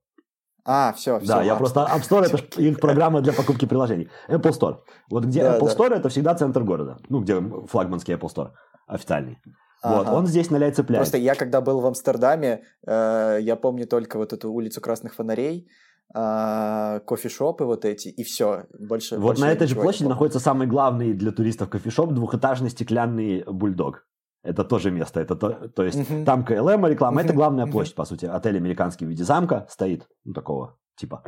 [0.66, 1.28] А, все, все.
[1.28, 4.10] Да, я просто App Store это их программа для покупки приложений.
[4.30, 4.78] Apple Store.
[5.12, 5.74] Вот где да, Apple да.
[5.74, 6.98] Store это всегда центр города.
[7.10, 8.52] Ну, где флагманский Apple Store
[8.88, 9.38] официальный.
[9.82, 9.98] Ага.
[9.98, 11.02] Вот, он здесь на ляй цепляет.
[11.02, 15.68] Просто я когда был в Амстердаме, э, я помню только вот эту улицу Красных Фонарей,
[16.16, 18.66] э, кофешопы вот эти, и все.
[18.80, 23.44] Больше, вот больше на этой же площади находится самый главный для туристов кофешоп, двухэтажный стеклянный
[23.46, 24.06] бульдог.
[24.44, 25.20] Это тоже место.
[25.20, 26.24] Это то, то есть uh-huh.
[26.24, 27.22] там КЛМ реклама.
[27.22, 27.26] Uh-huh.
[27.26, 27.98] Это главная площадь, uh-huh.
[27.98, 28.26] по сути.
[28.26, 30.08] Отель американский в виде замка стоит.
[30.24, 31.24] Ну, такого типа.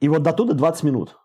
[0.00, 1.16] И вот до туда 20 минут.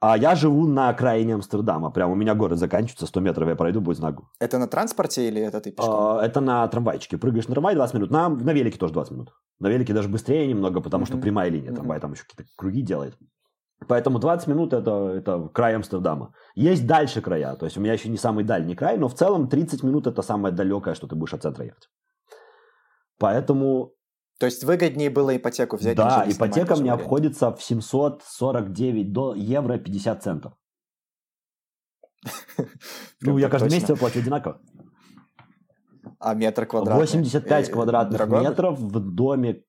[0.00, 1.90] А я живу на окраине Амстердама.
[1.90, 4.20] Прям у меня город заканчивается, 100 метров я пройду, будет знак.
[4.38, 6.18] Это на транспорте или это ты пешком?
[6.18, 7.18] А, это на трамвайчике.
[7.18, 8.10] Прыгаешь на трамвай 20 минут.
[8.10, 9.32] На, на велике тоже 20 минут.
[9.58, 11.08] На велике даже быстрее немного, потому mm-hmm.
[11.08, 11.72] что прямая линия.
[11.72, 12.00] Трамвай mm-hmm.
[12.00, 13.18] там еще какие-то круги делает.
[13.86, 16.32] Поэтому 20 минут это, это край Амстердама.
[16.54, 19.48] Есть дальше края, то есть у меня еще не самый дальний край, но в целом
[19.48, 21.88] 30 минут это самое далекое, что ты будешь от центра ехать.
[23.18, 23.92] Поэтому...
[24.38, 25.96] То есть выгоднее было ипотеку взять?
[25.96, 30.52] Да, ипотека мне обходится в 749 до евро 50 центов.
[33.20, 34.60] Ну, я каждый месяц плачу одинаково.
[36.20, 37.00] А метр квадратный?
[37.00, 39.64] 85 квадратных метров в доме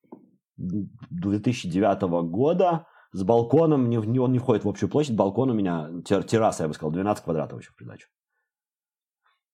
[0.57, 6.67] 2009 года с балконом, он не входит в общую площадь, балкон у меня, терраса, я
[6.67, 8.07] бы сказал, 12 квадратов еще в придачу.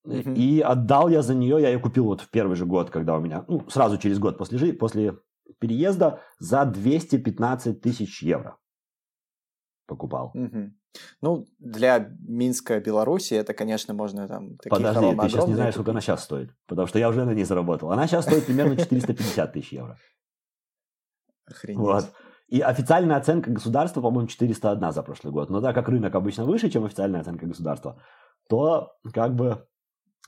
[0.06, 0.36] Mm-hmm.
[0.36, 3.22] И отдал я за нее, я ее купил вот в первый же год, когда у
[3.22, 5.18] меня, ну, сразу через год после, после
[5.60, 8.58] переезда, за 215 тысяч евро
[9.88, 10.32] покупал.
[10.36, 10.70] Mm-hmm.
[11.22, 14.58] Ну, для Минска, Беларуси, это, конечно, можно там...
[14.70, 17.46] Подожди, ты сейчас не знаешь, сколько она сейчас стоит, потому что я уже на ней
[17.46, 17.92] заработал.
[17.92, 19.98] Она сейчас стоит примерно 450 тысяч евро.
[21.48, 21.80] Охренеть.
[21.80, 22.06] Вот.
[22.48, 25.50] И официальная оценка государства, по-моему, 401 за прошлый год.
[25.50, 28.00] Но так как рынок обычно выше, чем официальная оценка государства,
[28.48, 29.68] то как бы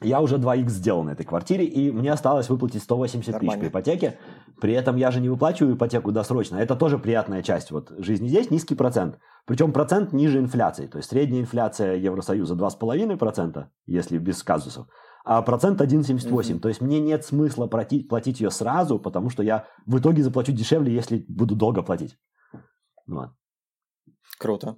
[0.01, 3.51] я уже 2х сделал на этой квартире, и мне осталось выплатить 180 Нормально.
[3.51, 4.19] тысяч по ипотеке.
[4.61, 6.57] При этом я же не выплачиваю ипотеку досрочно.
[6.57, 9.17] Это тоже приятная часть вот жизни здесь, низкий процент.
[9.45, 10.87] Причем процент ниже инфляции.
[10.87, 14.87] То есть средняя инфляция Евросоюза 2,5%, если без казусов.
[15.25, 16.29] а процент 1,78.
[16.29, 16.59] Mm-hmm.
[16.59, 20.51] То есть мне нет смысла платить, платить ее сразу, потому что я в итоге заплачу
[20.51, 22.17] дешевле, если буду долго платить.
[23.07, 23.29] Вот.
[24.37, 24.75] Круто.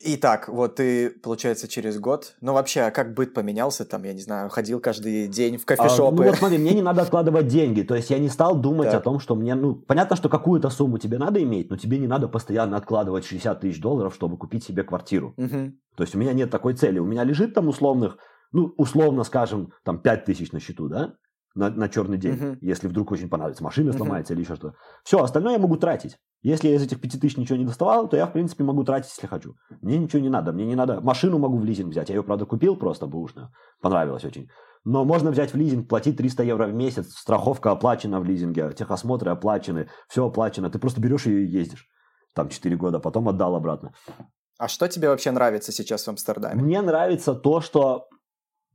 [0.00, 4.20] Итак, вот ты, получается, через год, ну вообще, а как быт поменялся там, я не
[4.20, 6.22] знаю, ходил каждый день в кофешопы?
[6.22, 8.90] А, ну вот смотри, мне не надо откладывать деньги, то есть я не стал думать
[8.90, 9.00] так.
[9.00, 12.08] о том, что мне, ну, понятно, что какую-то сумму тебе надо иметь, но тебе не
[12.08, 15.32] надо постоянно откладывать 60 тысяч долларов, чтобы купить себе квартиру.
[15.36, 15.72] Угу.
[15.96, 18.18] То есть у меня нет такой цели, у меня лежит там условных,
[18.52, 21.14] ну, условно скажем, там 5 тысяч на счету, да,
[21.54, 22.58] на, на черный день, uh-huh.
[22.60, 24.36] если вдруг очень понадобится, машина сломается uh-huh.
[24.36, 24.76] или еще что-то.
[25.04, 26.18] Все, остальное я могу тратить.
[26.44, 29.10] Если я из этих пяти тысяч ничего не доставал, то я, в принципе, могу тратить,
[29.10, 29.54] если хочу.
[29.80, 30.52] Мне ничего не надо.
[30.52, 31.00] Мне не надо...
[31.00, 32.10] Машину могу в лизинг взять.
[32.10, 33.48] Я ее, правда, купил просто бэушную.
[33.80, 34.50] Понравилось очень.
[34.84, 39.30] Но можно взять в лизинг, платить 300 евро в месяц, страховка оплачена в лизинге, техосмотры
[39.30, 40.68] оплачены, все оплачено.
[40.68, 41.88] Ты просто берешь ее и ездишь.
[42.34, 43.94] Там 4 года, потом отдал обратно.
[44.58, 46.62] А что тебе вообще нравится сейчас в Амстердаме?
[46.62, 48.06] Мне нравится то, что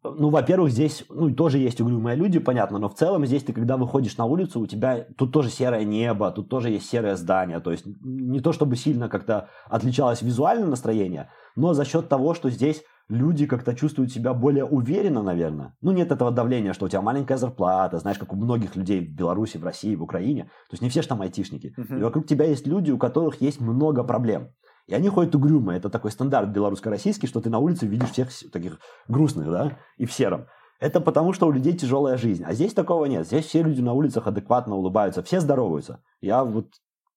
[0.04, 3.78] ну, во-первых, здесь, ну, тоже есть угрюмые люди, понятно, но в целом здесь ты, когда
[3.78, 7.72] выходишь на улицу, у тебя тут тоже серое небо, тут тоже есть серое здание, то
[7.72, 12.84] есть не то чтобы сильно как-то отличалось визуальное настроение, но за счет того, что здесь
[13.10, 15.76] люди как-то чувствуют себя более уверенно, наверное.
[15.82, 19.12] Ну, нет этого давления, что у тебя маленькая зарплата, знаешь, как у многих людей в
[19.16, 20.44] Беларуси, в России, в Украине.
[20.44, 21.74] То есть не все же там айтишники.
[21.76, 22.00] Uh-huh.
[22.00, 24.50] И вокруг тебя есть люди, у которых есть много проблем.
[24.90, 25.76] И они ходят угрюмо.
[25.76, 30.12] Это такой стандарт белорусско-российский, что ты на улице видишь всех таких грустных, да, и в
[30.12, 30.48] сером.
[30.80, 32.44] Это потому, что у людей тяжелая жизнь.
[32.44, 33.28] А здесь такого нет.
[33.28, 36.02] Здесь все люди на улицах адекватно улыбаются, все здороваются.
[36.22, 36.70] Я вот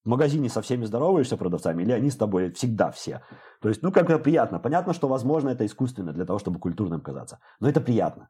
[0.05, 3.23] в магазине со всеми здороваешься продавцами, или они с тобой всегда все.
[3.63, 4.59] То есть, ну, как это приятно.
[4.59, 7.39] Понятно, что, возможно, это искусственно для того, чтобы культурным казаться.
[7.59, 8.29] Но это приятно.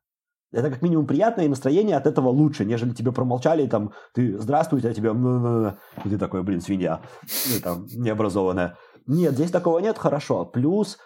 [0.53, 4.39] Это как минимум приятно, и настроение от этого лучше, нежели тебе промолчали, и там, ты
[4.39, 5.11] здравствуйте, а тебе,
[6.05, 8.77] и ты такой, блин, свинья, ну, там, необразованная.
[9.07, 10.45] Нет, здесь такого нет, хорошо.
[10.45, 10.99] Плюс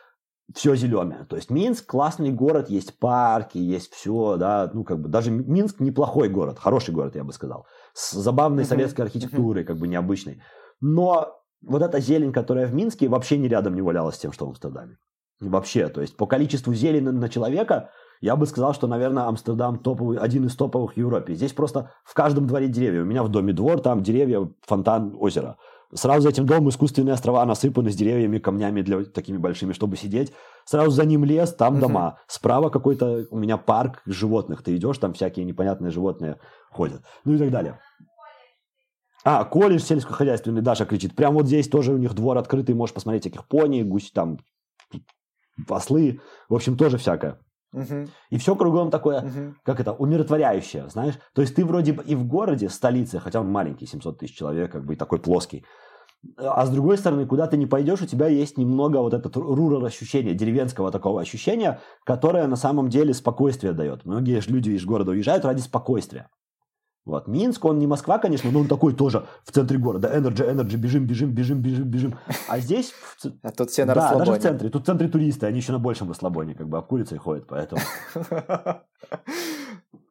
[0.55, 1.24] все зеленое.
[1.24, 5.80] То есть Минск классный город, есть парки, есть все, да, ну как бы даже Минск
[5.80, 8.68] неплохой город, хороший город, я бы сказал, с забавной uh-huh.
[8.68, 9.66] советской архитектурой, uh-huh.
[9.66, 10.40] как бы необычной.
[10.80, 14.47] Но вот эта зелень, которая в Минске, вообще ни рядом не валялась с тем, что
[14.47, 14.99] в Амстердаме.
[15.40, 17.90] Вообще, то есть по количеству зелени на человека
[18.20, 21.34] я бы сказал, что, наверное, Амстердам топовый, один из топовых в Европе.
[21.34, 23.03] Здесь просто в каждом дворе деревья.
[23.03, 25.59] У меня в доме двор, там деревья, фонтан, озеро.
[25.95, 30.32] Сразу за этим домом искусственные острова насыпаны с деревьями, камнями для такими большими, чтобы сидеть.
[30.64, 31.80] Сразу за ним лес, там uh-huh.
[31.80, 32.18] дома.
[32.26, 34.62] Справа какой-то у меня парк животных.
[34.62, 36.39] Ты идешь, там всякие непонятные животные
[36.70, 37.03] ходят.
[37.24, 37.78] Ну и так далее.
[39.24, 41.16] А, колледж сельскохозяйственный, Даша кричит.
[41.16, 44.39] Прям вот здесь тоже у них двор открытый, можешь посмотреть всяких пони, гусь, там,
[45.68, 46.20] ослы.
[46.49, 47.41] В общем, тоже всякое.
[47.77, 48.09] Угу.
[48.31, 49.55] И все кругом такое, угу.
[49.62, 51.14] как это, умиротворяющее, знаешь.
[51.35, 54.72] То есть ты вроде бы и в городе, столице, хотя он маленький, 700 тысяч человек,
[54.72, 55.64] как бы такой плоский.
[56.39, 59.85] А с другой стороны, куда ты не пойдешь, у тебя есть немного вот это рурал
[59.85, 64.05] ощущение, деревенского такого ощущения, которое на самом деле спокойствие дает.
[64.07, 66.29] Многие же люди из города уезжают ради спокойствия.
[67.07, 67.28] Вот.
[67.28, 70.09] Минск, он не Москва, конечно, но он такой тоже в центре города.
[70.09, 72.18] Energy, energy, бежим, бежим, бежим, бежим, бежим.
[72.48, 72.92] А здесь...
[73.42, 74.68] А тут все на Да, даже в центре.
[74.70, 77.80] Тут в центре туристы, они еще на большем расслабоне, как бы обкурятся и ходят, поэтому...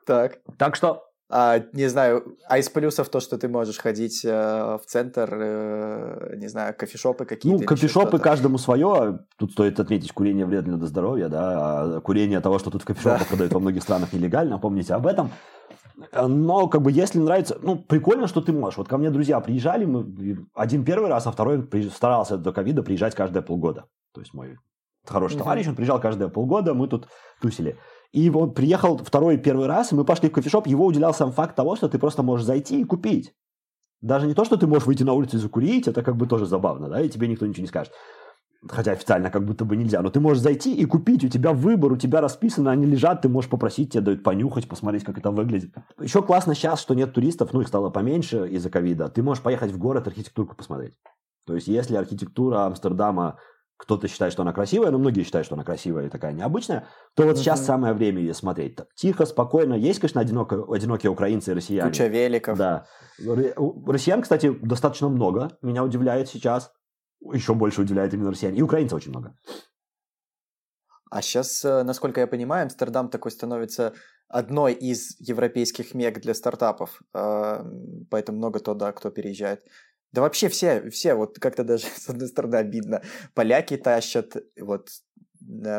[0.05, 0.37] Так.
[0.57, 1.03] Так что...
[1.27, 6.35] А, не знаю, а из плюсов то, что ты можешь ходить э, в центр, э,
[6.37, 7.61] не знаю, кофешопы какие-то?
[7.61, 9.21] Ну, кофешопы каждому свое.
[9.37, 13.21] Тут стоит отметить, курение вредно для здоровья, да, а курение того, что тут в кофешопах
[13.21, 13.25] да.
[13.25, 15.31] продают во многих странах нелегально, помните об этом.
[16.11, 18.77] Но, как бы, если нравится, ну, прикольно, что ты можешь.
[18.77, 23.15] Вот ко мне друзья приезжали, мы один первый раз, а второй старался до ковида приезжать
[23.15, 23.85] каждые полгода.
[24.13, 24.57] То есть мой
[25.05, 27.07] хороший товарищ, он приезжал каждые полгода, мы тут
[27.41, 27.77] тусили.
[28.11, 31.75] И он приехал второй первый раз, мы пошли в кофешоп, его удивлял сам факт того,
[31.75, 33.33] что ты просто можешь зайти и купить.
[34.01, 36.45] Даже не то, что ты можешь выйти на улицу и закурить, это как бы тоже
[36.45, 37.93] забавно, да, и тебе никто ничего не скажет
[38.67, 41.91] хотя официально как будто бы нельзя, но ты можешь зайти и купить, у тебя выбор,
[41.91, 45.73] у тебя расписано, они лежат, ты можешь попросить, тебе дают понюхать, посмотреть, как это выглядит.
[45.99, 49.71] Еще классно сейчас, что нет туристов, ну их стало поменьше из-за ковида, ты можешь поехать
[49.71, 50.93] в город архитектурку посмотреть.
[51.45, 53.37] То есть если архитектура Амстердама
[53.77, 57.23] кто-то считает, что она красивая, но многие считают, что она красивая и такая необычная, то
[57.23, 57.39] вот uh-huh.
[57.39, 58.77] сейчас самое время ее смотреть.
[58.95, 59.73] Тихо, спокойно.
[59.73, 61.89] Есть, конечно, одиноко, одинокие украинцы и россияне.
[61.89, 62.57] Куча великов.
[62.57, 62.85] Да.
[63.19, 65.57] Россиян, кстати, достаточно много.
[65.61, 66.71] Меня удивляет сейчас
[67.21, 68.59] еще больше уделяют именно россияне.
[68.59, 69.35] И украинцев очень много.
[71.15, 73.93] А сейчас, э, насколько я понимаю, Амстердам такой становится
[74.27, 77.01] одной из европейских мег для стартапов.
[77.13, 77.65] А,
[78.09, 79.63] поэтому много туда, кто переезжает.
[80.11, 83.01] Да вообще все, все, вот как-то даже с одной стороны обидно.
[83.33, 84.89] Поляки тащат, вот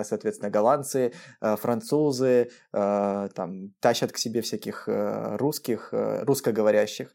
[0.04, 7.10] соответственно, голландцы, э, французы, э, там, тащат к себе всяких русских, русскоговорящих.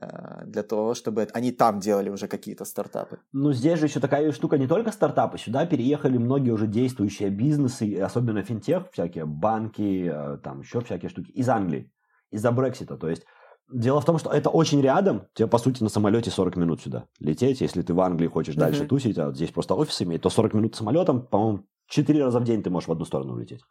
[0.00, 3.18] Э, для того, чтобы они там делали уже какие-то стартапы.
[3.32, 7.98] Ну, здесь же еще такая штука, не только стартапы, сюда переехали многие уже действующие бизнесы,
[7.98, 11.90] особенно финтех, всякие банки, э, там еще всякие штуки, из Англии,
[12.30, 12.96] из-за Брексита.
[12.96, 13.24] То есть
[13.72, 15.28] Дело в том, что это очень рядом.
[15.34, 17.62] Тебе, по сути, на самолете 40 минут сюда лететь.
[17.62, 18.88] Если ты в Англии хочешь дальше uh-huh.
[18.88, 22.62] тусить, а здесь просто офис имеет, то 40 минут самолетом, по-моему, 4 раза в день
[22.62, 23.62] ты можешь в одну сторону улететь.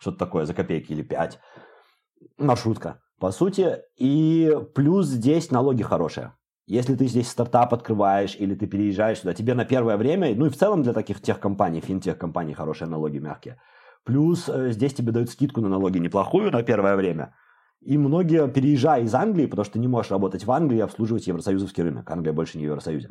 [0.00, 1.38] Что-то такое, за копейки или 5.
[2.38, 3.78] Маршрутка, по сути.
[3.96, 6.34] И плюс здесь налоги хорошие.
[6.66, 10.50] Если ты здесь стартап открываешь или ты переезжаешь сюда, тебе на первое время, ну и
[10.50, 13.60] в целом для таких тех компаний, финтех компаний хорошие налоги мягкие.
[14.04, 17.34] Плюс э, здесь тебе дают скидку на налоги неплохую на первое время–
[17.86, 21.26] и многие, переезжая из Англии, потому что ты не можешь работать в Англии и обслуживать
[21.26, 22.10] евросоюзовский рынок.
[22.10, 23.10] Англия больше не в Евросоюзе.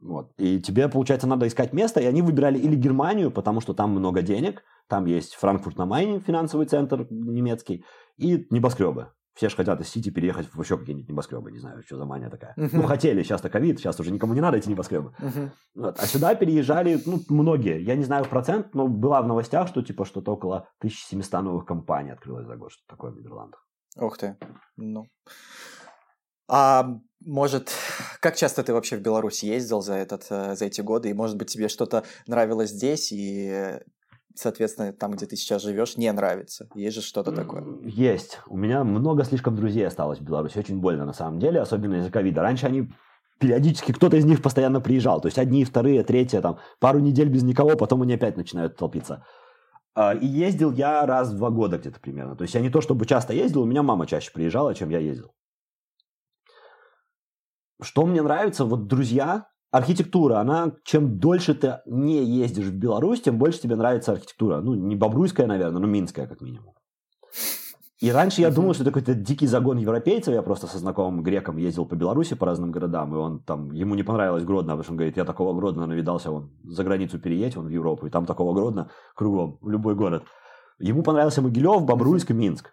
[0.00, 0.32] Вот.
[0.38, 4.22] И тебе, получается, надо искать место, и они выбирали или Германию, потому что там много
[4.22, 7.84] денег, там есть Франкфурт на Майне, финансовый центр немецкий,
[8.16, 9.08] и небоскребы.
[9.34, 12.30] Все же хотят из Сити переехать в еще какие-нибудь небоскребы, не знаю, что за мания
[12.30, 12.54] такая.
[12.56, 12.70] Uh-huh.
[12.72, 15.14] Ну, хотели, сейчас-то ковид, сейчас уже никому не надо эти небоскребы.
[15.18, 15.50] Uh-huh.
[15.74, 15.98] Вот.
[15.98, 17.80] А сюда переезжали, ну, многие.
[17.80, 22.10] Я не знаю процент, но была в новостях, что типа что-то около 1700 новых компаний
[22.10, 23.66] открылось за год, что такое в Нидерландах.
[23.96, 24.36] Ух ты.
[24.76, 25.06] Ну.
[26.48, 26.86] А
[27.24, 27.70] может,
[28.20, 31.10] как часто ты вообще в Беларусь ездил за, этот, э, за эти годы?
[31.10, 33.78] И, может быть, тебе что-то нравилось здесь, и,
[34.34, 36.68] соответственно, там, где ты сейчас живешь, не нравится?
[36.74, 37.64] Есть же что-то такое?
[37.82, 38.40] Есть.
[38.46, 40.58] У меня много слишком друзей осталось в Беларуси.
[40.58, 42.42] Очень больно, на самом деле, особенно из-за ковида.
[42.42, 42.90] Раньше они
[43.38, 45.20] периодически кто-то из них постоянно приезжал.
[45.20, 49.24] То есть одни, вторые, третьи, там, пару недель без никого, потом они опять начинают толпиться.
[49.94, 52.36] А, и ездил я раз в два года где-то примерно.
[52.36, 54.98] То есть я не то чтобы часто ездил, у меня мама чаще приезжала, чем я
[54.98, 55.32] ездил.
[57.82, 63.38] Что мне нравится, вот друзья, архитектура, она, чем дольше ты не ездишь в Беларусь, тем
[63.38, 64.60] больше тебе нравится архитектура.
[64.60, 66.74] Ну, не бобруйская, наверное, но минская как минимум.
[68.00, 70.32] И раньше я думал, что это какой-то дикий загон европейцев.
[70.32, 73.94] Я просто со знакомым греком ездил по Беларуси, по разным городам, и он там, ему
[73.94, 77.58] не понравилось Гродно, потому что он говорит, я такого Гродно навидался, он за границу переедет,
[77.58, 80.24] он в Европу, и там такого Гродно кругом, любой город.
[80.78, 82.72] Ему понравился Могилев, Бобруйск Минск.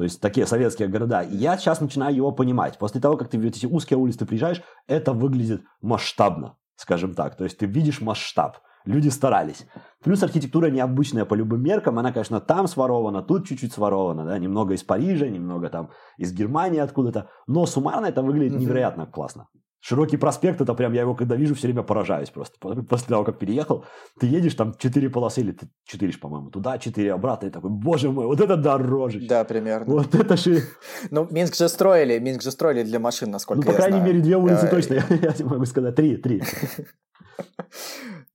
[0.00, 1.20] То есть такие советские города.
[1.20, 2.78] И я сейчас начинаю его понимать.
[2.78, 7.36] После того, как ты в эти узкие улицы ты приезжаешь, это выглядит масштабно, скажем так.
[7.36, 9.66] То есть ты видишь масштаб люди старались.
[10.02, 14.72] Плюс архитектура необычная по любым меркам, она, конечно, там сворована, тут чуть-чуть сворована, да, немного
[14.72, 19.48] из Парижа, немного там из Германии откуда-то, но суммарно это выглядит невероятно классно.
[19.82, 22.58] Широкий проспект, это прям, я его когда вижу, все время поражаюсь просто.
[22.60, 23.84] После того, как переехал,
[24.18, 28.26] ты едешь, там четыре полосы, или четыре, по-моему, туда, четыре обратно, и такой, боже мой,
[28.26, 29.20] вот это дороже.
[29.26, 29.94] Да, примерно.
[29.94, 30.62] Вот это же...
[31.10, 34.20] Ну, Минск же строили, Минск же строили для машин, насколько я Ну, по крайней мере,
[34.20, 36.42] две улицы точно, я могу сказать, три, три.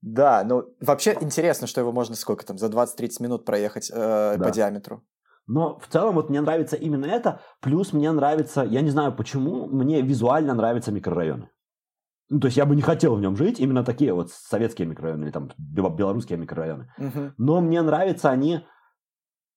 [0.02, 4.50] Да, ну вообще интересно, что его можно сколько там, за 20-30 минут проехать э, по
[4.50, 5.02] диаметру.
[5.46, 9.66] Но в целом вот мне нравится именно это, плюс мне нравится, я не знаю почему,
[9.66, 11.50] мне визуально нравятся микрорайоны.
[12.28, 15.24] Ну, то есть я бы не хотел в нем жить, именно такие вот советские микрорайоны
[15.24, 16.92] или там белорусские микрорайоны.
[16.98, 17.32] Угу.
[17.38, 18.66] Но мне нравятся они,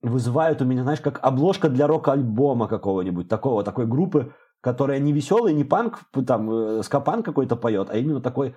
[0.01, 5.53] вызывают у меня, знаешь, как обложка для рок-альбома какого-нибудь, такого, такой группы, которая не веселый,
[5.53, 8.55] не панк, там, э, скапан какой-то поет, а именно такой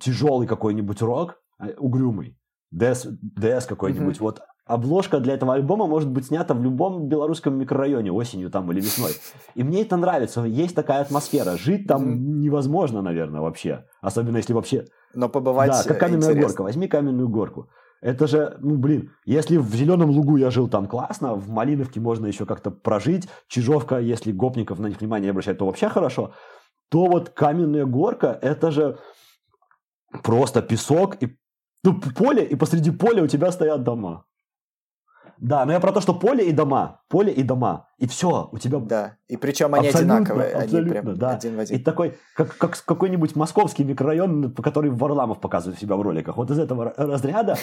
[0.00, 2.38] тяжелый какой-нибудь рок, э, угрюмый.
[2.72, 4.16] ДС, ДС какой-нибудь.
[4.16, 4.20] Mm-hmm.
[4.20, 8.80] Вот обложка для этого альбома может быть снята в любом белорусском микрорайоне осенью там или
[8.80, 9.12] весной.
[9.54, 10.42] И мне это нравится.
[10.42, 11.56] Есть такая атмосфера.
[11.56, 12.18] Жить там mm-hmm.
[12.40, 13.84] невозможно, наверное, вообще.
[14.00, 14.86] Особенно если вообще...
[15.14, 16.48] Но побывать Да, как каменная интересно.
[16.48, 16.62] горка.
[16.62, 17.68] Возьми каменную горку.
[18.00, 22.26] Это же, ну, блин, если в Зеленом Лугу я жил там классно, в Малиновке можно
[22.26, 26.32] еще как-то прожить, Чижовка, если гопников на них внимание обращать, то вообще хорошо,
[26.90, 28.98] то вот каменная горка, это же
[30.22, 31.38] просто песок и
[31.82, 34.24] ну, поле, и посреди поля у тебя стоят дома.
[35.44, 38.56] Да, но я про то, что поле и дома, поле и дома, и все, у
[38.56, 38.78] тебя...
[38.78, 41.30] Да, и причем они абсолютно, одинаковые, абсолютно, они прям да.
[41.32, 41.76] один в один.
[41.76, 46.58] И такой, как, как какой-нибудь московский микрорайон, который Варламов показывает себя в роликах, вот из
[46.58, 47.58] этого разряда,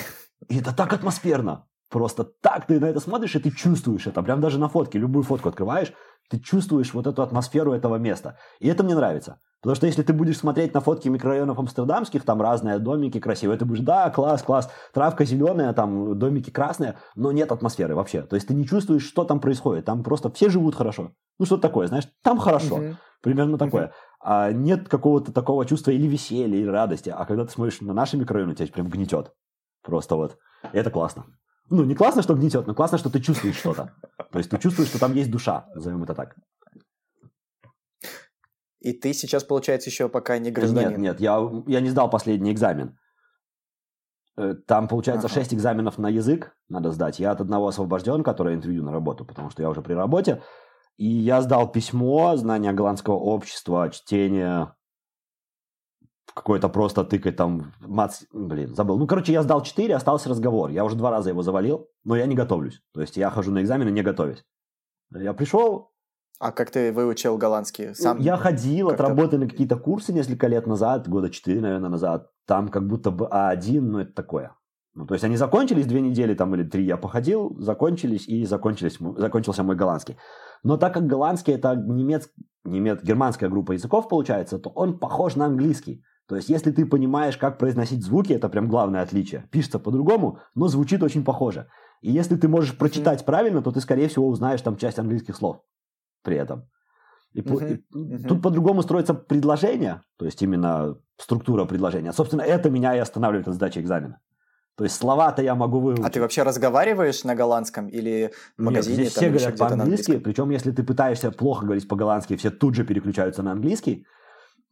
[0.47, 4.41] и это так атмосферно, просто так ты на это смотришь, и ты чувствуешь это, прям
[4.41, 5.91] даже на фотке, любую фотку открываешь,
[6.29, 9.39] ты чувствуешь вот эту атмосферу этого места, и это мне нравится.
[9.61, 13.65] Потому что если ты будешь смотреть на фотки микрорайонов амстердамских, там разные домики красивые, ты
[13.65, 18.23] будешь, да, класс, класс, травка зеленая, там домики красные, но нет атмосферы вообще.
[18.23, 19.85] То есть ты не чувствуешь, что там происходит.
[19.85, 21.11] Там просто все живут хорошо.
[21.37, 22.79] Ну, что такое, знаешь, там хорошо.
[22.79, 22.95] Uh-huh.
[23.21, 23.87] Примерно такое.
[23.87, 23.91] Uh-huh.
[24.23, 27.13] А нет какого-то такого чувства или веселья, или радости.
[27.15, 29.31] А когда ты смотришь на наши микрорайоны, тебя прям гнетет.
[29.83, 30.37] Просто вот.
[30.73, 31.25] И это классно.
[31.69, 33.93] Ну, не классно, что гнетет, но классно, что ты чувствуешь что-то.
[34.31, 36.35] То есть ты чувствуешь, что там есть душа, назовем это так.
[38.81, 40.89] И ты сейчас, получается, еще пока не гражданин.
[40.89, 42.97] Нет, нет, я, я не сдал последний экзамен.
[44.37, 45.35] Э, там, получается, ага.
[45.35, 47.19] 6 экзаменов на язык надо сдать.
[47.19, 50.41] Я от одного освобожден, который интервью на работу, потому что я уже при работе.
[50.97, 54.73] И я сдал письмо, знание голландского общества, чтение,
[56.33, 58.23] какой-то просто тыкать там, мац...
[58.31, 58.97] блин, забыл.
[58.97, 60.71] Ну, короче, я сдал 4, остался разговор.
[60.71, 62.81] Я уже два раза его завалил, но я не готовлюсь.
[62.93, 64.43] То есть я хожу на экзамены, не готовясь.
[65.11, 65.90] Я пришел...
[66.41, 67.93] А как ты выучил голландский?
[67.93, 68.17] Сам...
[68.17, 72.31] Я ходил, отработал на какие-то курсы несколько лет назад, года 4, наверное, назад.
[72.47, 74.55] Там как будто бы А1, ну, это такое.
[74.95, 78.97] Ну, то есть они закончились две недели там или три, я походил, закончились и закончились,
[79.17, 80.17] закончился мой голландский.
[80.63, 82.27] Но так как голландский это немец,
[82.63, 86.03] немец, германская группа языков получается, то он похож на английский.
[86.27, 89.47] То есть, если ты понимаешь, как произносить звуки, это прям главное отличие.
[89.51, 91.67] Пишется по-другому, но звучит очень похоже.
[92.01, 95.61] И если ты можешь прочитать правильно, то ты, скорее всего, узнаешь там часть английских слов
[96.23, 96.67] при этом.
[97.33, 97.81] И, mm-hmm.
[97.93, 98.27] и mm-hmm.
[98.27, 102.11] тут по-другому строится предложение, то есть именно структура предложения.
[102.11, 104.19] Собственно, это меня и останавливает от сдачи экзамена.
[104.75, 106.05] То есть слова-то я могу выучить.
[106.05, 108.97] А ты вообще разговариваешь на голландском или в магазине?
[108.97, 112.83] Нет, здесь все говорят по-английски, причем если ты пытаешься плохо говорить по-голландски, все тут же
[112.83, 114.05] переключаются на английский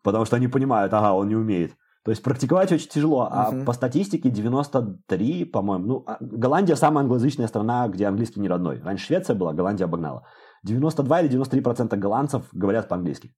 [0.03, 1.75] потому что они понимают, ага, он не умеет.
[2.03, 3.65] То есть практиковать очень тяжело, а uh-huh.
[3.65, 8.81] по статистике 93, по-моему, ну, а, Голландия самая англоязычная страна, где английский не родной.
[8.81, 10.25] Раньше Швеция была, Голландия обогнала.
[10.63, 13.33] 92 или 93 процента голландцев говорят по-английски.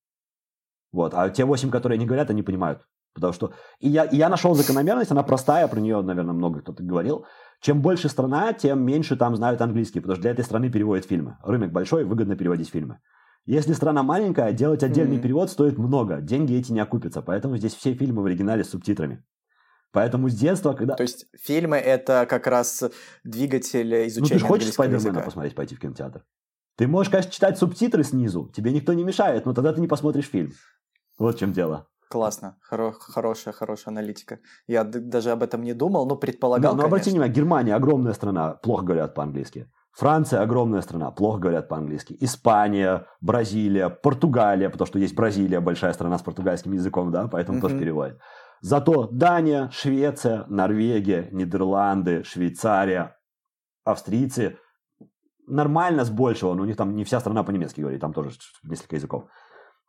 [0.92, 2.86] Вот, а те 8, которые не говорят, они понимают.
[3.14, 3.54] Потому что...
[3.80, 7.26] И я, и я нашел закономерность, она простая, про нее, наверное, много кто-то говорил.
[7.60, 11.38] Чем больше страна, тем меньше там знают английский, потому что для этой страны переводят фильмы.
[11.44, 13.00] Рынок большой, выгодно переводить фильмы.
[13.46, 15.22] Если страна маленькая, делать отдельный mm-hmm.
[15.22, 19.24] перевод стоит много, деньги эти не окупятся, поэтому здесь все фильмы в оригинале с субтитрами.
[19.92, 20.96] Поэтому с детства, когда...
[20.96, 22.84] То есть фильмы это как раз
[23.24, 26.24] двигатель изучения Ну ты хочешь Спайдермена посмотреть, пойти в кинотеатр?
[26.82, 30.28] Ты можешь, конечно, читать субтитры снизу, тебе никто не мешает, но тогда ты не посмотришь
[30.28, 30.52] фильм.
[31.20, 31.86] Вот в чем дело.
[32.10, 34.40] Классно, Хоро- хорошая, хорошая аналитика.
[34.66, 38.56] Я даже об этом не думал, но предполагал, Да, но обрати внимание, Германия огромная страна,
[38.56, 39.70] плохо говорят по-английски.
[39.92, 42.18] Франция огромная страна, плохо говорят по-английски.
[42.20, 47.62] Испания, Бразилия, Португалия, потому что есть Бразилия, большая страна с португальским языком, да, поэтому mm-hmm.
[47.62, 48.20] тоже переводят.
[48.62, 53.20] Зато Дания, Швеция, Норвегия, Нидерланды, Швейцария,
[53.84, 54.58] австрийцы
[55.52, 58.32] нормально с большего, но у них там не вся страна по-немецки говорит, там тоже
[58.64, 59.24] несколько языков.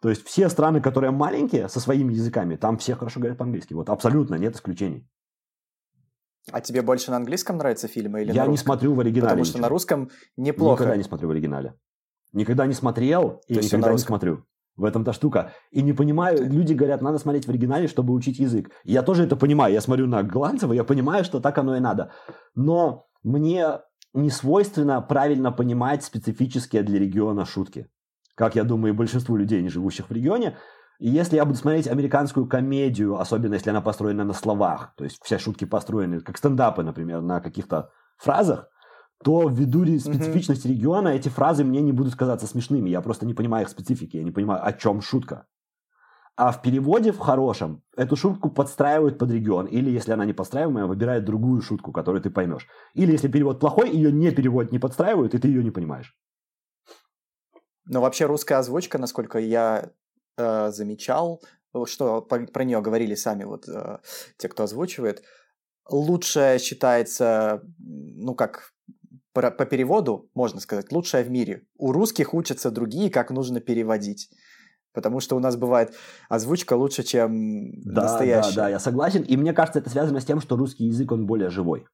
[0.03, 3.75] То есть все страны, которые маленькие, со своими языками, там все хорошо говорят по-английски.
[3.75, 5.09] Вот абсолютно нет исключений.
[6.51, 9.31] А тебе больше на английском нравятся фильмы или Я на не смотрю в оригинале.
[9.31, 9.63] Потому что ничего.
[9.63, 10.83] на русском неплохо.
[10.83, 11.75] Никогда не смотрю в оригинале.
[12.33, 14.45] Никогда не смотрел и никогда не смотрю.
[14.75, 15.53] В этом-то штука.
[15.71, 18.71] И не понимаю, люди говорят, надо смотреть в оригинале, чтобы учить язык.
[18.85, 19.73] Я тоже это понимаю.
[19.73, 22.11] Я смотрю на Голландцева, я понимаю, что так оно и надо.
[22.55, 23.79] Но мне
[24.15, 27.89] не свойственно правильно понимать специфические для региона шутки.
[28.35, 30.57] Как я думаю, и большинству людей, не живущих в регионе,
[30.99, 35.19] и если я буду смотреть американскую комедию, особенно если она построена на словах, то есть
[35.23, 38.69] все шутки построены, как стендапы, например, на каких-то фразах,
[39.25, 40.71] то ввиду специфичности mm-hmm.
[40.71, 42.91] региона эти фразы мне не будут казаться смешными.
[42.91, 45.47] Я просто не понимаю их специфики, я не понимаю, о чем шутка.
[46.35, 49.67] А в переводе в хорошем эту шутку подстраивают под регион.
[49.67, 52.67] Или если она не подстраиваемая, выбирают другую шутку, которую ты поймешь.
[52.95, 56.17] Или если перевод плохой, ее не переводят, не подстраивают, и ты ее не понимаешь.
[57.85, 59.91] Но вообще русская озвучка, насколько я
[60.39, 61.43] э, замечал,
[61.87, 63.99] что по, про нее говорили сами вот э,
[64.39, 65.23] те, кто озвучивает,
[65.91, 68.73] лучшая считается, ну как
[69.33, 71.67] по, по переводу, можно сказать, лучшая в мире.
[71.77, 74.31] У русских учатся другие, как нужно переводить.
[74.95, 75.95] Потому что у нас бывает
[76.29, 78.57] озвучка лучше, чем да, настоящая.
[78.57, 79.23] Да, да, я согласен.
[79.23, 81.87] И мне кажется, это связано с тем, что русский язык, он более живой.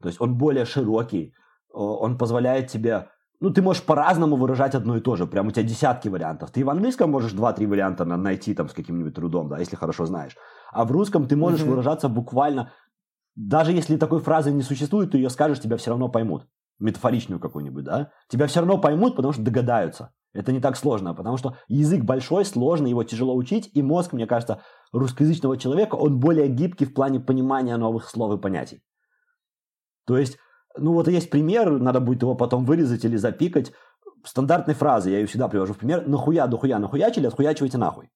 [0.00, 1.34] То есть он более широкий.
[1.70, 3.08] Он позволяет тебе
[3.40, 5.26] ну, ты можешь по-разному выражать одно и то же.
[5.26, 6.50] Прям у тебя десятки вариантов.
[6.50, 10.36] Ты в английском можешь два-три варианта найти там с каким-нибудь трудом, да, если хорошо знаешь.
[10.72, 11.70] А в русском ты можешь mm-hmm.
[11.70, 12.72] выражаться буквально...
[13.36, 16.48] Даже если такой фразы не существует, ты ее скажешь, тебя все равно поймут.
[16.80, 18.10] Метафоричную какую-нибудь, да?
[18.28, 20.12] Тебя все равно поймут, потому что догадаются.
[20.34, 24.26] Это не так сложно, потому что язык большой, сложный, его тяжело учить, и мозг, мне
[24.26, 24.60] кажется,
[24.92, 28.82] русскоязычного человека, он более гибкий в плане понимания новых слов и понятий.
[30.06, 30.38] То есть
[30.78, 33.72] ну вот есть пример, надо будет его потом вырезать или запикать.
[34.24, 36.06] Стандартной фразы, я ее всегда привожу в пример.
[36.06, 38.10] Нахуя, дохуя, нахуячили, отхуячивайте нахуй.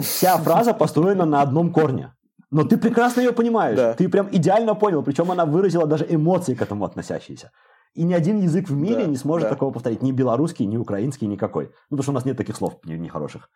[0.00, 2.14] Вся фраза построена на одном корне.
[2.50, 3.76] Но ты прекрасно ее понимаешь.
[3.76, 3.94] Да.
[3.94, 5.02] Ты прям идеально понял.
[5.02, 7.50] Причем она выразила даже эмоции к этому относящиеся.
[7.94, 9.54] И ни один язык в мире да, не сможет да.
[9.54, 10.02] такого повторить.
[10.02, 11.66] Ни белорусский, ни украинский, никакой.
[11.90, 13.50] Ну, потому что у нас нет таких слов нехороших.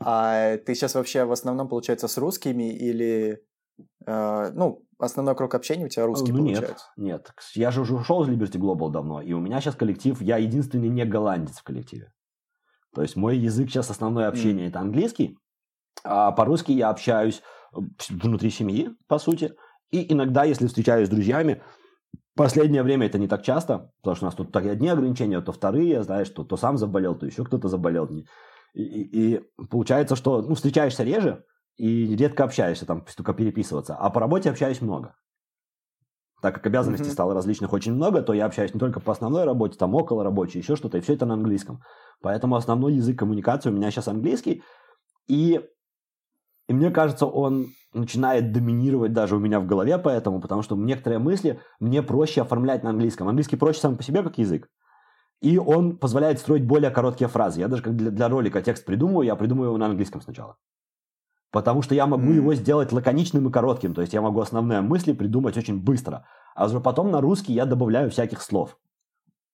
[0.00, 3.42] А ты сейчас вообще в основном, получается, с русскими или
[4.06, 6.86] Э, ну, основной круг общения у тебя русский ну, получается.
[6.96, 7.34] Нет, нет.
[7.54, 10.88] Я же уже ушел из Liberty Global давно, и у меня сейчас коллектив, я единственный
[10.88, 12.12] не голландец в коллективе.
[12.94, 14.68] То есть мой язык сейчас основное общение mm.
[14.68, 15.38] это английский,
[16.04, 17.42] а по-русски я общаюсь
[18.10, 19.54] внутри семьи, по сути.
[19.90, 21.62] И иногда, если встречаюсь с друзьями,
[22.34, 25.52] Последнее время это не так часто, потому что у нас тут так одни ограничения, то
[25.52, 28.06] вторые, знаешь, то, то сам заболел, то еще кто-то заболел.
[28.06, 28.24] И,
[28.74, 31.44] и, и получается, что ну, встречаешься реже
[31.76, 33.94] и редко общаешься, там только переписываться.
[33.94, 35.14] А по работе общаюсь много.
[36.40, 37.12] Так как обязанностей mm-hmm.
[37.12, 40.58] стало различных очень много, то я общаюсь не только по основной работе, там около рабочей,
[40.58, 41.82] еще что-то, и все это на английском.
[42.20, 44.62] Поэтому основной язык коммуникации у меня сейчас английский.
[45.28, 45.60] И,
[46.68, 51.18] и мне кажется, он начинает доминировать даже у меня в голове поэтому, потому что некоторые
[51.18, 53.28] мысли мне проще оформлять на английском.
[53.28, 54.68] Английский проще сам по себе как язык.
[55.40, 57.60] И он позволяет строить более короткие фразы.
[57.60, 60.56] Я даже как для, для ролика текст придумываю, я придумываю его на английском сначала.
[61.50, 62.36] Потому что я могу mm.
[62.36, 63.92] его сделать лаконичным и коротким.
[63.92, 66.24] То есть я могу основные мысли придумать очень быстро.
[66.54, 68.78] А уже потом на русский я добавляю всяких слов.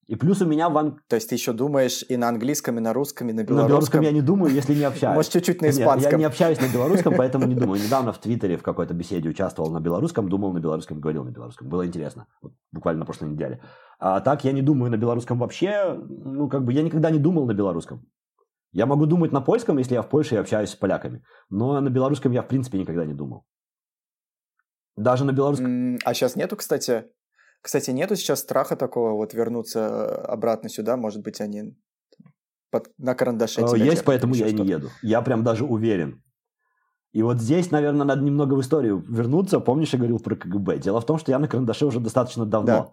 [0.09, 0.99] И плюс у меня ван...
[1.07, 3.65] То есть ты еще думаешь и на английском, и на русском, и на белорусском?
[3.65, 5.15] На белорусском я не думаю, если не общаюсь.
[5.15, 6.13] Может, чуть-чуть на испанском.
[6.13, 7.83] Я не общаюсь на белорусском, поэтому не думаю.
[7.83, 11.69] Недавно в Твиттере в какой-то беседе участвовал на белорусском, думал на белорусском, говорил на белорусском.
[11.69, 12.27] Было интересно.
[12.73, 13.61] Буквально на прошлой неделе.
[13.99, 15.95] А так я не думаю на белорусском вообще.
[16.09, 18.07] Ну, как бы я никогда не думал на белорусском.
[18.73, 21.23] Я могу думать на польском, если я в Польше и общаюсь с поляками.
[21.51, 23.45] Но на белорусском я, в принципе, никогда не думал.
[24.97, 25.99] Даже на белорусском...
[26.05, 27.05] А сейчас нету, кстати,
[27.61, 31.77] кстати, нету сейчас страха такого вот вернуться э, обратно сюда, может быть, они
[32.71, 34.91] под, на карандаше Есть, терпят, поэтому я и не еду.
[35.03, 36.23] Я прям даже уверен.
[37.13, 39.61] И вот здесь, наверное, надо немного в историю вернуться.
[39.61, 40.79] Помнишь, я говорил про КГБ?
[40.79, 42.67] Дело в том, что я на карандаше уже достаточно давно.
[42.67, 42.89] Да.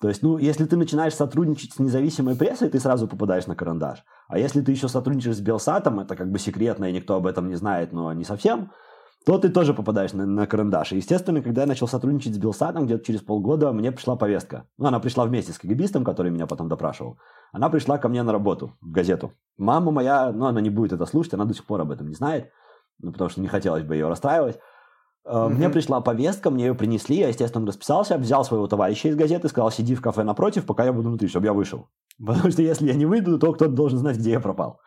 [0.00, 4.02] То есть, ну, если ты начинаешь сотрудничать с независимой прессой, ты сразу попадаешь на карандаш.
[4.26, 7.48] А если ты еще сотрудничаешь с Белсатом, это как бы секретно, и никто об этом
[7.48, 8.72] не знает, но не совсем,
[9.24, 10.92] то ты тоже попадаешь на, на карандаш.
[10.92, 14.66] И, естественно, когда я начал сотрудничать с Белсатом, где-то через полгода мне пришла повестка.
[14.78, 17.18] Ну, она пришла вместе с КГБистом, который меня потом допрашивал.
[17.52, 19.32] Она пришла ко мне на работу, в газету.
[19.58, 22.14] Мама моя, ну, она не будет это слушать, она до сих пор об этом не
[22.14, 22.50] знает,
[22.98, 24.58] ну, потому что не хотелось бы ее расстраивать.
[25.24, 25.48] Mm-hmm.
[25.50, 29.70] Мне пришла повестка, мне ее принесли, я, естественно, расписался, взял своего товарища из газеты, сказал,
[29.70, 31.88] сиди в кафе напротив, пока я буду внутри, чтобы я вышел.
[32.26, 34.80] Потому что если я не выйду, то кто-то должен знать, где я пропал.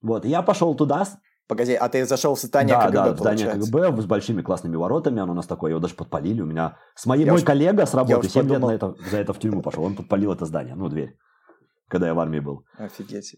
[0.00, 1.04] Вот, и я пошел туда,
[1.46, 4.76] Погоди, а ты зашел в здание да, КГБ, Да, в здание КГБ с большими классными
[4.76, 6.40] воротами, оно у нас такое, его даже подпалили.
[6.40, 8.70] У меня с моей, мой уж, коллега с работы 7 подумал...
[8.70, 11.18] лет на это, за это в тюрьму пошел, он подпалил это здание, ну, дверь,
[11.88, 12.64] когда я в армии был.
[12.78, 13.36] Офигеть.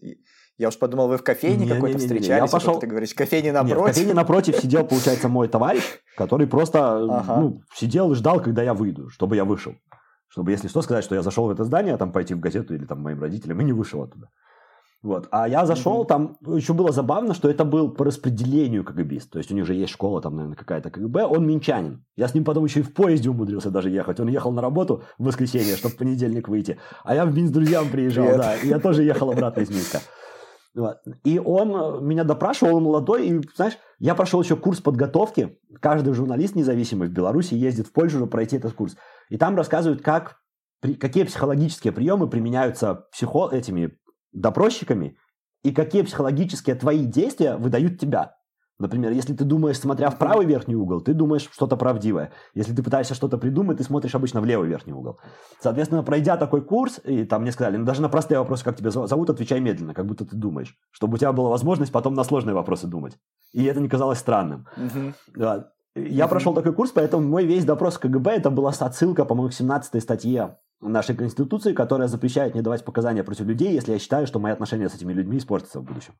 [0.57, 2.79] Я уж подумал, вы в кофейне не, какой-то встречались, я пошел...
[2.79, 3.77] ты говоришь, кофейне напротив.
[3.77, 5.83] Нет, в кофейне напротив сидел, получается, мой товарищ,
[6.15, 7.41] который просто ага.
[7.41, 9.73] ну, сидел и ждал, когда я выйду, чтобы я вышел.
[10.29, 12.85] Чтобы, если что, сказать, что я зашел в это здание, там пойти в газету или
[12.85, 14.29] там моим родителям, и не вышел оттуда.
[15.03, 15.27] Вот.
[15.31, 16.07] А я зашел, mm-hmm.
[16.07, 19.31] там еще было забавно, что это был по распределению КГБист.
[19.31, 21.25] То есть у них же есть школа, там, наверное, какая-то КГБ.
[21.25, 22.03] Он минчанин.
[22.15, 24.19] Я с ним потом еще и в поезде умудрился даже ехать.
[24.19, 26.79] Он ехал на работу в воскресенье, чтобы в понедельник выйти.
[27.03, 28.41] А я в Минск с друзьям приезжал, Привет.
[28.41, 28.55] да.
[28.55, 30.01] И я тоже ехал обратно из Минска.
[30.73, 30.97] Вот.
[31.23, 35.57] И он меня допрашивал, он молодой, и, знаешь, я прошел еще курс подготовки.
[35.79, 38.95] Каждый журналист независимый в Беларуси ездит в Польшу, чтобы пройти этот курс.
[39.29, 40.37] И там рассказывают, как,
[40.99, 43.97] какие психологические приемы применяются психо, этими
[44.31, 45.17] допросчиками
[45.63, 48.37] и какие психологические твои действия выдают тебя.
[48.79, 52.31] Например, если ты думаешь, смотря в правый верхний угол, ты думаешь что-то правдивое.
[52.53, 55.19] Если ты пытаешься что-то придумать, ты смотришь обычно в левый верхний угол.
[55.59, 58.91] Соответственно, пройдя такой курс, и там мне сказали, ну даже на простые вопросы, как тебя
[58.91, 62.53] зовут, отвечай медленно, как будто ты думаешь, чтобы у тебя была возможность потом на сложные
[62.53, 63.17] вопросы думать.
[63.51, 64.67] И это не казалось странным.
[64.77, 65.13] Uh-huh.
[65.35, 65.71] Да.
[65.95, 66.29] Я uh-huh.
[66.29, 70.57] прошел такой курс, поэтому мой весь допрос КГБ, это была отсылка, по-моему, к 17 статье
[70.81, 74.89] нашей Конституции, которая запрещает мне давать показания против людей, если я считаю, что мои отношения
[74.89, 76.13] с этими людьми испортятся в будущем.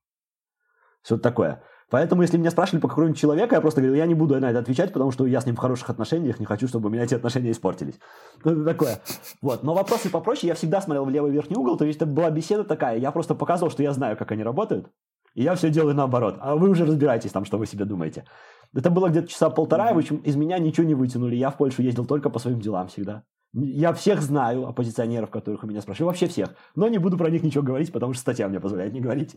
[1.02, 1.64] Все такое.
[1.90, 4.60] Поэтому, если меня спрашивали по какому-нибудь человеку, я просто говорю, я не буду на это
[4.60, 7.16] отвечать, потому что я с ним в хороших отношениях, не хочу, чтобы у меня эти
[7.16, 7.98] отношения испортились.
[8.44, 9.00] Ну, это такое.
[9.42, 9.64] Вот.
[9.64, 12.66] Но вопросы попроще, я всегда смотрел в левый верхний угол, то есть это была беседа
[12.66, 14.92] такая, я просто показывал, что я знаю, как они работают,
[15.34, 16.36] и я все делаю наоборот.
[16.42, 18.26] А вы уже разбираетесь там, что вы себе думаете.
[18.76, 21.36] Это было где-то часа полтора, и, в общем, из меня ничего не вытянули.
[21.36, 23.24] Я в Польшу ездил только по своим делам всегда.
[23.54, 26.56] Я всех знаю, оппозиционеров, которых у меня спрашивают, вообще всех.
[26.76, 29.36] Но не буду про них ничего говорить, потому что статья мне позволяет не говорить.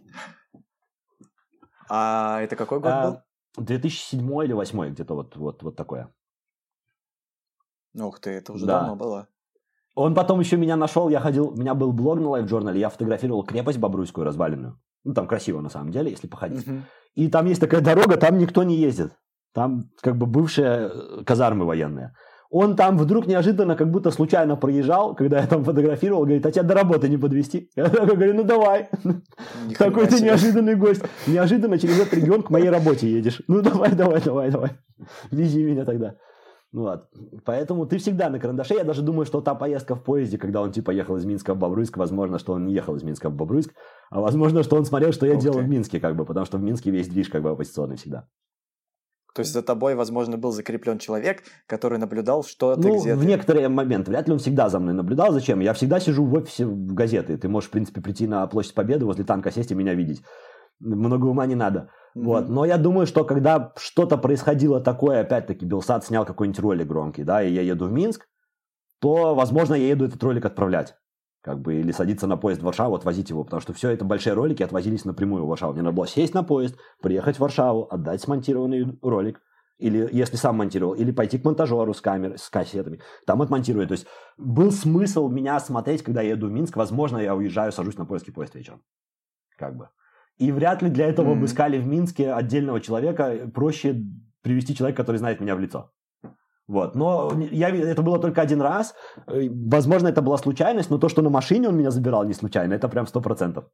[1.88, 3.10] А это какой год а,
[3.56, 3.64] был?
[3.64, 6.12] 2007 или 2008, где-то вот, вот, вот такое.
[7.94, 8.80] Ух ты, это уже да.
[8.80, 9.28] давно было.
[9.94, 12.88] Он потом еще меня нашел, я ходил, у меня был блог на Life Journal, я
[12.88, 14.80] фотографировал крепость Бобруйскую разваленную.
[15.02, 16.66] Ну, там красиво на самом деле, если походить.
[16.66, 16.76] Угу.
[17.14, 19.16] И там есть такая дорога, там никто не ездит.
[19.52, 22.14] Там как бы бывшие казармы военные.
[22.50, 26.64] Он там вдруг неожиданно, как будто случайно проезжал, когда я там фотографировал, говорит, а тебя
[26.64, 27.70] до работы не подвести?
[27.76, 28.88] Я говорю, ну давай.
[29.78, 31.02] Такой ты неожиданный гость.
[31.28, 33.40] Неожиданно через этот регион к моей работе едешь.
[33.46, 34.70] Ну давай, давай, давай, давай.
[35.30, 36.16] Вези меня тогда.
[36.72, 37.08] Ну вот.
[37.44, 38.74] Поэтому ты всегда на карандаше.
[38.74, 41.58] Я даже думаю, что та поездка в поезде, когда он типа ехал из Минска в
[41.58, 43.72] Бобруйск, возможно, что он не ехал из Минска в Бобруйск,
[44.10, 45.64] а возможно, что он смотрел, что я Ух делал ты.
[45.64, 48.26] в Минске, как бы, потому что в Минске весь движ как бы оппозиционный всегда.
[49.34, 53.24] То есть за тобой, возможно, был закреплен человек, который наблюдал, что ну, ты где в
[53.24, 54.10] некоторые моменты.
[54.10, 55.32] Вряд ли он всегда за мной наблюдал.
[55.32, 55.60] Зачем?
[55.60, 57.36] Я всегда сижу в офисе в газеты.
[57.36, 60.22] Ты можешь, в принципе, прийти на площадь Победы, возле танка сесть и меня видеть.
[60.80, 61.90] Много ума не надо.
[62.16, 62.24] Mm-hmm.
[62.24, 62.48] Вот.
[62.48, 67.42] Но я думаю, что когда что-то происходило такое, опять-таки, Белсад снял какой-нибудь ролик громкий, да,
[67.42, 68.26] и я еду в Минск,
[69.00, 70.94] то, возможно, я еду этот ролик отправлять.
[71.42, 73.44] Как бы, или садиться на поезд в Варшаву, отвозить его.
[73.44, 75.72] Потому что все это большие ролики отвозились напрямую в Варшаву.
[75.72, 79.40] Мне надо было сесть на поезд, приехать в Варшаву, отдать смонтированный ролик,
[79.78, 83.88] или если сам монтировал, или пойти к монтажеру с камерой, с кассетами, там отмонтировать.
[83.88, 84.06] То есть
[84.36, 86.76] был смысл меня смотреть, когда я еду в Минск.
[86.76, 88.82] Возможно, я уезжаю, сажусь на поездки поезд вечером.
[89.56, 89.88] Как бы.
[90.36, 91.40] И вряд ли для этого mm-hmm.
[91.40, 93.50] бы искали в Минске отдельного человека.
[93.54, 94.02] Проще
[94.42, 95.92] привести человека, который знает меня в лицо.
[96.70, 96.94] Вот.
[96.94, 98.94] Но я, это было только один раз.
[99.26, 102.74] Возможно, это была случайность, но то, что на машине он меня забирал, не случайно.
[102.74, 103.64] Это прям сто процентов.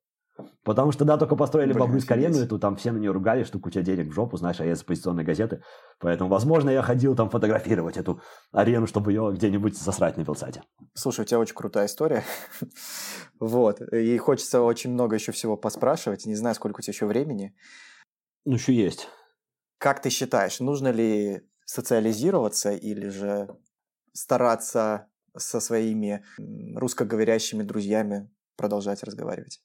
[0.65, 3.45] Потому что, да, только построили Блин, бабу из Карену, эту там все на нее ругали,
[3.45, 5.63] что куча денег в жопу, знаешь, а я из оппозиционной газеты.
[6.01, 10.63] Поэтому, возможно, я ходил там фотографировать эту арену, чтобы ее где-нибудь засрать на Белсате.
[10.95, 12.25] Слушай, у тебя очень крутая история.
[13.41, 13.83] вот.
[13.93, 16.25] И хочется очень много еще всего поспрашивать.
[16.25, 17.55] Не знаю, сколько у тебя еще времени.
[18.47, 19.09] Ну, еще есть.
[19.79, 23.49] Как ты считаешь, нужно ли социализироваться или же
[24.13, 29.61] стараться со своими русскоговорящими друзьями продолжать разговаривать?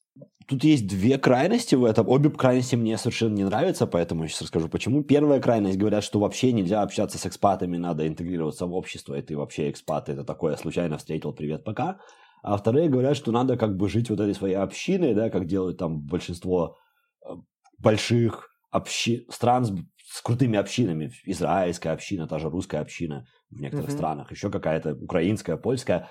[0.48, 2.10] Тут есть две крайности в этом.
[2.10, 5.02] Обе крайности мне совершенно не нравятся, поэтому я сейчас расскажу, почему.
[5.04, 9.38] Первая крайность говорят, что вообще нельзя общаться с экспатами, надо интегрироваться в общество, и ты
[9.38, 12.02] вообще экспат, это такое, случайно встретил, привет, пока.
[12.44, 15.78] А вторые говорят, что надо как бы жить вот этой своей общиной, да, как делают
[15.78, 16.78] там большинство
[17.24, 17.34] э,
[17.78, 19.74] больших общин, стран с,
[20.12, 21.12] с крутыми общинами.
[21.26, 23.98] Израильская община, та же русская община в некоторых uh-huh.
[23.98, 26.10] странах, еще какая-то украинская, польская.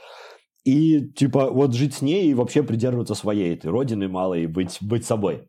[0.65, 4.79] И, типа, вот жить с ней и вообще придерживаться своей этой родины малой и быть,
[4.81, 5.49] быть собой.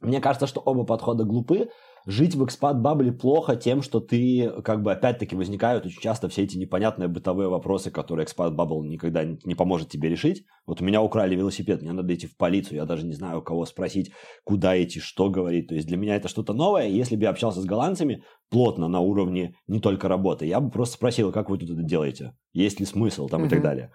[0.00, 1.70] Мне кажется, что оба подхода глупы.
[2.06, 6.28] Жить в expat bubble е плохо тем, что ты, как бы, опять-таки, возникают очень часто
[6.28, 10.44] все эти непонятные бытовые вопросы, которые expat bubble никогда не поможет тебе решить.
[10.66, 13.42] Вот у меня украли велосипед, мне надо идти в полицию, я даже не знаю, у
[13.42, 14.12] кого спросить,
[14.44, 15.68] куда идти, что говорить.
[15.68, 16.88] То есть для меня это что-то новое.
[16.88, 20.94] Если бы я общался с голландцами плотно на уровне не только работы, я бы просто
[20.94, 23.46] спросил, как вы тут это делаете, есть ли смысл там mm-hmm.
[23.46, 23.92] и так далее.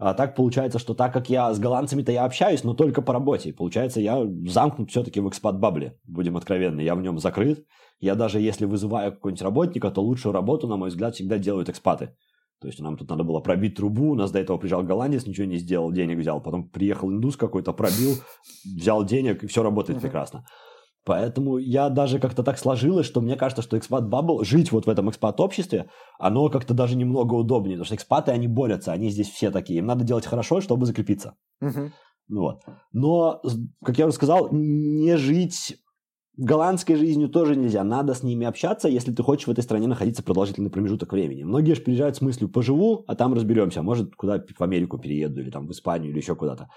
[0.00, 3.52] А так получается, что так как я с голландцами-то я общаюсь, но только по работе.
[3.52, 6.80] Получается, я замкнут все-таки в экспат-бабле, будем откровенны.
[6.80, 7.66] Я в нем закрыт.
[8.00, 12.14] Я даже если вызываю какого-нибудь работника, то лучшую работу, на мой взгляд, всегда делают экспаты.
[12.62, 15.46] То есть нам тут надо было пробить трубу, у нас до этого приезжал голландец, ничего
[15.46, 16.42] не сделал, денег взял.
[16.42, 18.14] Потом приехал индус какой-то, пробил,
[18.64, 20.02] взял денег, и все работает uh-huh.
[20.02, 20.46] прекрасно.
[21.10, 24.88] Поэтому я даже как-то так сложилось, что мне кажется, что экспат бабл, жить вот в
[24.88, 29.50] этом экспат-обществе, оно как-то даже немного удобнее, потому что экспаты, они борются, они здесь все
[29.50, 31.34] такие, им надо делать хорошо, чтобы закрепиться.
[31.60, 31.90] Угу.
[32.28, 32.62] Вот.
[32.92, 33.42] Но,
[33.84, 35.78] как я уже сказал, не жить
[36.36, 37.82] голландской жизнью тоже нельзя.
[37.82, 41.42] Надо с ними общаться, если ты хочешь в этой стране находиться продолжительный промежуток времени.
[41.42, 43.82] Многие же приезжают с мыслью «поживу, а там разберемся».
[43.82, 46.68] Может, куда в Америку перееду, или там в Испанию, или еще куда-то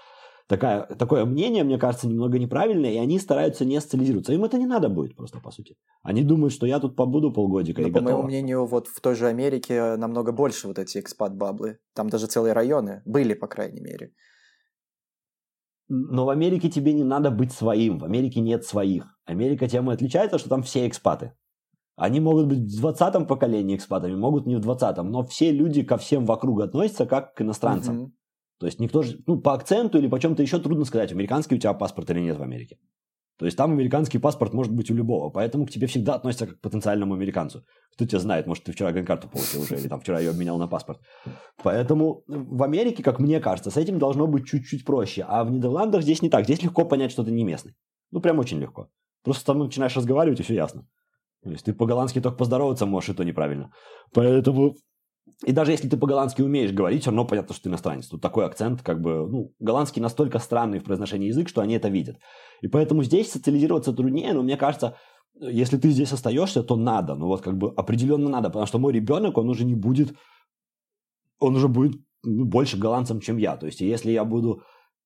[0.46, 4.32] такая, такое мнение, мне кажется, немного неправильное, и они стараются не социализироваться.
[4.32, 5.76] Им это не надо будет просто, по сути.
[6.02, 8.12] Они думают, что я тут побуду полгодика Но, и по готово.
[8.12, 11.78] моему мнению, вот в той же Америке намного больше вот эти экспат-баблы.
[11.94, 14.12] Там даже целые районы были, по крайней мере.
[15.88, 17.98] Но в Америке тебе не надо быть своим.
[17.98, 19.04] В Америке нет своих.
[19.26, 21.32] Америка тем и отличается, что там все экспаты.
[21.96, 25.96] Они могут быть в 20-м поколении экспатами, могут не в 20-м, но все люди ко
[25.96, 28.00] всем вокруг относятся как к иностранцам.
[28.00, 28.12] Угу.
[28.58, 31.58] То есть никто же, ну, по акценту или по чем-то еще трудно сказать, американский у
[31.58, 32.78] тебя паспорт или нет в Америке.
[33.36, 36.58] То есть там американский паспорт может быть у любого, поэтому к тебе всегда относятся как
[36.58, 37.64] к потенциальному американцу.
[37.94, 40.68] Кто тебя знает, может, ты вчера грин-карту получил уже, или там вчера ее обменял на
[40.68, 41.00] паспорт.
[41.62, 45.24] Поэтому в Америке, как мне кажется, с этим должно быть чуть-чуть проще.
[45.26, 46.44] А в Нидерландах здесь не так.
[46.44, 47.74] Здесь легко понять, что ты не местный.
[48.12, 48.88] Ну, прям очень легко.
[49.24, 50.86] Просто там начинаешь разговаривать, и все ясно.
[51.42, 53.72] То есть ты по-голландски только поздороваться можешь, и то неправильно.
[54.12, 54.74] Поэтому
[55.42, 58.06] и даже если ты по-голландски умеешь говорить, все равно понятно, что ты иностранец.
[58.06, 61.88] Тут такой акцент, как бы, ну, голландский настолько странный в произношении язык, что они это
[61.88, 62.16] видят.
[62.62, 64.96] И поэтому здесь социализироваться труднее, но мне кажется,
[65.40, 67.14] если ты здесь остаешься, то надо.
[67.14, 70.14] Ну вот как бы определенно надо, потому что мой ребенок, он уже не будет,
[71.40, 73.56] он уже будет ну, больше голландцем, чем я.
[73.56, 74.62] То есть если я буду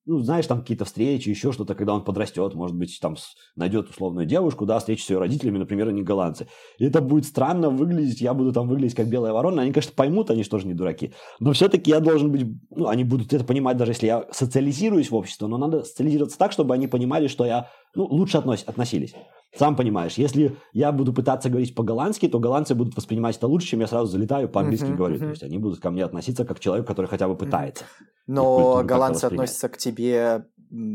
[0.08, 3.16] ну, знаешь, там какие-то встречи, еще что-то, когда он подрастет, может быть, там
[3.56, 6.48] найдет условную девушку, да, встреча с ее родителями, например, они голландцы.
[6.78, 10.30] И это будет странно выглядеть, я буду там выглядеть как белая ворона, они, конечно, поймут,
[10.30, 13.76] они же тоже не дураки, но все-таки я должен быть, ну, они будут это понимать,
[13.76, 17.68] даже если я социализируюсь в общество, но надо социализироваться так, чтобы они понимали, что я,
[17.94, 19.14] ну, лучше относ, относились.
[19.56, 23.80] Сам понимаешь, если я буду пытаться говорить по-голландски, то голландцы будут воспринимать это лучше, чем
[23.80, 25.16] я сразу залетаю по-английски uh-huh, говорю.
[25.16, 25.20] Uh-huh.
[25.20, 27.84] То есть они будут ко мне относиться как человек, который хотя бы пытается.
[28.26, 30.46] Но голландцы относятся к тебе,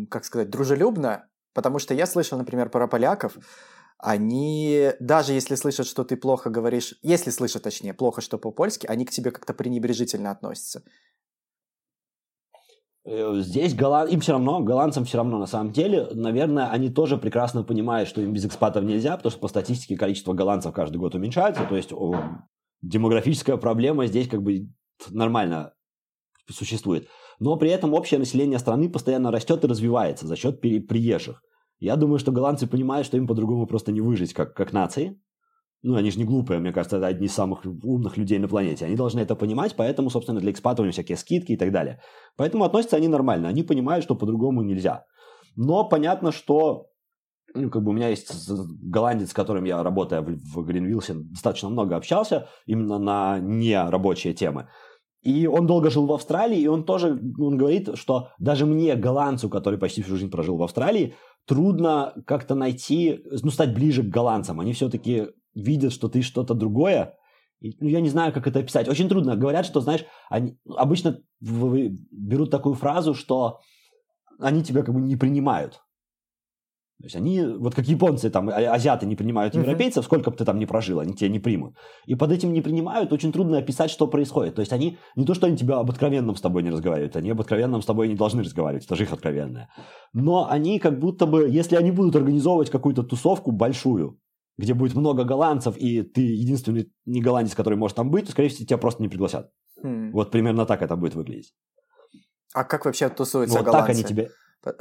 [0.10, 3.38] как сказать, дружелюбно, потому что я слышал, например, про поляков,
[3.98, 9.06] они, даже если слышат, что ты плохо говоришь, если слышат, точнее, плохо, что по-польски, они
[9.06, 10.84] к тебе как-то пренебрежительно относятся.
[13.06, 14.12] Э, здесь голланд...
[14.12, 16.08] им все равно, голландцам все равно на самом деле.
[16.14, 20.34] Наверное, они тоже прекрасно понимают, что им без экспатов нельзя, потому что по статистике количество
[20.34, 21.66] голландцев каждый год уменьшается.
[21.66, 22.16] То есть о,
[22.82, 24.70] демографическая проблема здесь как бы
[25.10, 25.74] нормально
[26.50, 27.08] существует.
[27.40, 31.42] Но при этом общее население страны постоянно растет и развивается за счет приезжих.
[31.80, 35.20] Я думаю, что голландцы понимают, что им по-другому просто не выжить как, как нации.
[35.84, 38.86] Ну, они же не глупые, мне кажется, это одни из самых умных людей на планете.
[38.86, 42.00] Они должны это понимать, поэтому, собственно, для экспатов у них всякие скидки и так далее.
[42.38, 43.50] Поэтому относятся они нормально.
[43.50, 45.06] Они понимают, что по-другому нельзя.
[45.58, 46.88] Но понятно, что
[47.54, 51.70] ну, как бы у меня есть голландец, с которым я, работая в, в Гринвиллсе, достаточно
[51.70, 54.70] много общался именно на нерабочие темы.
[55.22, 59.50] И он долго жил в Австралии, и он тоже он говорит, что даже мне, голландцу,
[59.50, 61.16] который почти всю жизнь прожил в Австралии,
[61.46, 64.60] трудно как-то найти, ну, стать ближе к голландцам.
[64.60, 67.16] Они все-таки видят, что ты что-то другое.
[67.62, 68.90] И, ну, я не знаю, как это описать.
[68.90, 69.36] Очень трудно.
[69.36, 73.60] Говорят, что, знаешь, они обычно берут такую фразу, что
[74.40, 75.82] они тебя как бы не принимают.
[77.04, 80.46] То есть они, вот как японцы, там, а, азиаты не принимают европейцев, сколько бы ты
[80.46, 81.76] там ни прожил, они тебя не примут.
[82.06, 84.56] И под этим не принимают, очень трудно описать, что происходит.
[84.56, 87.32] То есть они, не то, что они тебя об откровенном с тобой не разговаривают, они
[87.32, 89.68] об откровенном с тобой не должны разговаривать, это же их откровенное.
[90.14, 94.18] Но они как будто бы, если они будут организовывать какую-то тусовку большую,
[94.58, 98.50] где будет много голландцев, и ты единственный не голландец, который может там быть, то, скорее
[98.50, 99.52] всего, тебя просто не пригласят.
[99.84, 100.12] Mm.
[100.12, 101.54] Вот примерно так это будет выглядеть.
[102.54, 103.88] А как вообще тусуются вот голландцы?
[103.88, 104.30] так они тебе...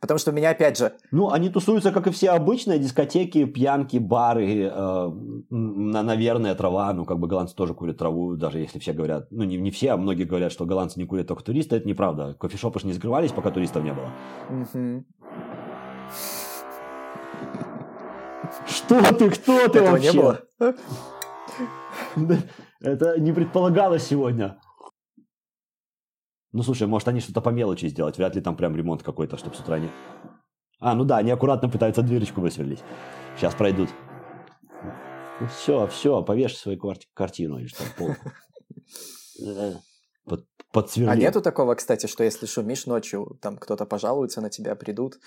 [0.00, 0.92] Потому что у меня, опять же...
[1.10, 5.10] Ну, они тусуются, как и все обычные, дискотеки, пьянки, бары, э,
[5.50, 6.92] наверное, трава.
[6.92, 9.26] Ну, как бы голландцы тоже курят траву, даже если все говорят...
[9.30, 11.76] Ну, не, не все, а многие говорят, что голландцы не курят только туристы.
[11.76, 12.34] Это неправда.
[12.34, 14.12] Кофешопы же не закрывались, пока туристов не было.
[18.66, 20.12] Что ты, кто ты Этого вообще?
[20.12, 20.46] не было.
[22.80, 24.60] Это не предполагалось сегодня.
[26.52, 28.16] Ну, слушай, может, они что-то по мелочи сделать.
[28.16, 29.90] Вряд ли там прям ремонт какой-то, чтобы с утра не...
[30.80, 32.82] А, ну да, они аккуратно пытаются дырочку высверлить.
[33.36, 33.90] Сейчас пройдут.
[35.40, 38.30] Ну, все, все, повешай свою кварти- картину или что, полку.
[39.46, 39.74] Э,
[40.72, 40.90] под.
[40.96, 45.18] А нету такого, кстати, что если шумишь ночью, там кто-то пожалуется на тебя, придут,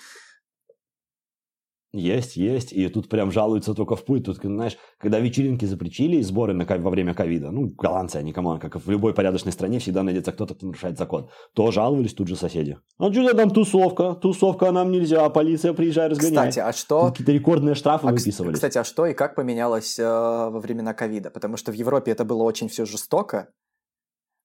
[1.94, 2.72] есть, есть.
[2.72, 4.24] И тут прям жалуются только в путь.
[4.24, 8.76] Тут, знаешь, когда вечеринки запретили, сборы на, во время ковида, ну, голландцы, они, кому, как
[8.76, 12.78] в любой порядочной стране, всегда найдется кто-то, кто нарушает закон, то жаловались тут же соседи.
[12.98, 14.14] А что там тусовка?
[14.14, 16.48] Тусовка нам нельзя, полиция приезжай, разгоняй.
[16.50, 17.10] Кстати, а что...
[17.10, 18.56] Какие-то рекордные штрафы а, выписывались.
[18.56, 21.30] Кстати, а что и как поменялось э, во времена ковида?
[21.30, 23.48] Потому что в Европе это было очень все жестоко.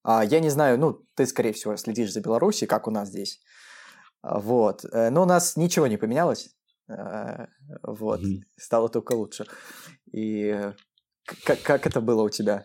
[0.04, 3.40] А, я не знаю, ну, ты, скорее всего, следишь за Беларусью, как у нас здесь.
[4.22, 4.86] А, вот.
[4.86, 6.50] Э, но у нас ничего не поменялось.
[6.90, 7.48] Э,
[7.84, 8.42] вот, mm-hmm.
[8.58, 9.46] стало только лучше.
[10.12, 10.60] И
[11.46, 12.64] как, как это было у тебя?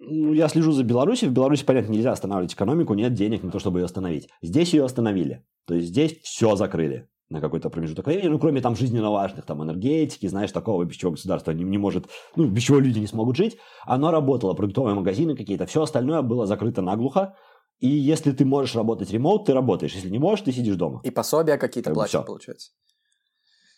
[0.00, 1.30] Ну, я слежу за Беларусью.
[1.30, 4.28] В Беларуси, понятно, нельзя останавливать экономику, нет денег на то, чтобы ее остановить.
[4.42, 5.44] Здесь ее остановили.
[5.66, 9.62] То есть здесь все закрыли на какой-то промежуток времени, ну, кроме там жизненно важных, там,
[9.62, 12.06] энергетики, знаешь, такого, без чего государство не, не может,
[12.36, 13.58] ну, без чего люди не смогут жить.
[13.84, 17.34] Оно работало, продуктовые магазины какие-то, все остальное было закрыто наглухо.
[17.78, 19.94] И если ты можешь работать ремоут, ты работаешь.
[19.94, 21.00] Если не можешь, ты сидишь дома.
[21.04, 22.72] И пособия какие-то как платят, получается?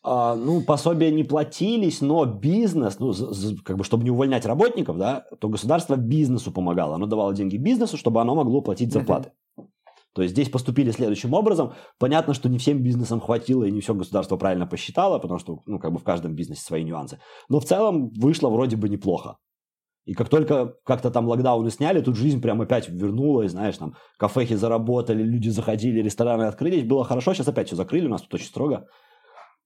[0.02, 3.12] А, ну, пособия не платились, но бизнес, ну,
[3.62, 6.94] как бы, чтобы не увольнять работников, да, то государство бизнесу помогало.
[6.94, 9.28] Оно давало деньги бизнесу, чтобы оно могло платить зарплаты.
[9.28, 9.66] Uh-huh.
[10.14, 11.74] То есть здесь поступили следующим образом.
[11.98, 15.78] Понятно, что не всем бизнесам хватило и не все государство правильно посчитало, потому что, ну,
[15.78, 17.20] как бы в каждом бизнесе свои нюансы.
[17.50, 19.36] Но в целом вышло вроде бы неплохо.
[20.04, 24.54] И как только как-то там локдауны сняли, тут жизнь прям опять вернулась, знаешь, там кафехи
[24.54, 28.46] заработали, люди заходили, рестораны открылись, было хорошо, сейчас опять все закрыли, у нас тут очень
[28.46, 28.86] строго.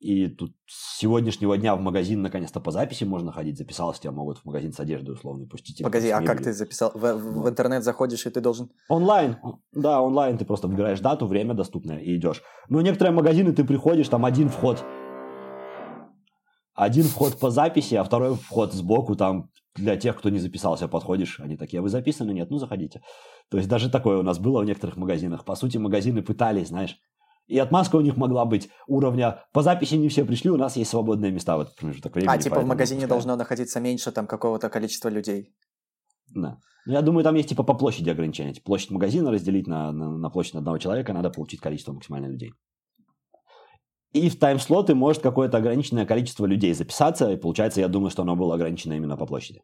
[0.01, 3.56] И тут с сегодняшнего дня в магазин наконец-то по записи можно ходить.
[3.56, 5.82] Записался, тебя могут в магазин с одеждой условно пустить.
[5.82, 6.90] Погоди, а как ты записал?
[6.93, 8.69] В, в интернет заходишь, и ты должен...
[8.90, 9.39] Онлайн.
[9.73, 10.36] Да, онлайн.
[10.36, 12.43] Ты просто выбираешь дату, время доступное и идешь.
[12.69, 14.85] Но некоторые магазины ты приходишь, там один вход.
[16.74, 21.40] Один вход по записи, а второй вход сбоку, там для тех, кто не записался, подходишь,
[21.40, 22.32] они такие, а вы записаны?
[22.32, 23.02] Нет, ну заходите.
[23.51, 25.44] То есть даже такое у нас было в некоторых магазинах.
[25.44, 26.96] По сути, магазины пытались, знаешь,
[27.46, 30.90] и отмазка у них могла быть уровня по записи не все пришли, у нас есть
[30.90, 32.34] свободные места в этот промежуток времени.
[32.34, 35.55] А, типа в магазине должно находиться меньше там какого-то количества людей.
[36.34, 36.59] Да.
[36.86, 38.55] Ну, я думаю, там есть типа по площади ограничения.
[38.55, 42.52] Типа, площадь магазина разделить на, на, на площадь одного человека, надо получить количество максимальных людей.
[44.15, 48.36] И в тайм-слоты может какое-то ограниченное количество людей записаться, и получается, я думаю, что оно
[48.36, 49.62] было ограничено именно по площади.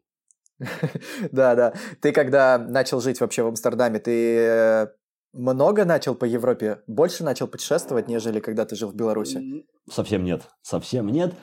[1.31, 1.73] Да, да.
[2.01, 4.87] Ты когда начал жить вообще в Амстердаме, ты э,
[5.33, 9.65] много начал по Европе, больше начал путешествовать, нежели когда ты жил в Беларуси?
[9.89, 11.33] Совсем нет, совсем нет.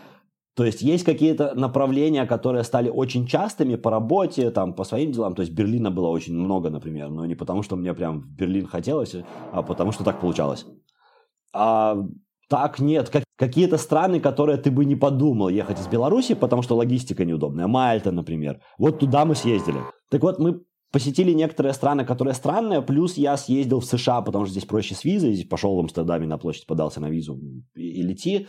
[0.55, 5.35] То есть есть какие-то направления, которые стали очень частыми по работе, там, по своим делам.
[5.35, 8.67] То есть Берлина было очень много, например, но не потому, что мне прям в Берлин
[8.67, 9.15] хотелось,
[9.53, 10.67] а потому, что так получалось.
[11.55, 11.97] А
[12.49, 16.77] так нет, как, какие-то страны, которые ты бы не подумал ехать из Беларуси, потому что
[16.77, 17.67] логистика неудобная.
[17.67, 18.61] Мальта, например.
[18.79, 19.81] Вот туда мы съездили.
[20.11, 24.53] Так вот, мы посетили некоторые страны, которые странные, плюс я съездил в США, потому что
[24.53, 27.39] здесь проще с визой, здесь пошел в Амстердаме на площадь, подался на визу
[27.75, 28.49] и, и лети.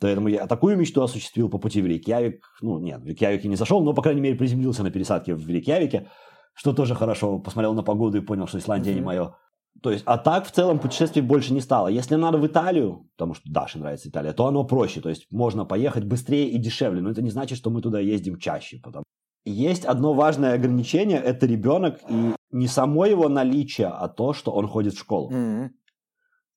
[0.00, 2.44] Поэтому я такую мечту осуществил по пути в Рейкьявик.
[2.60, 6.08] Ну, нет, в Рейкьявике не зашел, но, по крайней мере, приземлился на пересадке в Рейкьявике,
[6.54, 7.38] что тоже хорошо.
[7.38, 8.94] Посмотрел на погоду и понял, что Исландия mm-hmm.
[8.94, 9.34] не мое.
[9.80, 11.88] То есть, а так в целом путешествий больше не стало.
[11.88, 15.00] Если надо в Италию, потому что Даше нравится Италия, то оно проще.
[15.00, 17.00] То есть можно поехать быстрее и дешевле.
[17.00, 18.78] Но это не значит, что мы туда ездим чаще.
[18.82, 19.04] Потому...
[19.44, 22.00] Есть одно важное ограничение– это ребенок.
[22.08, 25.32] И не само его наличие, а то, что он ходит в школу.
[25.32, 25.70] Mm-hmm.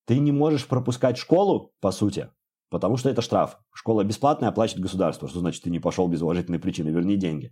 [0.05, 2.29] Ты не можешь пропускать школу, по сути,
[2.69, 3.57] потому что это штраф.
[3.73, 5.27] Школа бесплатная, оплачивает государство.
[5.27, 7.51] Что значит, ты не пошел без уважительной причины, верни деньги.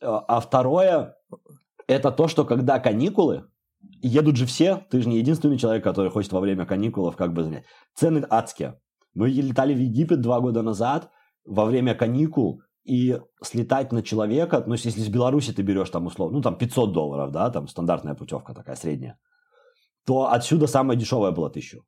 [0.00, 1.16] А, а второе–
[1.86, 3.50] это то, что когда каникулы,
[4.02, 7.42] едут же все, ты же не единственный человек, который хочет во время каникулов как бы
[7.42, 7.64] занять.
[7.94, 8.80] Цены адские.
[9.14, 11.10] Мы летали в Египет два года назад
[11.44, 16.36] во время каникул, и слетать на человека, ну, если из Беларуси ты берешь там условно,
[16.36, 19.18] ну, там 500 долларов, да, там стандартная путевка такая средняя,
[20.06, 21.84] то отсюда самая дешевая была тысячу.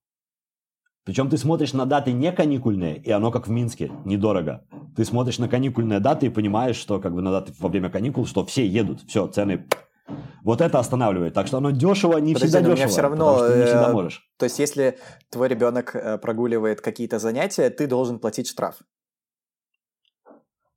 [1.05, 4.67] Причем ты смотришь на даты не каникульные, и оно как в Минске, недорого.
[4.97, 8.27] Ты смотришь на каникульные даты и понимаешь, что как бы на даты во время каникул,
[8.27, 9.69] что все едут, все, цены
[10.43, 11.35] вот это останавливает.
[11.35, 12.89] Так что оно дешево, не Подожди, всегда дешево.
[12.89, 14.23] все равно, ты не всегда э, можешь.
[14.39, 14.99] То есть, если
[15.31, 18.77] твой ребенок э, прогуливает какие-то занятия, ты должен платить штраф.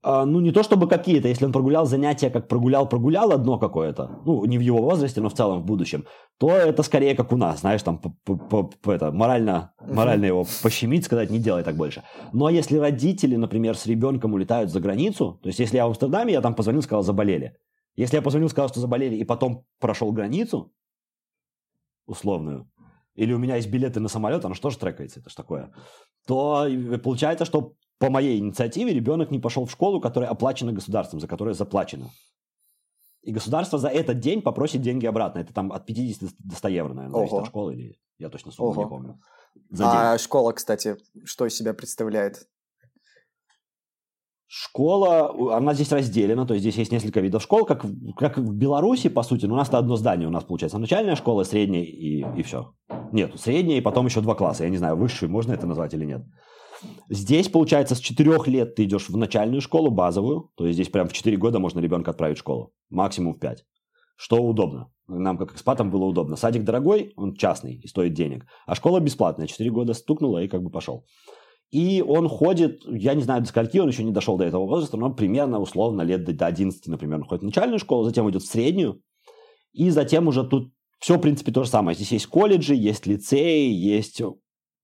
[0.03, 4.43] А, ну, не то чтобы какие-то, если он прогулял занятия, как прогулял-прогулял одно какое-то, ну,
[4.45, 6.05] не в его возрасте, но в целом в будущем,
[6.39, 8.01] то это скорее как у нас, знаешь, там,
[8.85, 12.01] это, морально, морально его пощемить, сказать, не делай так больше.
[12.33, 16.33] Но если родители, например, с ребенком улетают за границу, то есть если я в Амстердаме,
[16.33, 17.57] я там позвонил, сказал, заболели,
[17.95, 20.73] если я позвонил, сказал, что заболели, и потом прошел границу
[22.05, 22.69] условную,
[23.15, 25.73] или у меня есть билеты на самолет, оно что же трекается, это же такое,
[26.25, 26.67] то
[27.03, 31.53] получается, что по моей инициативе ребенок не пошел в школу, которая оплачена государством, за которое
[31.53, 32.09] заплачено.
[33.21, 35.39] И государство за этот день попросит деньги обратно.
[35.39, 37.75] Это там от 50 до 100 евро, наверное, зависит от школы.
[37.75, 38.83] Или я точно сумму Ого.
[38.83, 39.19] не помню.
[39.69, 40.23] За а день.
[40.23, 42.47] школа, кстати, что из себя представляет?
[44.53, 47.85] Школа, она здесь разделена, то есть здесь есть несколько видов школ, как,
[48.17, 51.45] как в Беларуси, по сути, но у нас-то одно здание, у нас получается начальная школа,
[51.45, 52.73] средняя и, и все.
[53.13, 56.03] Нет, средняя и потом еще два класса, я не знаю, высшую можно это назвать или
[56.03, 56.25] нет.
[57.07, 61.07] Здесь, получается, с 4 лет ты идешь в начальную школу, базовую, то есть здесь прям
[61.07, 63.63] в 4 года можно ребенка отправить в школу, максимум в 5.
[64.17, 64.91] Что удобно.
[65.07, 66.35] Нам, как экспатам, было удобно.
[66.35, 70.61] Садик дорогой, он частный и стоит денег, а школа бесплатная, 4 года стукнула и как
[70.61, 71.05] бы пошел.
[71.71, 74.97] И он ходит, я не знаю, до скольки, он еще не дошел до этого возраста,
[74.97, 78.47] но примерно, условно, лет до 11, например, он ходит в начальную школу, затем идет в
[78.47, 79.01] среднюю,
[79.71, 81.95] и затем уже тут все, в принципе, то же самое.
[81.95, 84.21] Здесь есть колледжи, есть лицеи, есть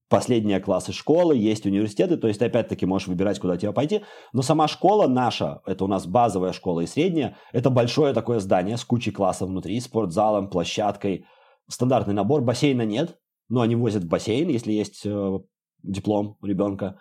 [0.10, 4.02] последние классы школы, есть университеты, то есть ты опять-таки можешь выбирать, куда тебе пойти.
[4.32, 8.78] Но сама школа наша, это у нас базовая школа и средняя, это большое такое здание
[8.78, 11.26] с кучей классов внутри, спортзалом, площадкой,
[11.70, 13.18] стандартный набор, бассейна нет,
[13.50, 15.40] но они возят в бассейн, если есть э,
[15.88, 17.00] диплом у ребенка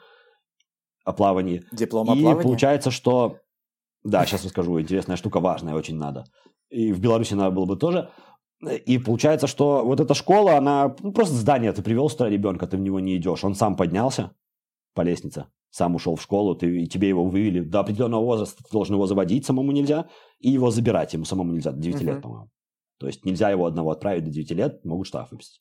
[1.05, 1.65] о плавании.
[1.73, 2.43] Диплом о и плавании?
[2.43, 3.39] получается, что...
[4.05, 4.81] Да, сейчас расскажу.
[4.81, 6.25] Интересная штука, важная, очень надо.
[6.71, 8.11] И в Беларуси надо было бы тоже.
[8.87, 11.73] И получается, что вот эта школа, она ну, просто здание.
[11.73, 13.45] Ты привел сюда ребенка, ты в него не идешь.
[13.45, 14.33] Он сам поднялся
[14.95, 17.61] по лестнице, сам ушел в школу, ты, и тебе его вывели.
[17.61, 20.09] До определенного возраста ты должен его заводить, самому нельзя,
[20.41, 22.05] и его забирать ему самому нельзя, до 9 uh-huh.
[22.05, 22.51] лет, по-моему.
[22.99, 25.61] То есть нельзя его одного отправить до 9 лет, могут штраф выписать.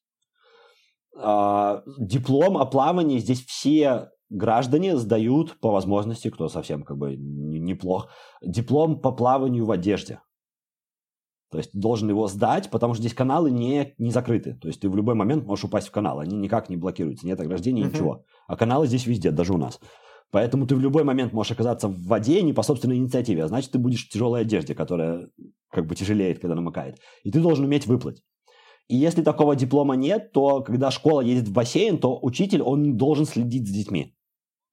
[1.17, 8.09] А, диплом о плавании здесь все граждане сдают по возможности, кто совсем как бы неплох,
[8.41, 10.19] диплом по плаванию в одежде.
[11.51, 14.55] То есть должен его сдать, потому что здесь каналы не, не закрыты.
[14.55, 17.39] То есть ты в любой момент можешь упасть в канал, они никак не блокируются, нет
[17.39, 17.93] ограждений, uh-huh.
[17.93, 18.25] ничего.
[18.47, 19.79] А каналы здесь везде, даже у нас.
[20.31, 23.71] Поэтому ты в любой момент можешь оказаться в воде не по собственной инициативе, а значит
[23.71, 25.29] ты будешь в тяжелой одежде, которая
[25.69, 26.99] как бы тяжелеет, когда намокает.
[27.23, 28.21] И ты должен уметь выплыть.
[28.87, 33.25] И если такого диплома нет, то когда школа едет в бассейн, то учитель, он должен
[33.25, 34.15] следить за детьми.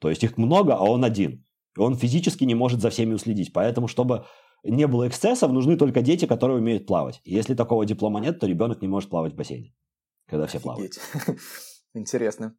[0.01, 1.44] То есть их много, а он один.
[1.76, 3.52] И он физически не может за всеми уследить.
[3.52, 4.26] Поэтому, чтобы
[4.64, 7.20] не было эксцессов, нужны только дети, которые умеют плавать.
[7.24, 9.74] И если такого диплома нет, то ребенок не может плавать в бассейне,
[10.28, 10.93] когда все плавают.
[11.94, 12.55] Интересно.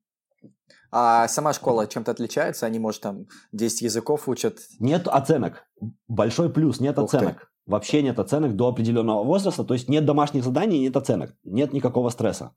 [0.92, 2.66] А сама школа чем-то отличается?
[2.66, 4.60] Они, может, там 10 языков учат?
[4.80, 5.66] Нет оценок.
[6.08, 7.40] Большой плюс, нет Ух оценок.
[7.40, 7.48] Ты.
[7.66, 12.10] Вообще нет оценок до определенного возраста, то есть нет домашних заданий, нет оценок, нет никакого
[12.10, 12.54] стресса.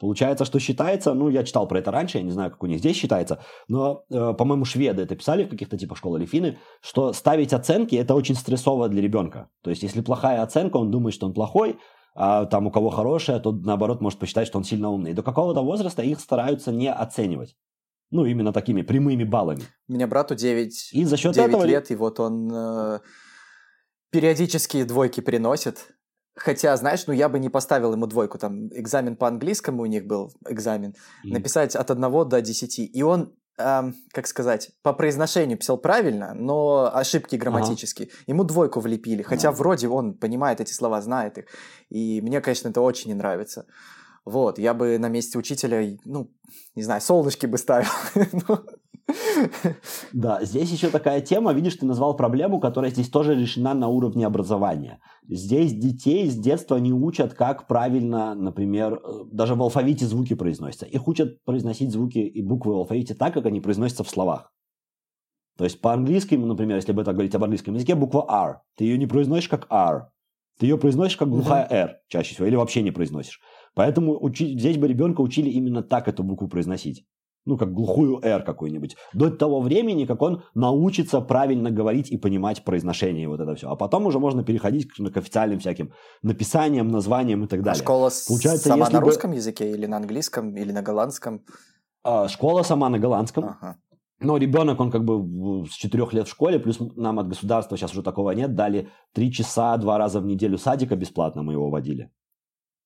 [0.00, 2.80] Получается, что считается, ну, я читал про это раньше, я не знаю, как у них
[2.80, 3.38] здесь считается,
[3.68, 7.94] но, э, по-моему, шведы это писали в каких-то типах школ или финны, что ставить оценки–
[7.96, 9.48] это очень стрессово для ребенка.
[9.62, 11.78] То есть, если плохая оценка, он думает, что он плохой,
[12.16, 15.12] а там у кого хорошая, то, наоборот, может посчитать, что он сильно умный.
[15.12, 17.56] И до какого-то возраста их стараются не оценивать.
[18.10, 19.62] Ну, именно такими прямыми баллами.
[19.88, 21.64] У меня брату 9, и за счет 9 этого...
[21.64, 23.00] лет, и вот он э,
[24.14, 25.88] периодически двойки приносит.
[26.36, 28.38] Хотя, знаешь, ну я бы не поставил ему двойку.
[28.38, 30.90] Там экзамен по английскому у них был, экзамен.
[31.26, 31.32] Mm.
[31.32, 32.78] Написать от 1 до 10.
[32.78, 38.06] И он, эм, как сказать, по произношению писал правильно, но ошибки грамматические.
[38.06, 38.16] Ага.
[38.28, 39.22] Ему двойку влепили.
[39.22, 39.56] Хотя ага.
[39.56, 41.46] вроде он понимает эти слова, знает их.
[41.88, 43.66] И мне, конечно, это очень не нравится.
[44.24, 46.30] Вот, я бы на месте учителя, ну,
[46.76, 47.90] не знаю, солнышки бы ставил.
[50.12, 54.26] Да, здесь еще такая тема, видишь, ты назвал проблему, которая здесь тоже решена на уровне
[54.26, 55.00] образования.
[55.28, 60.86] Здесь детей с детства не учат, как правильно, например, э, даже в алфавите звуки произносятся.
[60.86, 64.52] Их учат произносить звуки и буквы в алфавите так, как они произносятся в словах.
[65.56, 68.98] То есть по-английски, например, если бы так говорить об английском языке, буква R, ты ее
[68.98, 70.10] не произносишь как R,
[70.58, 73.40] ты ее произносишь как глухая R чаще всего, или вообще не произносишь.
[73.74, 77.06] Поэтому учи, здесь бы ребенка учили именно так эту букву произносить
[77.46, 82.64] ну, как глухую «р» какую-нибудь, до того времени, как он научится правильно говорить и понимать
[82.64, 83.68] произношение вот это все.
[83.68, 85.92] А потом уже можно переходить к, к официальным всяким
[86.22, 87.80] написаниям, названиям и так далее.
[87.80, 89.36] А школа Получается, сама на русском бы...
[89.36, 91.44] языке или на английском, или на голландском?
[92.02, 93.44] А, школа сама на голландском.
[93.44, 93.76] Ага.
[94.20, 97.92] Но ребенок, он как бы с четырех лет в школе, плюс нам от государства сейчас
[97.92, 102.10] уже такого нет, дали три часа два раза в неделю садика бесплатно мы его водили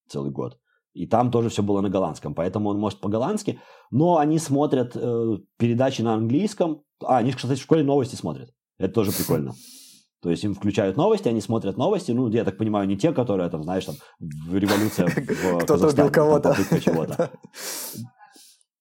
[0.09, 0.59] целый год.
[0.99, 3.61] И там тоже все было на голландском, поэтому он может по-голландски.
[3.93, 6.83] Но они смотрят э, передачи на английском.
[7.05, 8.51] А, они, кстати, в школе новости смотрят.
[8.79, 9.55] Это тоже прикольно.
[10.23, 12.11] То есть им включают новости, они смотрят новости.
[12.11, 13.95] Ну, я так понимаю, не те, которые, там, знаешь, там,
[14.51, 16.57] революция в Кто-то убил кого-то.
[16.81, 17.31] чего-то.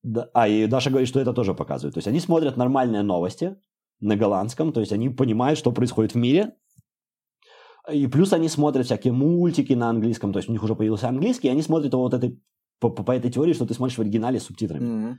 [0.04, 1.94] Да, а, и Даша говорит, что это тоже показывает.
[1.94, 3.58] То есть они смотрят нормальные новости
[4.00, 6.54] на голландском, то есть они понимают, что происходит в мире,
[7.92, 11.48] и плюс они смотрят всякие мультики на английском, то есть у них уже появился английский,
[11.48, 12.42] и они смотрят вот этой,
[12.80, 14.86] по, по этой теории, что ты смотришь в оригинале с субтитрами.
[14.86, 15.16] Mm-hmm.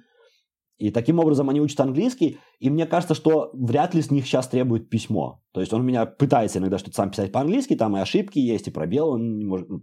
[0.78, 4.46] И таким образом они учат английский, и мне кажется, что вряд ли с них сейчас
[4.46, 5.42] требует письмо.
[5.52, 8.68] То есть он у меня пытается иногда что-то сам писать по-английски, там и ошибки есть,
[8.68, 9.82] и пробелы, он не может, ну,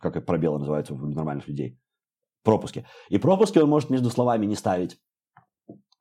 [0.00, 1.80] как пробелы называются у нормальных людей,
[2.44, 2.86] пропуски.
[3.08, 4.98] И пропуски он может между словами не ставить.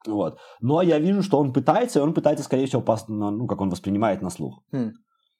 [0.06, 0.38] Вот.
[0.62, 3.70] Но я вижу, что он пытается, и он пытается, скорее всего, по, ну, как он
[3.70, 4.64] воспринимает на слух.
[4.72, 4.92] Mm.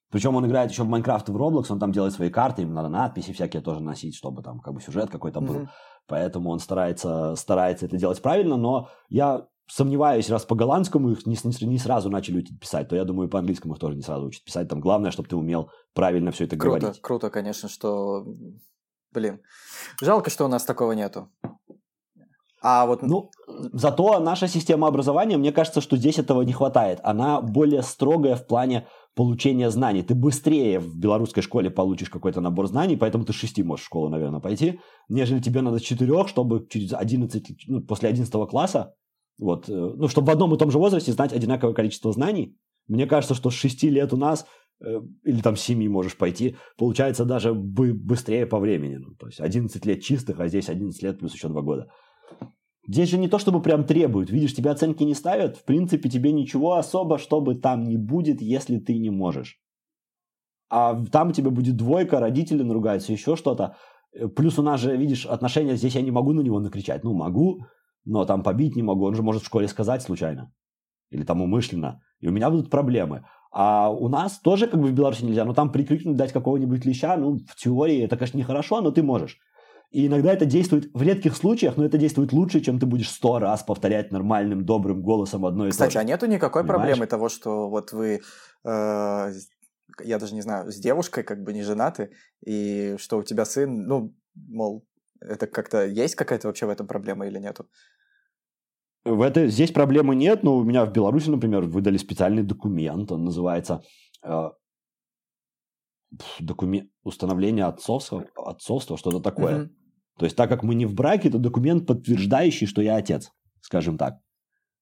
[0.10, 2.74] Причем он играет еще в Майнкрафт и в Roblox, он там делает свои карты, им
[2.74, 5.56] надо надписи всякие тоже носить, чтобы там как бы сюжет какой-то был.
[5.56, 5.68] Mm-hmm.
[6.08, 11.68] Поэтому он старается, старается это делать правильно, но я сомневаюсь, раз по-голландскому их не, не,
[11.68, 14.70] не сразу начали учить писать, то я думаю, по-английскому их тоже не сразу учат писать.
[14.70, 17.02] Там главное, чтобы ты умел правильно все это круто, говорить.
[17.02, 18.26] Круто, конечно, что...
[19.12, 19.42] Блин,
[20.02, 21.30] жалко, что у нас такого нету.
[22.62, 23.02] А вот...
[23.02, 23.30] Ну,
[23.74, 27.00] зато наша система образования, мне кажется, что здесь этого не хватает.
[27.04, 28.88] Она более строгая в плане
[29.18, 30.04] получения знаний.
[30.04, 34.10] Ты быстрее в белорусской школе получишь какой-то набор знаний, поэтому ты 6 можешь в школу,
[34.10, 34.80] наверное, пойти,
[35.10, 38.94] нежели тебе надо 4, чтобы через 11, ну, после 11 класса,
[39.40, 42.56] вот, э, ну, чтобы в одном и том же возрасте знать одинаковое количество знаний.
[42.88, 44.46] Мне кажется, что с 6 лет у нас,
[44.86, 48.98] э, или там с 7 можешь пойти, получается даже быстрее по времени.
[48.98, 51.88] Ну, то есть 11 лет чистых, а здесь 11 лет плюс еще 2 года.
[52.88, 54.30] Здесь же не то, чтобы прям требуют.
[54.30, 55.58] Видишь, тебе оценки не ставят.
[55.58, 59.60] В принципе, тебе ничего особо, чтобы там не будет, если ты не можешь.
[60.70, 63.76] А там тебе будет двойка, родители наругаются, еще что-то.
[64.14, 67.04] Э, плюс у нас же, видишь, отношения здесь я не могу на него накричать.
[67.04, 67.66] Ну, могу,
[68.06, 69.06] но там побить не могу.
[69.06, 70.52] Он же может в школе сказать случайно.
[71.10, 72.02] Или там умышленно.
[72.22, 73.26] И у меня будут проблемы.
[73.52, 75.44] А у нас тоже как бы в Беларуси нельзя.
[75.44, 79.38] Но там прикрикнуть, дать какого-нибудь леща, ну, в теории это, конечно, нехорошо, но ты можешь.
[79.92, 83.40] И иногда это действует в редких случаях, но это действует лучше, чем ты будешь сто
[83.40, 86.00] раз повторять нормальным, добрым голосом одно и Кстати, то же.
[86.00, 86.82] а нету никакой Понимаешь?
[86.82, 88.22] проблемы того, что вот вы,
[88.66, 89.34] э,
[90.04, 92.12] я даже не знаю, с девушкой как бы не женаты,
[92.46, 94.86] и что у тебя сын, ну, мол,
[95.22, 97.70] это как-то есть какая-то вообще в этом проблема или нету?
[99.06, 103.24] В это, здесь проблемы нет, но у меня в Беларуси, например, выдали специальный документ, он
[103.24, 103.82] называется
[104.22, 104.50] э,
[106.40, 109.56] документ установления отцовства, отцовства что-то такое.
[109.56, 109.77] Mm-hmm.
[110.18, 113.32] То есть, так как мы не в браке, это документ, подтверждающий, что я отец,
[113.62, 114.20] скажем так.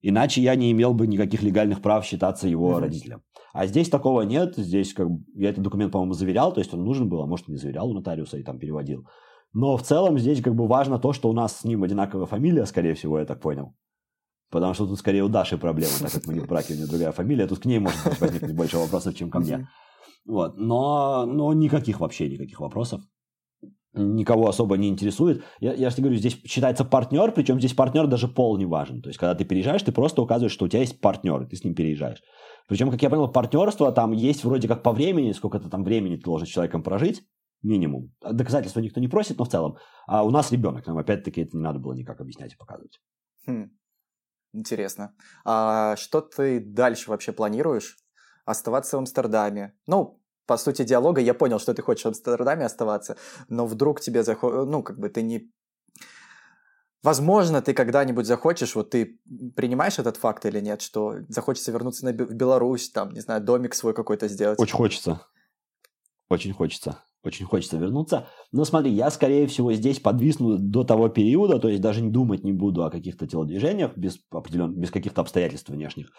[0.02, 2.80] Иначе я не имел бы никаких легальных прав считаться его mm-hmm.
[2.80, 3.24] родителем.
[3.54, 4.56] А здесь такого нет.
[4.56, 7.56] Здесь как я этот документ, по-моему, заверял, то есть он нужен был, а может не
[7.58, 9.08] заверял у нотариуса и там переводил.
[9.54, 12.66] Но в целом здесь как бы важно то, что у нас с ним одинаковая фамилия,
[12.66, 13.74] скорее всего, я так понял.
[14.52, 16.88] Потому что тут скорее у Даши проблемы, так как мы не в браке, у нее
[16.88, 17.48] другая фамилия.
[17.48, 19.68] Тут к ней может возникнуть больше вопросов, чем ко мне.
[20.26, 20.58] Вот.
[20.58, 23.02] Но, но никаких вообще никаких вопросов.
[23.96, 25.44] Никого особо не интересует.
[25.60, 29.02] Я, я же говорю, здесь считается партнер, причем здесь партнер даже пол не важен.
[29.02, 31.56] То есть, когда ты переезжаешь, ты просто указываешь, что у тебя есть партнер, и ты
[31.56, 32.22] с ним переезжаешь.
[32.68, 36.16] Причем, как я понял, партнерство там есть вроде как по времени, сколько ты там времени
[36.18, 37.24] ты должен с человеком прожить,
[37.64, 38.12] минимум.
[38.22, 39.78] Доказательства никто не просит, но в целом.
[40.08, 43.00] А у нас ребенок, нам опять-таки это не надо было никак объяснять и показывать.
[43.48, 43.72] Хм.
[44.54, 45.14] Интересно.
[45.44, 47.98] А что ты дальше вообще планируешь?
[48.46, 49.74] Оставаться в Амстердаме?
[49.88, 53.18] Ну, по сути диалога я понял, что ты хочешь в Амстердаме оставаться,
[53.50, 55.52] но вдруг тебе заходит, ну, как бы ты не...
[57.04, 59.20] Возможно, ты когда-нибудь захочешь, вот ты
[59.56, 63.76] принимаешь этот факт или нет, что захочется вернуться на, в Беларусь, там, не знаю, домик
[63.76, 64.60] свой какой-то сделать?
[64.60, 65.22] Очень хочется.
[66.30, 66.98] Очень хочется.
[67.24, 68.28] Очень хочется вернуться.
[68.52, 72.44] Но смотри, я, скорее всего, здесь подвисну до того периода, то есть даже не думать
[72.44, 74.74] не буду о каких-то телодвижениях без, определен...
[74.74, 76.12] без каких-то обстоятельств внешних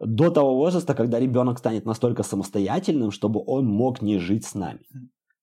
[0.00, 4.80] до того возраста, когда ребенок станет настолько самостоятельным, чтобы он мог не жить с нами.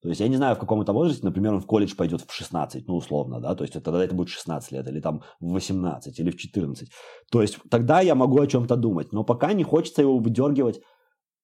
[0.02, 2.34] То есть я не знаю, в каком это возрасте, например, он в колледж пойдет в
[2.34, 6.20] 16, ну, условно, да, то есть тогда это будет 16 лет, или там в 18,
[6.20, 6.90] или в 14.
[7.30, 10.82] То есть тогда я могу о чем-то думать, но пока не хочется его выдергивать.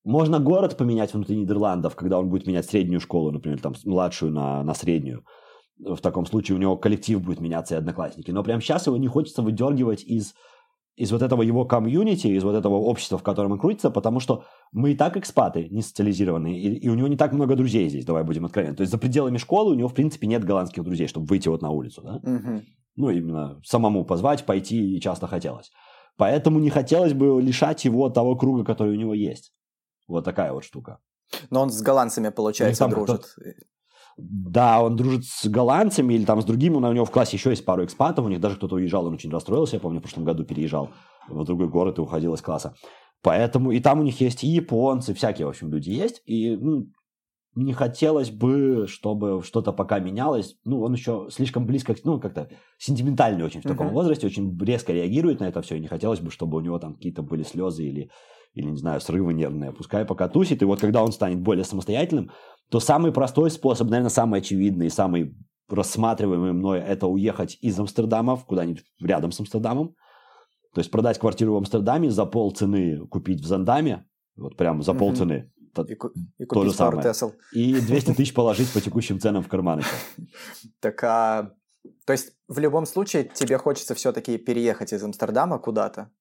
[0.06, 4.64] Можно город поменять внутри Нидерландов, когда он будет менять среднюю школу, например, там младшую на,
[4.64, 5.26] на среднюю.
[5.80, 8.32] В таком случае у него коллектив будет меняться и одноклассники.
[8.32, 10.36] Но прямо сейчас его не хочется выдергивать из
[10.95, 14.45] из вот этого его комьюнити, из вот этого общества, в котором он крутится, потому что
[14.72, 18.05] мы и так экспаты, не социализированные, и, и у него не так много друзей здесь,
[18.05, 18.76] давай будем откровенны.
[18.76, 21.61] То есть за пределами школы у него, в принципе, нет голландских друзей, чтобы выйти вот
[21.61, 22.15] на улицу, да?
[22.15, 22.61] Угу.
[22.95, 25.72] Ну, именно самому позвать, пойти и часто хотелось.
[26.17, 29.51] Поэтому не хотелось бы лишать его того круга, который у него есть.
[30.07, 30.99] Вот такая вот штука.
[31.49, 33.35] Но он с голландцами, получается, дружит.
[34.18, 37.66] Да, он дружит с голландцами или там с другими, у него в классе еще есть
[37.66, 40.46] пару экспатов, у них даже кто-то уезжал, он очень расстроился, я помню, в прошлом году
[40.46, 40.92] переезжал
[41.28, 42.76] в другой город и уходил из класса.
[43.22, 46.88] Поэтому и там у них есть и японцы, всякие, в общем, люди есть, и ну,
[47.56, 50.58] не хотелось бы, чтобы что-то пока менялось.
[50.66, 53.94] Ну, он еще слишком близко, ну, как-то сентиментальный очень в таком uh-huh.
[53.94, 56.96] возрасте, очень резко реагирует на это все, и не хотелось бы, чтобы у него там
[56.96, 58.12] какие-то были слезы или,
[58.54, 59.72] или не знаю, срывы нервные.
[59.72, 62.32] Пускай пока тусит, и вот когда он станет более самостоятельным,
[62.70, 65.36] то самый простой способ, наверное, самый очевидный, самый
[65.70, 69.96] рассматриваемый мной, это уехать из Амстердама куда-нибудь рядом с Амстердамом.
[70.74, 74.06] То есть продать квартиру в Амстердаме за полцены купить в Зандаме,
[74.36, 75.52] вот прям за полцены.
[75.88, 77.32] И, и купить же пару Тесл.
[77.52, 79.84] И 200 тысяч положить по текущим ценам в карманы.
[80.80, 81.52] Так, а...
[82.06, 86.12] То есть в любом случае тебе хочется все-таки переехать из Амстердама куда-то?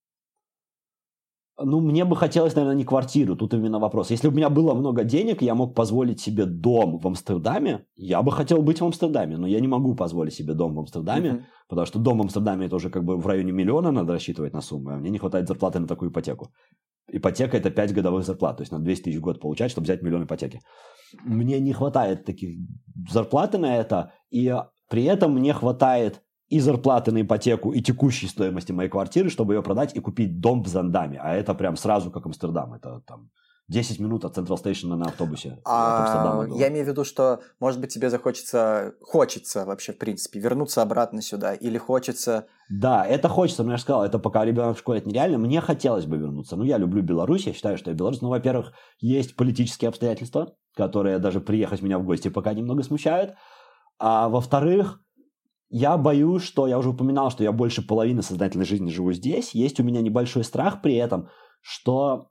[1.56, 4.10] Ну, мне бы хотелось, наверное, не квартиру, тут именно вопрос.
[4.10, 8.22] Если бы у меня было много денег, я мог позволить себе дом в Амстердаме, я
[8.22, 11.42] бы хотел быть в Амстердаме, но я не могу позволить себе дом в Амстердаме, mm-hmm.
[11.68, 14.62] потому что дом в Амстердаме это уже как бы в районе миллиона надо рассчитывать на
[14.62, 16.50] сумму, а мне не хватает зарплаты на такую ипотеку.
[17.06, 20.02] Ипотека это 5 годовых зарплат, то есть на 200 тысяч в год получать, чтобы взять
[20.02, 20.60] миллион ипотеки.
[21.24, 22.56] Мне не хватает таких
[23.08, 24.52] зарплаты на это, и
[24.90, 29.62] при этом мне хватает и зарплаты на ипотеку, и текущей стоимости моей квартиры, чтобы ее
[29.62, 31.18] продать и купить дом в Зандаме.
[31.22, 32.74] А это прям сразу как Амстердам.
[32.74, 33.30] Это там
[33.68, 35.58] 10 минут от Централ Стейшена на автобусе.
[35.64, 40.82] А, я имею в виду, что, может быть, тебе захочется, хочется вообще, в принципе, вернуться
[40.82, 42.46] обратно сюда, или хочется...
[42.68, 45.38] Да, это хочется, но я же сказал, это пока ребенок в школе, это нереально.
[45.38, 46.56] Мне хотелось бы вернуться.
[46.56, 48.20] Ну, я люблю Беларусь, я считаю, что я белорус.
[48.20, 53.34] Ну, во-первых, есть политические обстоятельства, которые даже приехать меня в гости пока немного смущают.
[53.98, 55.00] А во-вторых,
[55.76, 59.54] я боюсь, что я уже упоминал, что я больше половины сознательной жизни живу здесь.
[59.54, 61.30] Есть у меня небольшой страх при этом,
[61.60, 62.28] что,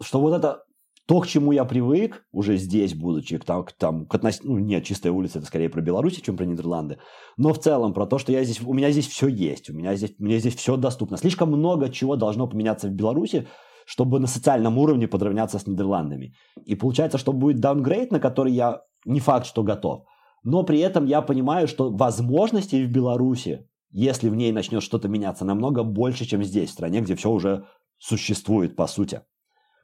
[0.00, 0.62] что вот это
[1.08, 4.38] то, к чему я привык, уже здесь будучи, к, там, к, там, к относ...
[4.44, 6.98] ну, нет, чистая улица, это скорее про Беларусь, чем про Нидерланды,
[7.36, 9.96] но в целом про то, что я здесь, у меня здесь все есть, у меня
[9.96, 11.16] здесь, мне здесь все доступно.
[11.16, 13.48] Слишком много чего должно поменяться в Беларуси,
[13.84, 16.34] чтобы на социальном уровне подравняться с Нидерландами.
[16.66, 20.04] И получается, что будет даунгрейд, на который я не факт, что готов
[20.48, 25.44] но при этом я понимаю, что возможностей в Беларуси, если в ней начнет что-то меняться,
[25.44, 27.66] намного больше, чем здесь, в стране, где все уже
[27.98, 29.20] существует по сути.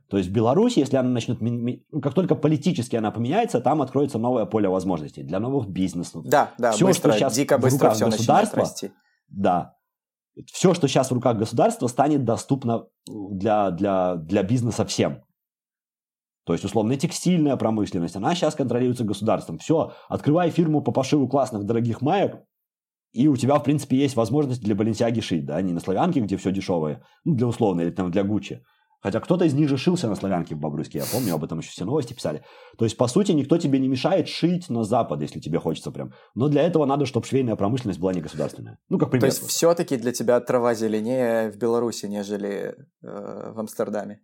[0.08, 4.18] То есть в Беларуси, если она начнет, ну, как только политически она поменяется, там откроется
[4.18, 6.24] новое поле возможностей для новых бизнесов.
[6.24, 8.90] Да, да, все, быстро, что сейчас дико быстро все государства, расти.
[9.28, 9.76] Да.
[10.46, 15.24] Все, что сейчас в руках государства, станет доступно для, для, для бизнеса всем.
[16.44, 19.58] То есть, условно, текстильная промышленность, она сейчас контролируется государством.
[19.58, 22.36] Все, открывай фирму по пошиву классных дорогих маек,
[23.12, 26.36] и у тебя, в принципе, есть возможность для Баленсиаги шить, да, не на славянке, где
[26.36, 28.62] все дешевое, ну, для условно, или там для Гуччи.
[29.04, 31.68] Хотя кто-то из них же шился на славянке в Бобруйске, я помню, об этом еще
[31.68, 32.42] все новости писали.
[32.78, 36.14] То есть, по сути, никто тебе не мешает шить на Запад, если тебе хочется прям.
[36.34, 38.78] Но для этого надо, чтобы швейная промышленность была не государственная.
[38.88, 39.30] Ну, как пример.
[39.30, 44.20] То есть, все-таки для тебя трава зеленее в Беларуси, нежели э, в Амстердаме?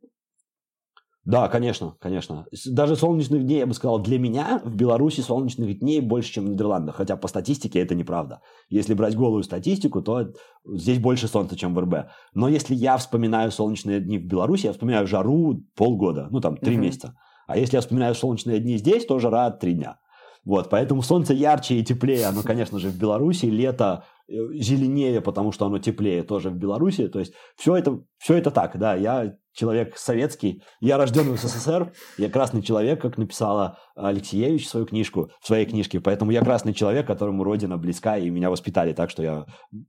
[1.24, 2.46] Да, конечно, конечно.
[2.66, 6.48] Даже солнечных дней, я бы сказал, для меня в Беларуси солнечных дней больше, чем в
[6.48, 6.96] Нидерландах.
[6.96, 8.40] Хотя по статистике это неправда.
[8.70, 10.32] Если брать голую статистику, то
[10.66, 12.08] здесь больше солнца, чем в РБ.
[12.34, 16.76] Но если я вспоминаю солнечные дни в Беларуси, я вспоминаю жару полгода, ну там три
[16.76, 16.84] угу.
[16.84, 17.14] месяца.
[17.46, 19.98] А если я вспоминаю солнечные дни здесь, то жара три дня.
[20.44, 25.52] Вот, поэтому солнце ярче и теплее, оно, конечно же, в Беларуси, лето э, зеленее, потому
[25.52, 27.08] что оно теплее тоже в Беларуси.
[27.08, 31.92] То есть все это, все это так, да, я человек советский, я рожден в СССР,
[32.16, 37.06] я красный человек, как написала Алексеевич свою книжку, в своей книжке, поэтому я красный человек,
[37.06, 39.46] которому родина близка, и меня воспитали так, что я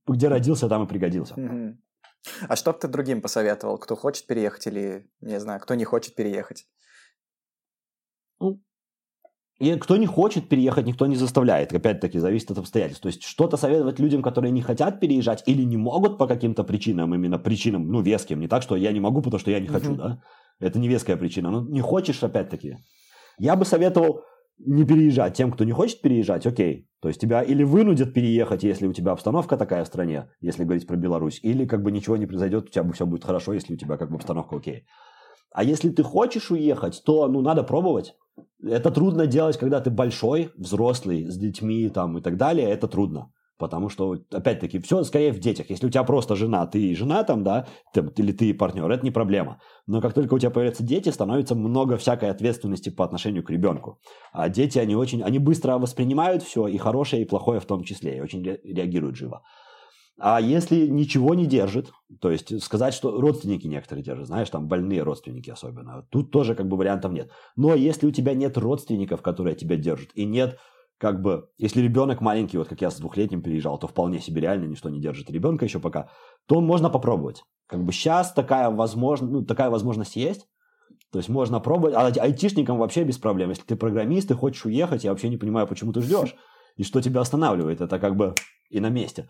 [0.08, 1.36] где родился, там и пригодился.
[2.48, 6.14] А что бы ты другим посоветовал, кто хочет переехать или, не знаю, кто не хочет
[6.14, 6.68] переехать?
[8.40, 8.62] Ну,
[9.62, 11.72] и кто не хочет переехать, никто не заставляет.
[11.72, 13.04] Опять-таки, зависит от обстоятельств.
[13.04, 17.14] То есть, что-то советовать людям, которые не хотят переезжать или не могут по каким-то причинам,
[17.14, 18.40] именно причинам, ну, веским.
[18.40, 20.20] Не так, что я не могу, потому что я не хочу, да?
[20.60, 21.52] Это не веская причина.
[21.52, 22.78] Ну, не хочешь, опять-таки.
[23.38, 24.22] Я бы советовал
[24.58, 25.36] не переезжать.
[25.36, 26.88] Тем, кто не хочет переезжать, окей.
[27.00, 30.88] То есть, тебя или вынудят переехать, если у тебя обстановка такая в стране, если говорить
[30.88, 33.78] про Беларусь, или как бы ничего не произойдет, у тебя все будет хорошо, если у
[33.78, 34.86] тебя как бы обстановка окей.
[35.52, 38.16] А если ты хочешь уехать, то, ну, надо пробовать.
[38.64, 42.70] Это трудно делать, когда ты большой, взрослый, с детьми там и так далее.
[42.70, 43.32] Это трудно.
[43.58, 45.70] Потому что, опять-таки, все скорее в детях.
[45.70, 48.90] Если у тебя просто жена, ты и жена там, да, ты, или ты и партнер,
[48.90, 49.62] это не проблема.
[49.86, 54.00] Но как только у тебя появляются дети, становится много всякой ответственности по отношению к ребенку.
[54.34, 58.18] А дети, они очень, они быстро воспринимают все, и хорошее, и плохое в том числе,
[58.18, 59.44] и очень реагируют живо.
[60.24, 65.02] А если ничего не держит, то есть сказать, что родственники некоторые держат, знаешь, там больные
[65.02, 67.32] родственники особенно, тут тоже как бы вариантов нет.
[67.56, 70.60] Но если у тебя нет родственников, которые тебя держат, и нет
[71.00, 74.66] как бы, если ребенок маленький, вот как я с двухлетним переезжал, то вполне себе реально
[74.66, 76.10] ничто не держит ребенка еще пока,
[76.46, 77.44] то можно попробовать.
[77.66, 80.46] Как бы сейчас такая возможность, ну, такая возможность есть,
[81.12, 83.50] то есть можно пробовать, а айтишникам вообще без проблем.
[83.50, 86.36] Если ты программист и хочешь уехать, я вообще не понимаю, почему ты ждешь.
[86.78, 88.36] И что тебя останавливает, это как бы
[88.70, 89.30] и на месте.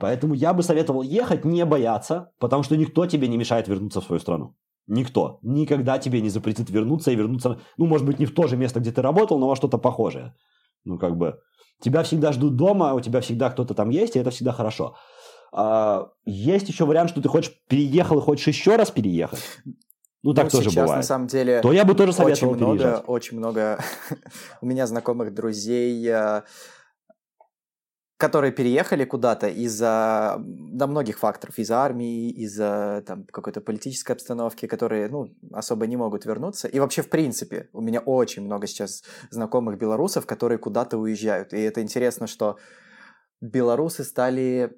[0.00, 4.04] Поэтому я бы советовал ехать, не бояться, потому что никто тебе не мешает вернуться в
[4.04, 4.54] свою страну.
[4.86, 5.38] Никто.
[5.42, 8.80] Никогда тебе не запретит вернуться и вернуться, ну, может быть, не в то же место,
[8.80, 10.34] где ты работал, но во что-то похожее.
[10.84, 11.38] Ну, как бы,
[11.80, 14.96] тебя всегда ждут дома, у тебя всегда кто-то там есть, и это всегда хорошо.
[15.52, 19.40] А, есть еще вариант, что ты хочешь переехал и хочешь еще раз переехать.
[20.22, 20.96] Ну, так ну, тоже сейчас, бывает.
[20.98, 23.04] на самом деле, то я бы тоже советовал очень много, переезжать.
[23.06, 23.84] Очень много
[24.60, 26.42] у меня знакомых друзей э,
[28.22, 35.08] которые переехали куда-то из-за да, многих факторов, из-за армии, из-за там, какой-то политической обстановки, которые
[35.08, 36.68] ну, особо не могут вернуться.
[36.68, 41.52] И вообще, в принципе, у меня очень много сейчас знакомых белорусов, которые куда-то уезжают.
[41.52, 42.58] И это интересно, что
[43.40, 44.70] белорусы стали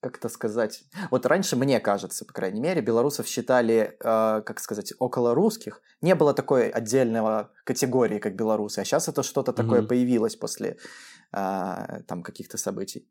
[0.00, 0.84] как это сказать?
[1.10, 5.82] Вот раньше, мне кажется, по крайней мере, белорусов считали, э, как сказать, около русских.
[6.00, 8.78] Не было такой отдельного категории, как белорусы.
[8.78, 9.56] А сейчас это что-то mm-hmm.
[9.56, 10.76] такое появилось после
[11.32, 13.08] э, там каких-то событий.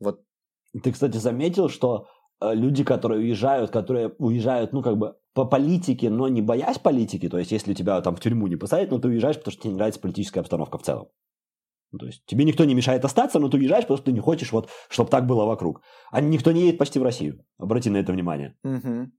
[0.00, 0.20] Вот.
[0.82, 2.06] Ты, кстати, заметил, что
[2.40, 7.28] э, люди, которые уезжают, которые уезжают, ну, как бы по политике, но не боясь политики,
[7.28, 9.70] то есть если тебя там в тюрьму не посадят, но ты уезжаешь, потому что тебе
[9.70, 11.08] не нравится политическая обстановка в целом.
[11.92, 14.20] Ну, то есть тебе никто не мешает остаться, но ты уезжаешь, потому что ты не
[14.20, 15.82] хочешь, вот, чтобы так было вокруг.
[16.10, 17.44] А никто не едет почти в Россию.
[17.58, 18.56] Обрати на это внимание.
[18.64, 19.10] Угу.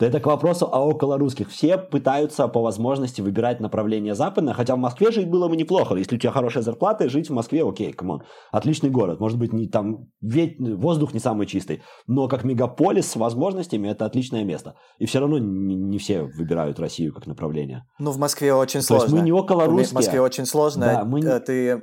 [0.00, 1.50] Это к вопросу о околорусских.
[1.50, 5.94] Все пытаются по возможности выбирать направление западное, хотя в Москве жить было бы неплохо.
[5.94, 8.22] Если у тебя хорошая зарплата, жить в Москве, окей, come on.
[8.50, 9.20] Отличный город.
[9.20, 14.06] Может быть, не, там ведь, воздух не самый чистый, но как мегаполис с возможностями это
[14.06, 14.74] отличное место.
[14.98, 17.84] И все равно не, не все выбирают Россию как направление.
[17.98, 19.06] Ну, в Москве очень сложно.
[19.06, 19.90] То есть мы не околорусские.
[19.90, 20.86] В Москве очень сложно.
[20.86, 21.20] Да, мы...
[21.20, 21.82] Э, ты...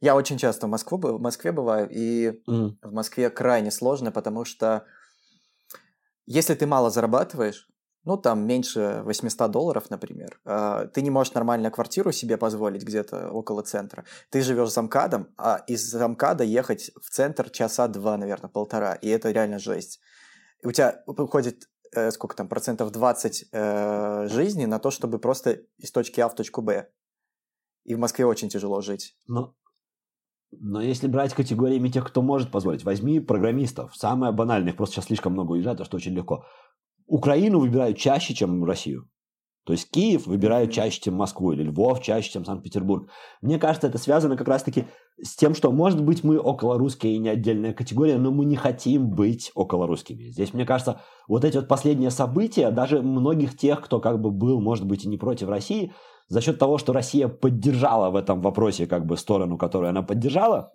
[0.00, 2.70] Я очень часто в, Москву, в Москве бываю, и mm.
[2.82, 4.84] в Москве крайне сложно, потому что
[6.26, 7.68] если ты мало зарабатываешь,
[8.04, 13.30] ну, там меньше 800 долларов, например, а, ты не можешь нормально квартиру себе позволить где-то
[13.30, 14.04] около центра.
[14.30, 19.08] Ты живешь за МКАДом, а из МКАДа ехать в центр часа два, наверное, полтора, и
[19.08, 20.00] это реально жесть.
[20.64, 25.90] У тебя уходит э, сколько там, процентов 20 э, жизни на то, чтобы просто из
[25.92, 26.88] точки А в точку Б.
[27.84, 29.16] И в Москве очень тяжело жить.
[29.26, 29.54] Но
[30.52, 35.06] но если брать категориями тех, кто может позволить, возьми программистов, самое банальное, их просто сейчас
[35.06, 36.44] слишком много уезжает, а что очень легко.
[37.06, 39.08] Украину выбирают чаще, чем Россию.
[39.64, 43.08] То есть Киев выбирают чаще, чем Москву, или Львов чаще, чем Санкт-Петербург.
[43.42, 44.86] Мне кажется, это связано как раз-таки
[45.22, 49.10] с тем, что, может быть, мы околорусские и не отдельная категория, но мы не хотим
[49.10, 50.30] быть околорусскими.
[50.30, 54.60] Здесь, мне кажется, вот эти вот последние события, даже многих тех, кто как бы был,
[54.60, 55.92] может быть, и не против России,
[56.30, 60.72] за счет того, что Россия поддержала в этом вопросе как бы сторону, которую она поддержала,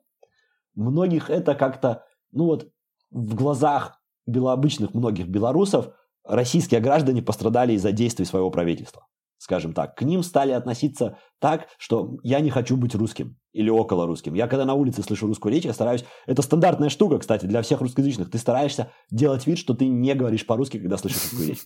[0.76, 2.68] многих это как-то, ну вот,
[3.10, 5.94] в глазах белообычных многих белорусов
[6.26, 9.08] российские граждане пострадали из-за действий своего правительства.
[9.38, 9.96] Скажем так.
[9.96, 14.34] К ним стали относиться так, что я не хочу быть русским или около русским.
[14.34, 16.04] Я когда на улице слышу русскую речь, я стараюсь...
[16.26, 18.32] Это стандартная штука, кстати, для всех русскоязычных.
[18.32, 21.64] Ты стараешься делать вид, что ты не говоришь по-русски, когда слышишь русскую речь.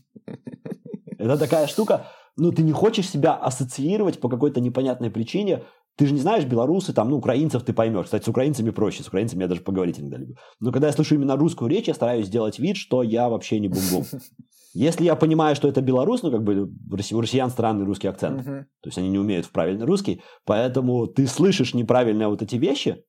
[1.18, 2.08] Это такая штука,
[2.40, 5.64] ну, ты не хочешь себя ассоциировать по какой-то непонятной причине.
[5.98, 8.06] Ты же не знаешь, белорусы, там, ну, украинцев ты поймешь.
[8.06, 10.36] Кстати, с украинцами проще, с украинцами я даже поговорить иногда люблю.
[10.60, 13.68] Но когда я слышу именно русскую речь, я стараюсь сделать вид, что я вообще не
[13.68, 14.06] бум-бум.
[14.74, 16.72] Если я понимаю, что это белорус, ну, как бы
[17.12, 18.42] у россиян странный русский акцент.
[18.42, 18.64] Uh-huh.
[18.82, 20.22] То есть они не умеют в правильный русский.
[20.46, 23.04] Поэтому ты слышишь неправильные вот эти вещи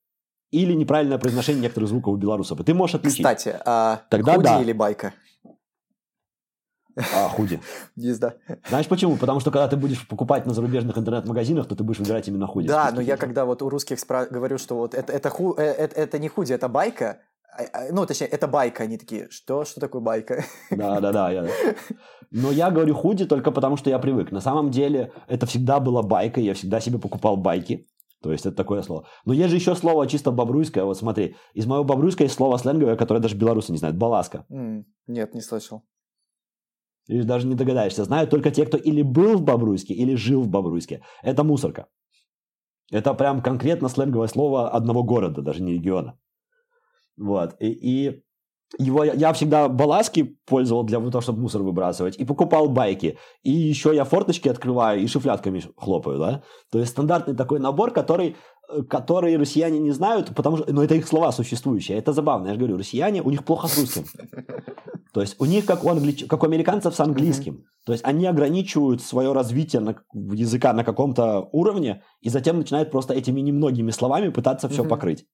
[0.51, 2.61] или неправильное произношение некоторых звуков у белорусов.
[2.61, 3.19] И ты можешь отличить.
[3.19, 4.62] Кстати, а Тогда худи да.
[4.62, 5.12] или байка?
[7.15, 7.61] А, худи.
[7.97, 8.35] Езда.
[8.69, 9.17] Знаешь почему?
[9.17, 12.69] Потому что когда ты будешь покупать на зарубежных интернет-магазинах, то ты будешь выбирать именно худи.
[12.69, 15.63] Да, но я когда вот у русских спра- говорю, что вот это, это, ху- э,
[15.63, 17.19] это, это не худи, это байка,
[17.57, 20.45] а, а, ну, точнее, это байка, они такие, что, что такое байка?
[20.71, 21.31] Да, да, да.
[21.31, 21.49] Я...
[22.31, 24.31] Но я говорю худи только потому, что я привык.
[24.31, 27.87] На самом деле, это всегда была байка, я всегда себе покупал байки.
[28.23, 29.07] То есть это такое слово.
[29.25, 30.85] Но есть же еще слово чисто бобруйское.
[30.85, 33.97] Вот смотри, из моего бобруйского есть слово сленговое, которое даже белорусы не знают.
[33.97, 34.45] Баласка.
[34.53, 35.83] Mm, нет, не слышал.
[37.11, 38.05] Или даже не догадаешься.
[38.05, 41.03] Знают только те, кто или был в Бобруйске, или жил в Бобруйске.
[41.23, 41.87] Это мусорка.
[42.93, 46.19] Это прям конкретно сленговое слово одного города, даже не региона.
[47.16, 47.57] Вот.
[47.61, 48.23] И, и
[48.78, 53.19] его я всегда баласки пользовал для того, чтобы мусор выбрасывать, и покупал байки.
[53.43, 56.43] И еще я форточки открываю и шифлятками хлопаю, да.
[56.70, 58.37] То есть стандартный такой набор, который,
[58.69, 61.99] э, который россияне не знают, потому что, но это их слова существующие.
[61.99, 64.05] Это забавно, я же говорю, россияне, у них плохо с русским.
[65.12, 66.27] То есть у них как у, англич...
[66.27, 67.65] как у американцев с английским.
[67.85, 69.97] То есть они ограничивают свое развитие на...
[70.12, 75.27] языка на каком-то уровне, и затем начинают просто этими немногими словами пытаться все покрыть.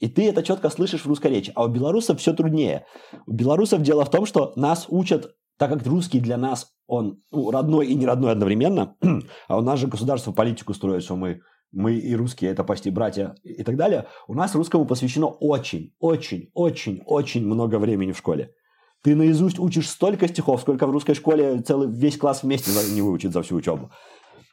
[0.00, 1.52] И ты это четко слышишь в русской речи.
[1.54, 2.86] А у белорусов все труднее.
[3.26, 7.50] У белорусов дело в том, что нас учат, так как русский для нас, он ну,
[7.50, 8.96] родной и не родной одновременно,
[9.48, 13.36] а у нас же государство политику строит, что мы, мы и русские, это почти братья
[13.44, 18.54] и так далее, у нас русскому посвящено очень, очень, очень, очень много времени в школе.
[19.02, 23.32] Ты наизусть учишь столько стихов, сколько в русской школе целый весь класс вместе не выучит
[23.32, 23.90] за всю учебу.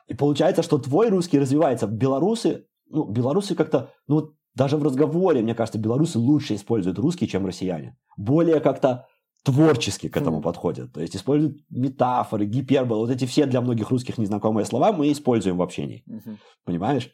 [0.07, 1.85] И получается, что твой русский развивается.
[1.85, 7.45] Белорусы, ну, белорусы как-то, ну, даже в разговоре, мне кажется, белорусы лучше используют русский, чем
[7.45, 7.97] россияне.
[8.15, 9.05] Более как-то
[9.43, 10.41] творчески к этому mm.
[10.41, 10.93] подходят.
[10.93, 13.01] То есть используют метафоры, гиперболы.
[13.01, 16.03] Вот эти все для многих русских незнакомые слова мы используем в общении.
[16.09, 16.37] Mm-hmm.
[16.65, 17.11] Понимаешь?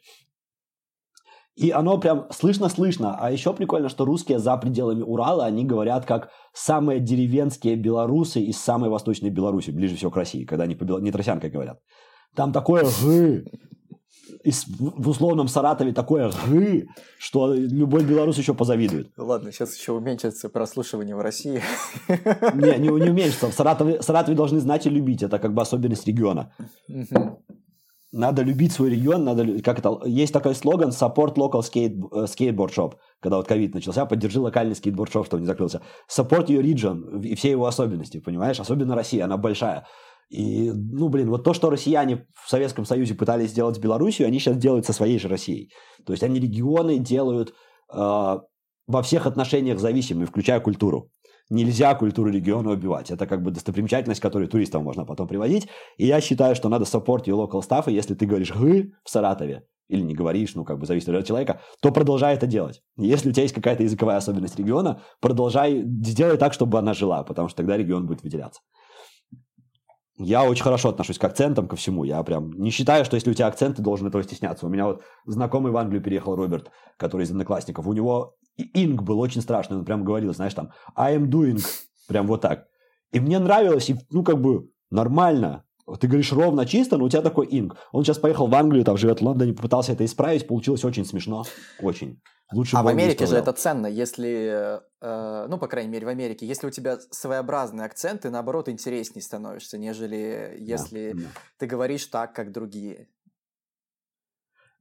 [1.56, 3.16] И оно прям слышно-слышно.
[3.18, 8.58] А еще прикольно, что русские за пределами Урала, они говорят как самые деревенские белорусы из
[8.58, 11.78] самой восточной Беларуси, ближе всего к России, когда они по не тросянкой говорят.
[12.34, 13.44] Там такое «гы»,
[14.44, 16.86] в условном Саратове такое «гы»,
[17.18, 19.10] что любой белорус еще позавидует.
[19.16, 21.62] Ладно, сейчас еще уменьшится прослушивание в России.
[22.08, 23.48] Не, не, не уменьшится.
[23.48, 25.22] В Саратове, Саратове должны знать и любить.
[25.22, 26.52] Это как бы особенность региона.
[28.16, 32.72] Надо любить свой регион, надо, как это, есть такой слоган support local skate, э, skateboard
[32.72, 35.82] shop, когда вот ковид начался, поддержи локальный скейтборд шоп, чтобы не закрылся.
[36.08, 38.60] Support your region и все его особенности, понимаешь?
[38.60, 39.84] Особенно Россия, она большая.
[40.30, 44.38] И, ну, блин, вот то, что россияне в Советском Союзе пытались сделать с Белоруссией, они
[44.38, 45.70] сейчас делают со своей же Россией.
[46.06, 47.52] То есть они регионы делают
[47.92, 51.10] э, во всех отношениях зависимыми, включая культуру.
[51.50, 53.10] Нельзя культуру региона убивать.
[53.10, 55.68] Это как бы достопримечательность, которую туристам можно потом приводить.
[55.98, 59.10] И я считаю, что надо support your local stuff, и если ты говоришь «гы» в
[59.10, 62.82] Саратове, или не говоришь, ну, как бы зависит от человека, то продолжай это делать.
[62.96, 67.48] Если у тебя есть какая-то языковая особенность региона, продолжай, сделай так, чтобы она жила, потому
[67.48, 68.62] что тогда регион будет выделяться.
[70.16, 72.04] Я очень хорошо отношусь к акцентам, ко всему.
[72.04, 74.66] Я прям не считаю, что если у тебя акцент, ты должен этого стесняться.
[74.66, 77.86] У меня вот знакомый в Англию переехал, Роберт, который из одноклассников.
[77.86, 79.76] У него инг был очень страшный.
[79.76, 81.60] Он прям говорил, знаешь, там, I am doing.
[82.06, 82.66] Прям вот так.
[83.12, 85.64] И мне нравилось, и, ну, как бы, нормально.
[86.00, 87.76] Ты говоришь ровно, чисто, но у тебя такой инг.
[87.92, 91.44] Он сейчас поехал в Англию, там живет в Лондоне, попытался это исправить, получилось очень смешно.
[91.80, 92.20] Очень.
[92.52, 96.46] Лучше а в Америке же это ценно, если, э, ну, по крайней мере, в Америке,
[96.46, 101.28] если у тебя своеобразный акцент, ты, наоборот, интереснее становишься, нежели если да, да.
[101.58, 103.08] ты говоришь так, как другие.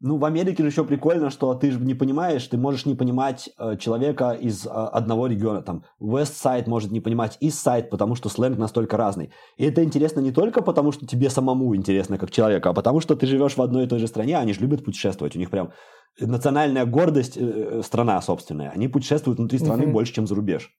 [0.05, 3.49] Ну, в Америке же еще прикольно, что ты же не понимаешь, ты можешь не понимать
[3.57, 5.61] э, человека из э, одного региона.
[5.61, 9.31] Там West Side может не понимать East Side, потому что сленг настолько разный.
[9.55, 13.15] И это интересно не только потому, что тебе самому интересно как человеку, а потому что
[13.15, 15.37] ты живешь в одной и той же стране, они же любят путешествовать.
[15.37, 15.71] У них прям
[16.19, 18.71] национальная гордость, э, страна собственная.
[18.75, 19.93] Они путешествуют внутри страны mm-hmm.
[19.93, 20.69] больше, чем за рубеж.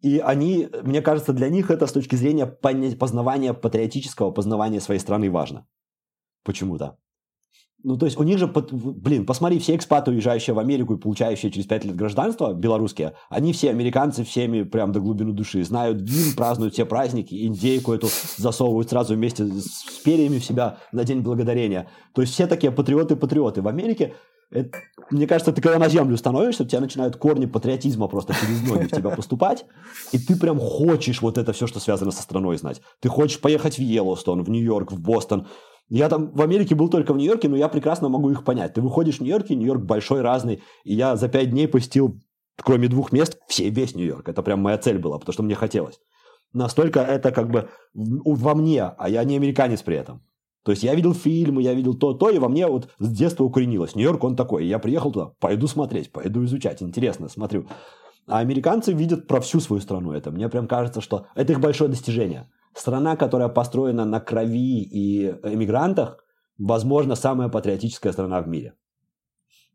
[0.00, 5.30] И они, мне кажется, для них это с точки зрения познавания патриотического, познавания своей страны
[5.30, 5.68] важно.
[6.42, 6.96] Почему-то.
[7.82, 11.50] Ну, то есть у них же, блин, посмотри, все экспаты, уезжающие в Америку и получающие
[11.50, 16.34] через 5 лет гражданство, белорусские, они все американцы, всеми прям до глубины души, знают гимн,
[16.36, 21.88] празднуют все праздники, индейку эту засовывают сразу вместе с перьями в себя на День Благодарения.
[22.14, 23.62] То есть все такие патриоты-патриоты.
[23.62, 24.14] В Америке
[24.50, 24.78] это,
[25.10, 28.86] мне кажется, ты когда на землю становишься, у тебя начинают корни патриотизма просто через ноги
[28.86, 29.64] в тебя поступать,
[30.12, 32.82] и ты прям хочешь вот это все, что связано со страной знать.
[33.00, 35.46] Ты хочешь поехать в Йеллоустон, в Нью-Йорк, в Бостон,
[35.90, 38.74] я там в Америке был только в Нью-Йорке, но я прекрасно могу их понять.
[38.74, 40.62] Ты выходишь в Нью-Йорке, Нью-Йорк большой, разный.
[40.84, 42.20] И я за пять дней посетил,
[42.56, 44.28] кроме двух мест, все, весь Нью-Йорк.
[44.28, 45.98] Это прям моя цель была, потому что мне хотелось.
[46.52, 50.24] Настолько это как бы во мне, а я не американец при этом.
[50.64, 53.42] То есть я видел фильмы, я видел то, то, и во мне вот с детства
[53.42, 53.96] укоренилось.
[53.96, 54.66] Нью-Йорк, он такой.
[54.66, 56.82] я приехал туда, пойду смотреть, пойду изучать.
[56.82, 57.66] Интересно, смотрю.
[58.28, 60.30] А американцы видят про всю свою страну это.
[60.30, 66.24] Мне прям кажется, что это их большое достижение страна, которая построена на крови и эмигрантах,
[66.58, 68.74] возможно, самая патриотическая страна в мире.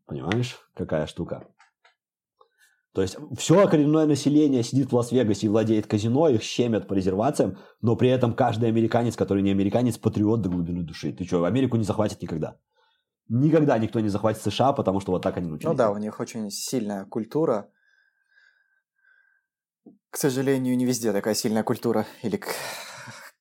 [0.06, 1.44] Понимаешь, какая штука?
[2.96, 7.58] То есть все коренное население сидит в Лас-Вегасе и владеет казино, их щемят по резервациям,
[7.82, 11.12] но при этом каждый американец, который не американец, патриот до глубины души.
[11.12, 12.56] Ты что, Америку не захватит никогда?
[13.28, 15.72] Никогда никто не захватит США, потому что вот так они научились.
[15.72, 17.68] Ну да, у них очень сильная культура.
[20.16, 22.06] К сожалению, не везде такая сильная культура.
[22.22, 22.40] Или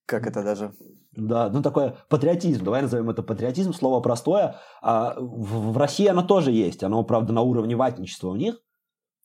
[0.05, 0.73] как это даже?
[1.13, 4.57] Да, ну такое патриотизм, давай назовем это патриотизм, слово простое.
[4.81, 8.59] А в, в России оно тоже есть, оно, правда, на уровне ватничества у них.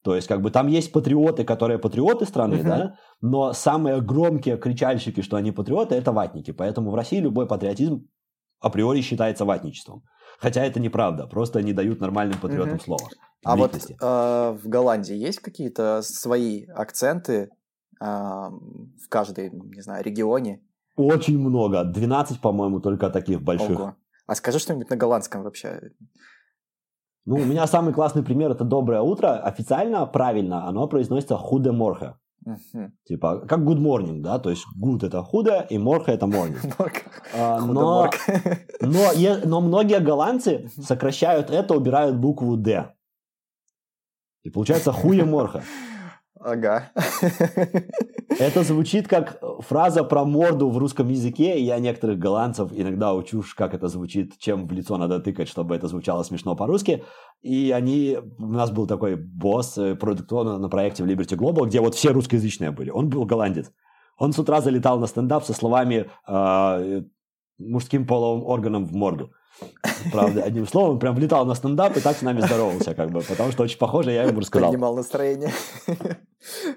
[0.05, 2.62] То есть, как бы там есть патриоты, которые патриоты страны, uh-huh.
[2.62, 6.52] да, но самые громкие кричальщики, что они патриоты, это ватники.
[6.52, 8.06] Поэтому в России любой патриотизм
[8.60, 10.05] априори считается ватничеством.
[10.41, 12.85] Хотя это неправда, просто они дают нормальным патриотам uh-huh.
[12.85, 13.09] слово.
[13.45, 17.51] А вот э, в Голландии есть какие-то свои акценты
[18.01, 20.62] э, в каждой, не знаю, регионе?
[20.97, 21.85] Очень много.
[21.85, 23.79] 12, по-моему, только таких больших.
[23.79, 23.97] Ого.
[24.27, 25.81] А скажи что-нибудь на голландском вообще.
[27.27, 29.37] Ну, у меня самый классный пример это «Доброе утро».
[29.37, 31.71] Официально, правильно, оно произносится «худе
[32.45, 32.57] морхе».
[32.77, 32.91] Uh-huh.
[33.05, 36.59] Типа, как good morning, да, то есть good это худо, и морха это morning.
[37.35, 38.11] а, но,
[38.81, 39.12] но,
[39.45, 42.93] но многие голландцы сокращают это, убирают букву D.
[44.43, 45.62] И получается хуя морха.
[46.39, 46.90] Ага.
[48.39, 53.43] Это звучит как фраза про морду в русском языке, и я некоторых голландцев иногда учу,
[53.57, 57.05] как это звучит, чем в лицо надо тыкать, чтобы это звучало смешно по-русски.
[57.43, 58.19] И они...
[58.39, 62.12] У нас был такой босс, э, продукт на проекте в Liberty Global, где вот все
[62.12, 62.90] русскоязычные были.
[62.90, 63.70] Он был голландец.
[64.16, 67.02] Он с утра залетал на стендап со словами э,
[67.61, 69.31] мужским половым органом в морду.
[70.12, 73.53] Правда, одним словом, прям влетал на стендап и так с нами здоровался, как бы, потому
[73.53, 74.70] что очень похоже, я ему рассказал.
[74.70, 75.53] Поднимал настроение.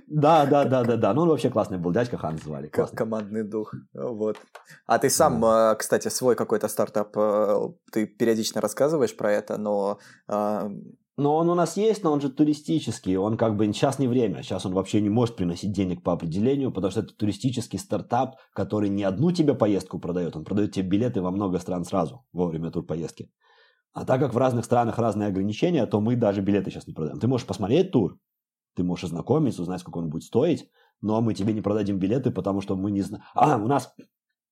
[0.07, 1.14] Да, да, да, да, да.
[1.14, 2.68] Ну, он вообще классный был, дядька Хан звали.
[2.68, 2.97] Классный.
[2.97, 4.38] Командный дух, вот.
[4.85, 5.76] А ты сам, да.
[5.76, 10.69] кстати, свой какой-то стартап, э, ты периодично рассказываешь про это, но а,
[11.15, 13.18] но он у нас есть, но он же туристический.
[13.18, 14.41] Он как бы сейчас не время.
[14.41, 18.90] Сейчас он вообще не может приносить денег по определению, потому что это туристический стартап, который
[18.90, 22.72] не одну тебе поездку продает, он продает тебе билеты во много стран сразу во время
[22.72, 23.30] турпоездки.
[23.94, 27.19] А так как в разных странах разные ограничения, то мы даже билеты сейчас не продаем.
[27.19, 28.18] Ты можешь посмотреть тур,
[28.76, 30.68] ты можешь ознакомиться, узнать, сколько он будет стоить,
[31.02, 33.23] но мы тебе не продадим билеты, потому что мы не знаем.
[33.35, 33.94] А, у нас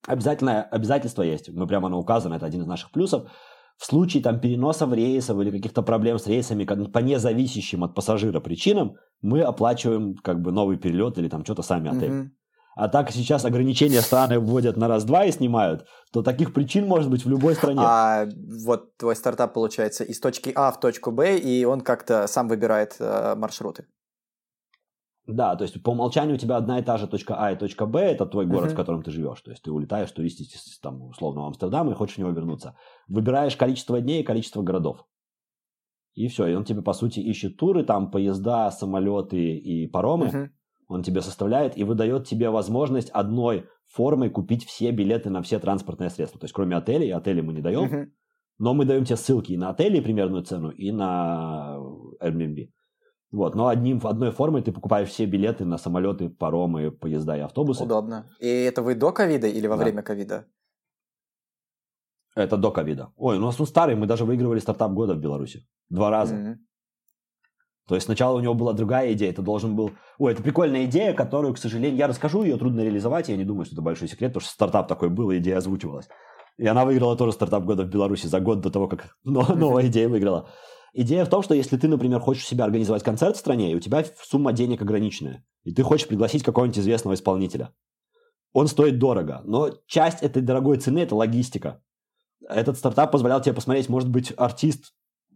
[0.05, 1.49] обязательное обязательство есть.
[1.49, 3.31] Мы прямо оно указано, это один из наших плюсов
[3.77, 8.95] в случае там, переносов рейсов или каких-то проблем с рейсами по независящим от пассажира причинам,
[9.21, 12.11] мы оплачиваем как бы новый перелет или там что-то сами отель.
[12.11, 12.29] Угу.
[12.75, 17.25] А так сейчас ограничения страны вводят на раз-два и снимают, то таких причин может быть
[17.25, 17.81] в любой стране.
[17.83, 18.27] А
[18.65, 22.95] вот твой стартап получается из точки А в точку Б, и он как-то сам выбирает
[22.99, 23.87] э, маршруты.
[25.27, 27.85] Да, то есть по умолчанию у тебя одна и та же точка А и точка
[27.85, 28.73] Б, это твой город, uh-huh.
[28.73, 29.41] в котором ты живешь.
[29.41, 32.75] То есть ты улетаешь туристить там, условно, в Амстердам и хочешь в него вернуться.
[33.07, 35.05] Выбираешь количество дней и количество городов.
[36.13, 40.25] И все, и он тебе, по сути, ищет туры, там поезда, самолеты и паромы.
[40.27, 40.49] Uh-huh.
[40.87, 46.09] Он тебе составляет и выдает тебе возможность одной формой купить все билеты на все транспортные
[46.09, 46.39] средства.
[46.39, 48.07] То есть кроме отелей, отели мы не даем, uh-huh.
[48.57, 51.77] но мы даем тебе ссылки и на отели примерную цену, и на
[52.21, 52.71] Airbnb.
[53.31, 57.83] Вот, но одним, одной формой ты покупаешь все билеты на самолеты, паромы, поезда и автобусы.
[57.83, 58.29] Удобно.
[58.39, 59.83] И это вы до ковида или во да.
[59.83, 60.45] время ковида?
[62.35, 63.13] Это до ковида.
[63.15, 65.65] Ой, у нас он старый, мы даже выигрывали стартап года в Беларуси.
[65.89, 66.35] Два раза.
[66.35, 66.55] Mm-hmm.
[67.87, 69.91] То есть сначала у него была другая идея, это должен был...
[70.17, 73.65] Ой, это прикольная идея, которую, к сожалению, я расскажу, ее трудно реализовать, я не думаю,
[73.65, 76.07] что это большой секрет, потому что стартап такой был, идея озвучивалась.
[76.57, 80.09] И она выиграла тоже стартап года в Беларуси за год до того, как новая идея
[80.09, 80.49] выиграла.
[80.93, 83.79] Идея в том, что если ты, например, хочешь себя организовать концерт в стране, и у
[83.79, 87.73] тебя сумма денег ограниченная, и ты хочешь пригласить какого-нибудь известного исполнителя,
[88.53, 91.81] он стоит дорого, но часть этой дорогой цены– это логистика.
[92.47, 94.93] Этот стартап позволял тебе посмотреть, может быть, артист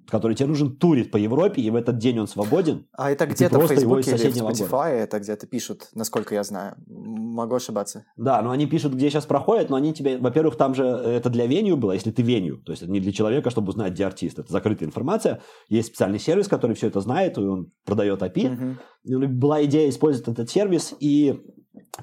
[0.09, 2.87] который тебе нужен, турит по Европе, и в этот день он свободен.
[2.93, 4.89] А это где-то в Фейсбуке или в Spotify города.
[4.89, 6.75] это где-то пишут, насколько я знаю.
[6.87, 8.05] Могу ошибаться.
[8.15, 11.47] Да, но они пишут, где сейчас проходят, но они тебе, во-первых, там же это для
[11.47, 14.39] веню было, если ты веню, то есть это не для человека, чтобы узнать, где артист,
[14.39, 15.41] это закрытая информация.
[15.69, 18.77] Есть специальный сервис, который все это знает, и он продает API.
[19.05, 19.27] Угу.
[19.27, 21.41] Была идея использовать этот сервис и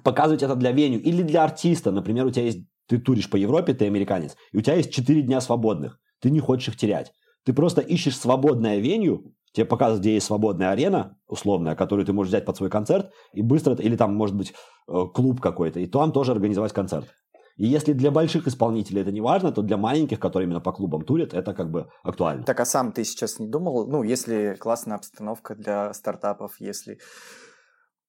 [0.03, 1.91] показывать это для веню или для артиста.
[1.91, 5.23] Например, у тебя есть, ты туришь по Европе, ты американец, и у тебя есть 4
[5.23, 7.13] дня свободных, ты не хочешь их терять
[7.45, 12.31] ты просто ищешь свободное веню, тебе показывают, где есть свободная арена, условная, которую ты можешь
[12.31, 14.55] взять под свой концерт, и быстро, или там, может быть,
[14.89, 17.09] э, клуб какой-то, и там тоже организовать концерт.
[17.57, 21.03] И если для больших исполнителей это не важно, то для маленьких, которые именно по клубам
[21.05, 22.45] турят, это как бы актуально.
[22.45, 26.99] Так, а сам ты сейчас не думал, ну, если классная обстановка для стартапов, если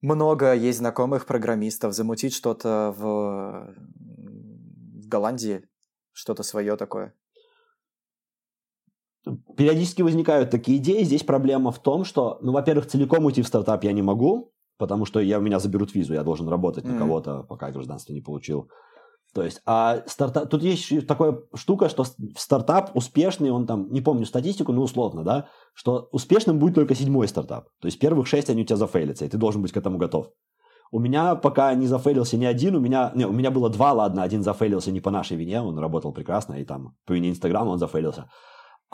[0.02, 3.76] много есть знакомых программистов, замутить что-то в,
[5.04, 5.68] в Голландии,
[6.14, 7.14] что-то свое такое?
[9.58, 11.04] Периодически возникают такие идеи.
[11.04, 15.06] Здесь проблема в том, что, ну, во-первых, целиком уйти в стартап я не могу, потому
[15.06, 16.94] что я, у меня заберут визу, я должен работать mm-hmm.
[16.94, 18.70] на кого-то, пока гражданство не получил.
[19.34, 22.06] То есть, а стартап, тут есть такая штука, что
[22.38, 27.28] стартап успешный, он там, не помню статистику, но условно, да, что успешным будет только седьмой
[27.28, 27.70] стартап.
[27.82, 30.28] То есть первых шесть они у тебя зафейлятся, и ты должен быть к этому готов.
[30.92, 34.22] У меня пока не зафейлился ни один, у меня, не, у меня было два, ладно,
[34.22, 37.80] один зафейлился не по нашей вине, он работал прекрасно, и там по вине Инстаграма он
[37.80, 38.30] зафейлился.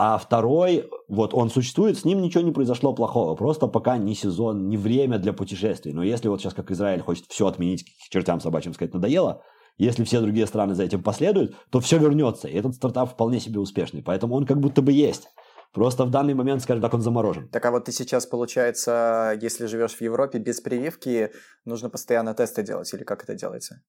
[0.02, 3.36] А второй, вот он существует, с ним ничего не произошло плохого.
[3.36, 5.92] Просто пока не сезон, не время для путешествий.
[5.92, 9.44] Но если вот сейчас, как Израиль, хочет все отменить, к чертям собачьим сказать, надоело,
[9.78, 12.48] если все другие страны за этим последуют, то все вернется.
[12.48, 14.02] И этот стартап вполне себе успешный.
[14.02, 15.28] Поэтому он как будто бы есть.
[15.74, 17.50] Просто в данный момент, скажем так, он заморожен.
[17.50, 21.32] Так а вот ты сейчас, получается, если живешь в Европе без прививки,
[21.66, 23.82] нужно постоянно тесты делать, или как это делается?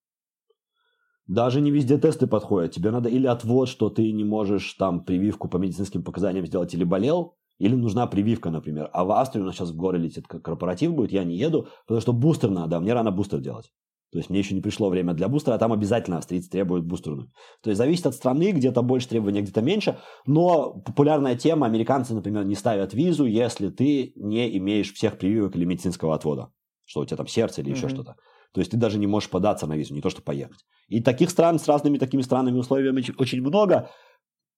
[1.31, 2.73] Даже не везде тесты подходят.
[2.73, 6.83] Тебе надо или отвод, что ты не можешь там прививку по медицинским показаниям сделать или
[6.83, 8.91] болел, или нужна прививка, например.
[8.93, 12.01] А в Австрию у нас сейчас в горы летит корпоратив будет, я не еду, потому
[12.01, 13.71] что бустер надо, а мне рано бустер делать.
[14.11, 17.31] То есть мне еще не пришло время для бустера, а там обязательно австрийцы требуют бустерную.
[17.63, 20.01] То есть зависит от страны, где-то больше требований, где-то меньше.
[20.27, 25.65] Но популярная тема, американцы, например, не ставят визу, если ты не имеешь всех прививок или
[25.65, 26.49] медицинского отвода.
[26.87, 27.77] Что у тебя там сердце или mm-hmm.
[27.77, 28.17] еще что-то.
[28.53, 30.65] То есть ты даже не можешь податься на визу, не то что поехать.
[30.89, 33.91] И таких стран с разными такими странными условиями очень много.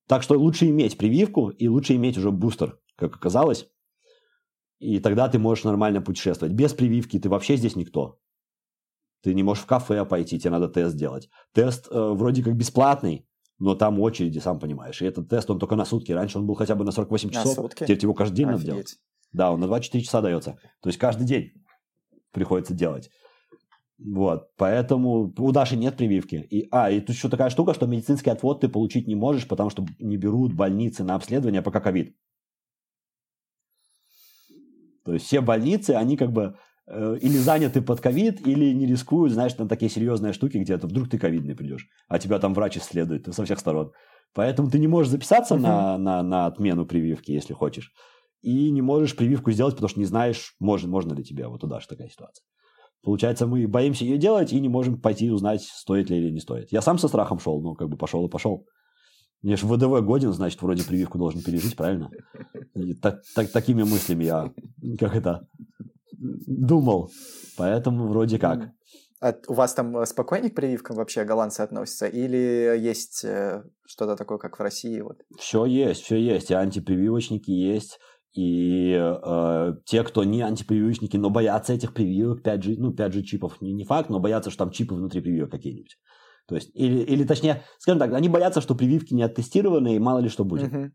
[0.08, 3.68] Так что лучше иметь прививку и лучше иметь уже бустер, как оказалось.
[4.78, 6.54] И тогда ты можешь нормально путешествовать.
[6.54, 8.18] Без прививки ты вообще здесь никто.
[9.22, 11.28] Ты не можешь в кафе пойти, тебе надо тест делать.
[11.52, 13.28] Тест э, вроде как бесплатный,
[13.58, 15.00] но там очереди, сам понимаешь.
[15.00, 16.10] И этот тест, он только на сутки.
[16.10, 17.56] Раньше он был хотя бы на 48 часов.
[17.56, 17.84] На сутки?
[17.84, 18.66] Теперь его каждый день Офигеть.
[18.66, 18.96] надо делать.
[19.32, 20.58] Да, он на 24 часа дается.
[20.80, 21.52] То есть каждый день
[22.32, 23.08] приходится делать.
[23.98, 26.46] Вот, поэтому у Даши нет прививки.
[26.50, 29.70] И, а, и тут еще такая штука, что медицинский отвод ты получить не можешь, потому
[29.70, 32.16] что не берут больницы на обследование пока ковид.
[35.04, 36.56] То есть все больницы, они как бы
[36.86, 40.86] э, или заняты под ковид, или не рискуют, знаешь, на такие серьезные штуки, где то
[40.86, 43.92] вдруг ты ковидный придешь, а тебя там врач исследует со всех сторон.
[44.34, 45.60] Поэтому ты не можешь записаться uh-huh.
[45.60, 47.92] на, на, на отмену прививки, если хочешь.
[48.40, 51.46] И не можешь прививку сделать, потому что не знаешь, можно, можно ли тебе.
[51.46, 52.44] Вот у Даши такая ситуация.
[53.02, 56.70] Получается, мы боимся ее делать и не можем пойти узнать, стоит ли или не стоит.
[56.70, 58.64] Я сам со страхом шел, ну, как бы пошел и пошел.
[59.42, 62.10] Мне же ВДВ годен, значит, вроде прививку должен пережить, правильно?
[62.74, 64.52] И так, так, такими мыслями я,
[65.00, 65.48] как это,
[66.12, 67.10] думал.
[67.56, 68.70] Поэтому вроде как.
[69.20, 72.06] А у вас там спокойнее к прививкам вообще голландцы относятся?
[72.06, 75.00] Или есть э, что-то такое, как в России?
[75.00, 75.18] Вот?
[75.38, 76.50] Все есть, все есть.
[76.50, 78.00] И антипрививочники есть.
[78.34, 83.72] И э, те, кто не антипрививочники, но боятся этих прививок, 5G, ну, 5G чипов не,
[83.72, 85.98] не факт, но боятся, что там чипы внутри прививок какие-нибудь.
[86.48, 90.18] То есть, или, или точнее, скажем так, они боятся, что прививки не оттестированы, и мало
[90.20, 90.72] ли что будет.
[90.72, 90.90] Uh-huh.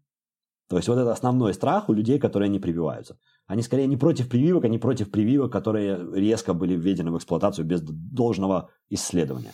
[0.67, 3.17] То есть, вот это основной страх у людей, которые не прививаются.
[3.45, 7.81] Они скорее не против прививок, они против прививок, которые резко были введены в эксплуатацию без
[7.81, 9.53] должного исследования.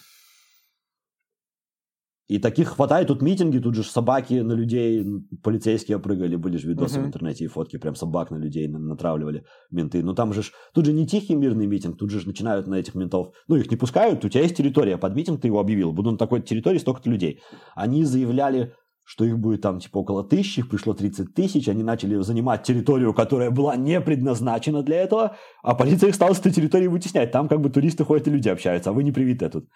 [2.28, 5.06] И таких хватает, тут митинги, тут же собаки на людей,
[5.44, 7.04] полицейские прыгали, были же видосы uh-huh.
[7.04, 10.02] в интернете и фотки, прям собак на людей натравливали менты.
[10.04, 10.42] Но там же,
[10.74, 13.76] тут же не тихий мирный митинг, тут же начинают на этих ментов, ну их не
[13.76, 17.10] пускают, у тебя есть территория, под митинг ты его объявил, буду на такой территории столько-то
[17.10, 17.42] людей.
[17.76, 18.74] Они заявляли,
[19.04, 23.14] что их будет там типа около тысячи, их пришло 30 тысяч, они начали занимать территорию,
[23.14, 27.32] которая была не предназначена для этого, а полиция их стала с этой территории вытеснять.
[27.32, 29.68] Там как бы туристы ходят и люди общаются, а вы не привиты тут.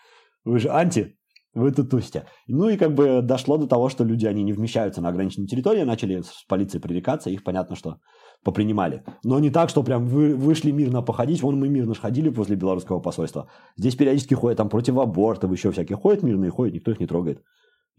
[0.46, 1.18] Вы же анти
[1.58, 2.26] в эту тусте.
[2.48, 5.84] Ну и как бы дошло до того, что люди, они не вмещаются на ограниченной территории,
[5.84, 7.98] начали с полицией пререкаться, их, понятно, что
[8.44, 9.04] попринимали.
[9.24, 13.00] Но не так, что прям вы, вышли мирно походить, вон мы мирно ходили после белорусского
[13.00, 13.50] посольства.
[13.78, 17.42] Здесь периодически ходят там против абортов, еще всякие ходят мирные, ходят, никто их не трогает.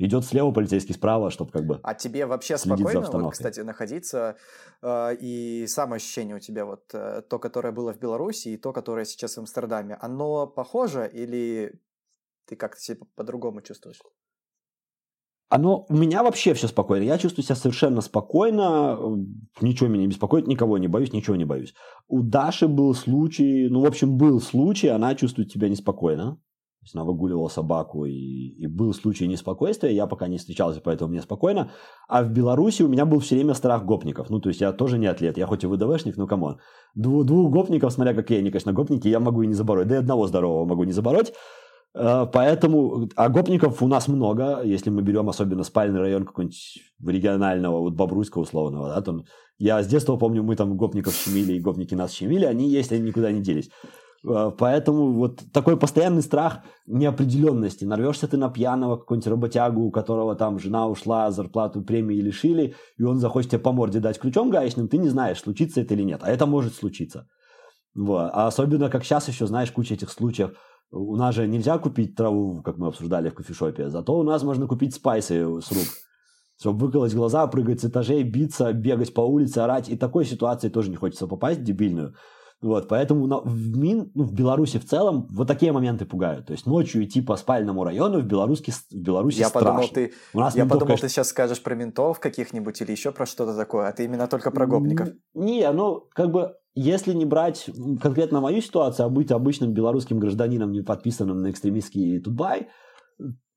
[0.01, 4.37] Идет слева полицейский справа, чтобы как бы А тебе вообще спокойно, вот, кстати, находиться?
[4.81, 8.73] Э, и самое ощущение у тебя, вот э, то, которое было в Беларуси, и то,
[8.73, 11.81] которое сейчас в Амстердаме, оно похоже или
[12.49, 14.01] ты как-то себя по-другому чувствуешь?
[15.51, 17.05] Оно, у меня вообще все спокойно.
[17.05, 18.99] Я чувствую себя совершенно спокойно.
[19.63, 21.75] Ничего меня не беспокоит, никого не боюсь, ничего не боюсь.
[22.07, 26.33] У Даши был случай, ну, в общем, был случай, она чувствует себя неспокойно.
[26.81, 29.91] То есть она выгуливала собаку, и, и был случай неспокойствия.
[29.91, 31.71] Я пока не встречался, поэтому мне спокойно.
[32.09, 34.31] А в Беларуси у меня был все время страх гопников.
[34.31, 35.39] Ну, то есть я тоже не атлет.
[35.39, 36.61] Я хоть и ВДВшник, но come on.
[36.95, 39.89] Двух, двух гопников, смотря какие они, конечно, гопники, я могу и не забороть.
[39.89, 41.33] Да и одного здорового могу не забороть.
[41.99, 47.81] Э, поэтому, а гопников у нас много, если мы берем особенно спальный район какой-нибудь регионального,
[47.81, 49.25] вот Бобруйска условного, да, там,
[49.59, 53.03] я с детства помню, мы там гопников щемили, и гопники нас щемили, они есть, они
[53.03, 53.71] никуда не делись.
[54.25, 57.85] Э, поэтому вот такой постоянный страх неопределенности.
[57.85, 63.03] Нарвешься ты на пьяного какого-нибудь работягу, у которого там жена ушла, зарплату премии лишили, и
[63.03, 66.21] он захочет тебе по морде дать ключом гаечным, ты не знаешь, случится это или нет.
[66.23, 67.27] А это может случиться.
[67.97, 68.31] Вот.
[68.33, 70.53] А особенно, как сейчас еще, знаешь, куча этих случаев–
[70.91, 74.67] у нас же нельзя купить траву, как мы обсуждали в кофешопе, зато у нас можно
[74.67, 75.87] купить спайсы с рук.
[76.61, 79.89] Чтобы выколоть глаза, прыгать с этажей, биться, бегать по улице, орать.
[79.89, 82.15] И такой ситуации тоже не хочется попасть, дебильную.
[82.61, 86.47] Вот, поэтому в Мин, ну, в Беларуси в целом вот такие моменты пугают.
[86.47, 89.71] То есть ночью идти по спальному району в, Белоруске, в Беларуси я страшно.
[89.71, 91.09] Подумал, ты, У нас я ментов, подумал, конечно...
[91.09, 94.51] ты сейчас скажешь про ментов каких-нибудь или еще про что-то такое, а ты именно только
[94.51, 95.11] про гопников.
[95.35, 97.71] Не, ну, как бы если не брать
[98.01, 102.69] конкретно мою ситуацию, а быть обычным белорусским гражданином, не подписанным на экстремистский Тутбай,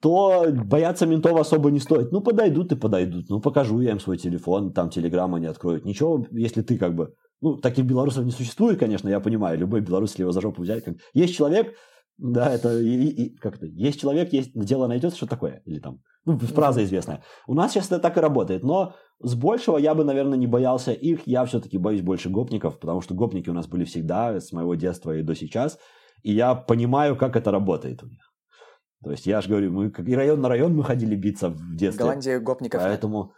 [0.02, 2.12] то бояться ментов особо не стоит.
[2.12, 3.30] Ну, подойдут и подойдут.
[3.30, 5.86] Ну, покажу я им свой телефон, там телеграмма не откроют.
[5.86, 7.14] Ничего, если ты как бы...
[7.42, 9.58] Ну, таких белорусов не существует, конечно, я понимаю.
[9.58, 10.84] Любой белорус, если его за жопу взять.
[10.84, 10.96] Как...
[11.14, 11.76] Есть человек,
[12.18, 16.02] да, это и, и, как то есть человек, есть дело найдется, что такое, или там,
[16.26, 17.24] ну, фраза известная.
[17.48, 20.92] У нас сейчас это так и работает, но с большего я бы, наверное, не боялся
[20.92, 24.76] их, я все-таки боюсь больше гопников, потому что гопники у нас были всегда, с моего
[24.76, 25.80] детства и до сейчас,
[26.22, 28.22] и я понимаю, как это работает у них.
[29.04, 31.76] То есть я же говорю, мы как и район на район мы ходили биться в
[31.76, 32.06] детстве.
[32.06, 33.34] В Голландии гопников Поэтому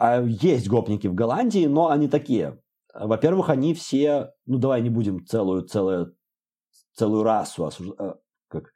[0.00, 2.60] есть гопники в Голландии, но они такие.
[2.92, 6.16] Во-первых, они все, ну давай не будем целую, целую
[6.94, 7.88] целую расу осуж...
[7.98, 8.14] Э,
[8.48, 8.72] как...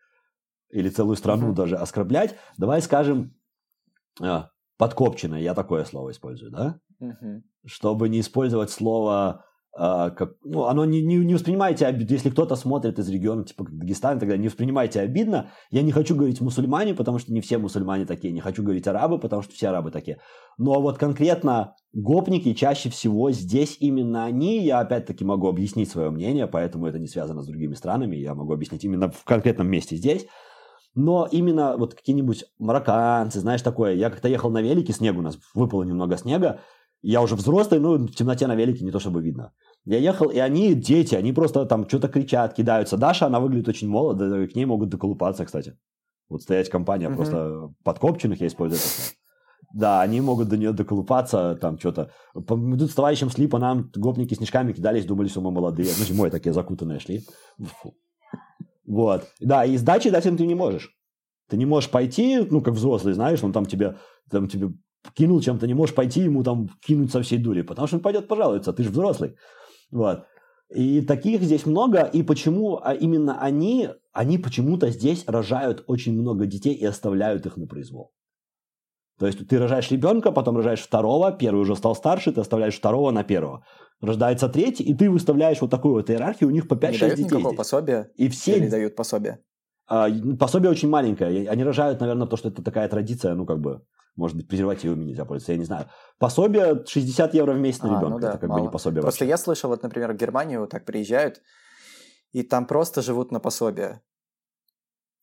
[0.70, 1.56] или целую страну mm-hmm.
[1.56, 3.34] даже оскорблять, давай скажем
[4.20, 4.42] э,
[4.76, 6.80] подкопченное, я такое слово использую, да?
[7.00, 7.42] Mm-hmm.
[7.66, 9.44] Чтобы не использовать слово
[9.78, 12.14] как, ну, оно не, не, не воспринимайте обидно.
[12.14, 15.50] Если кто-то смотрит из региона, типа Дагестан, тогда не воспринимайте обидно.
[15.70, 18.32] Я не хочу говорить мусульмане, потому что не все мусульмане такие.
[18.32, 20.18] Не хочу говорить арабы, потому что все арабы такие.
[20.56, 24.64] Но вот конкретно гопники чаще всего здесь именно они.
[24.64, 28.16] Я опять-таки могу объяснить свое мнение, поэтому это не связано с другими странами.
[28.16, 30.26] Я могу объяснить именно в конкретном месте здесь.
[30.96, 33.94] Но именно вот какие-нибудь марокканцы, знаешь, такое.
[33.94, 36.60] Я как-то ехал на велике, снег у нас, выпало немного снега.
[37.02, 39.52] Я уже взрослый, ну, в темноте на велике не то чтобы видно.
[39.88, 42.98] Я ехал, и они дети, они просто там что-то кричат, кидаются.
[42.98, 45.78] Даша, она выглядит очень молодо, к ней могут доколупаться, кстати.
[46.28, 47.16] Вот стоять компания mm-hmm.
[47.16, 49.16] просто подкопченных, я использую это
[49.72, 52.10] Да, они могут до нее доколупаться, там что-то.
[52.34, 55.88] Идут с товарищем шли по нам, гопники снежками кидались, думали, что мы молодые.
[55.98, 57.24] Ну, зимой такие закутанные шли.
[57.58, 57.94] Фу.
[58.86, 59.24] Вот.
[59.40, 60.90] Да, и сдачи дать им ты не можешь.
[61.48, 63.96] Ты не можешь пойти, ну, как взрослый, знаешь, он там тебе,
[64.30, 64.68] там тебе
[65.14, 68.28] кинул чем-то, не можешь пойти ему там кинуть со всей дури, потому что он пойдет
[68.28, 69.34] пожалуется, ты же взрослый.
[69.90, 70.24] Вот.
[70.74, 76.46] И таких здесь много, и почему а именно они, они почему-то здесь рожают очень много
[76.46, 78.12] детей и оставляют их на произвол.
[79.18, 83.10] То есть ты рожаешь ребенка, потом рожаешь второго, первый уже стал старше, ты оставляешь второго
[83.10, 83.64] на первого.
[84.00, 86.92] Рождается третий, и ты выставляешь вот такую вот иерархию, у них по 5-6 детей.
[86.92, 88.10] Не дают никакого пособия?
[88.16, 88.56] И все...
[88.56, 89.40] Или дают пособие?
[89.88, 90.08] А,
[90.38, 91.48] пособие очень маленькое.
[91.48, 93.82] Они рожают, наверное, то, что это такая традиция, ну, как бы,
[94.18, 95.86] может быть, презервативами нельзя пользоваться, я не знаю.
[96.18, 98.60] Пособие 60 евро в месяц на ребенка, а, ну да, это как мало.
[98.60, 99.30] бы не пособие Просто вообще.
[99.30, 101.40] я слышал, вот, например, в Германию так приезжают,
[102.32, 104.00] и там просто живут на пособие.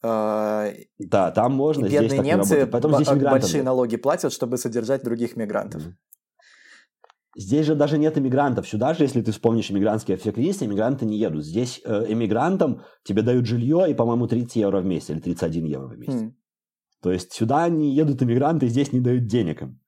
[0.01, 4.57] А, да, там можно, Бедные здесь так немцы не Потом здесь большие налоги платят, чтобы
[4.57, 5.83] содержать других мигрантов.
[7.37, 8.65] Здесь же даже нет иммигрантов.
[8.65, 11.43] Сюда же, если ты вспомнишь иммигрантские феклисты, иммигранты не едут.
[11.43, 15.87] Здесь э, иммигрантам тебе дают жилье и, по-моему, 30 евро в месяц или 31 евро
[15.87, 16.21] в месяц.
[16.21, 16.31] Mm.
[17.05, 19.79] То есть сюда не едут иммигранты, здесь не дают денег им.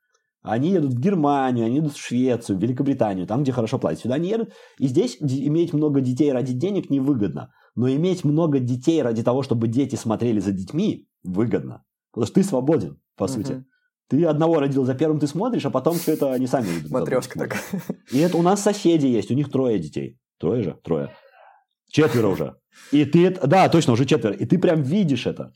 [0.43, 4.01] Они едут в Германию, они едут в Швецию, в Великобританию, там, где хорошо платят.
[4.01, 4.53] Сюда не едут.
[4.77, 7.51] И здесь иметь много детей ради денег невыгодно.
[7.73, 11.83] Но иметь много детей ради того, чтобы дети смотрели за детьми, выгодно.
[12.11, 13.27] Потому что ты свободен, по uh-huh.
[13.29, 13.65] сути.
[14.09, 16.91] Ты одного родил, за первым ты смотришь, а потом все это они сами идут.
[16.91, 17.63] Матрешка такая.
[18.11, 20.19] И это у нас соседи есть, у них трое детей.
[20.37, 20.79] Трое же?
[20.83, 21.09] Трое.
[21.89, 22.57] Четверо уже.
[22.91, 24.35] И ты, да, точно, уже четверо.
[24.35, 25.51] И ты прям видишь это.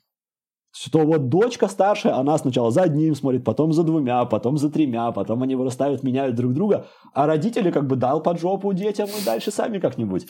[0.72, 5.12] Что вот дочка старшая, она сначала за одним смотрит, потом за двумя, потом за тремя,
[5.12, 9.26] потом они вырастают, меняют друг друга, а родители как бы дал под жопу детям и
[9.26, 10.28] дальше сами как-нибудь.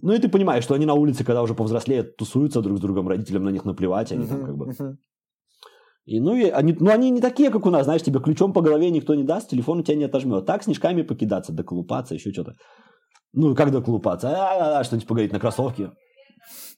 [0.00, 3.08] Ну и ты понимаешь, что они на улице, когда уже повзрослеют, тусуются друг с другом,
[3.08, 4.96] родителям на них наплевать, они там как бы...
[6.04, 8.60] И, ну, и они, ну, они не такие, как у нас, знаешь, тебе ключом по
[8.60, 10.44] голове никто не даст, телефон у тебя не отожмет.
[10.46, 12.54] Так, снежками покидаться, доколупаться, еще что-то.
[13.32, 14.28] Ну, как доколупаться?
[14.30, 15.92] А, -а, -а что-нибудь поговорить на кроссовке.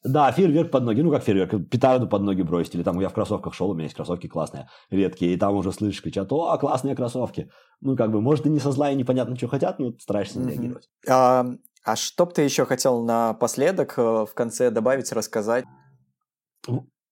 [0.05, 3.14] Да, фейерверк под ноги, ну как фейерверк, петарду под ноги бросить, или там я в
[3.14, 6.94] кроссовках шел, у меня есть кроссовки классные, редкие, и там уже слышишь, кричат, о, классные
[6.94, 7.51] кроссовки.
[7.81, 10.51] Ну как бы, может и не со зла и непонятно, что хотят, но стараешься не
[10.51, 10.90] реагировать.
[11.09, 11.47] А,
[11.85, 15.64] а что бы ты еще хотел напоследок э, в конце добавить, рассказать?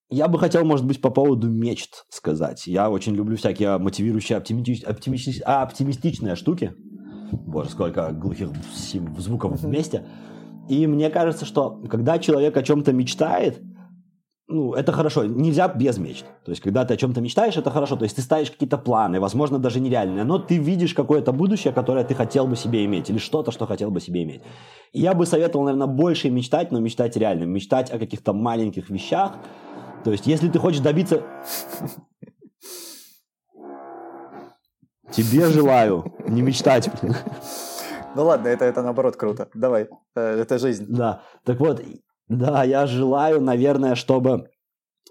[0.09, 2.67] Я бы хотел, может быть, по поводу мечт сказать.
[2.67, 4.83] Я очень люблю всякие мотивирующие, оптимистич...
[4.83, 5.41] оптимистич...
[5.41, 6.75] оптимистичные штуки.
[7.31, 8.49] Боже, сколько глухих
[9.17, 10.05] звуков вместе.
[10.69, 13.61] И мне кажется, что когда человек о чем-то мечтает,
[14.47, 15.23] ну, это хорошо.
[15.23, 16.25] Нельзя без мечт.
[16.45, 17.95] То есть, когда ты о чем-то мечтаешь, это хорошо.
[17.95, 22.03] То есть, ты ставишь какие-то планы, возможно, даже нереальные, но ты видишь какое-то будущее, которое
[22.03, 24.41] ты хотел бы себе иметь, или что-то, что хотел бы себе иметь.
[24.91, 27.45] И я бы советовал, наверное, больше мечтать, но мечтать реально.
[27.45, 29.37] Мечтать о каких-то маленьких вещах.
[30.03, 31.23] То есть, если ты хочешь добиться...
[35.11, 36.89] Тебе желаю не мечтать.
[38.15, 39.49] Ну ладно, это, это наоборот круто.
[39.53, 40.85] Давай, э, это жизнь.
[40.89, 41.81] Да, так вот,
[42.27, 44.49] да, я желаю, наверное, чтобы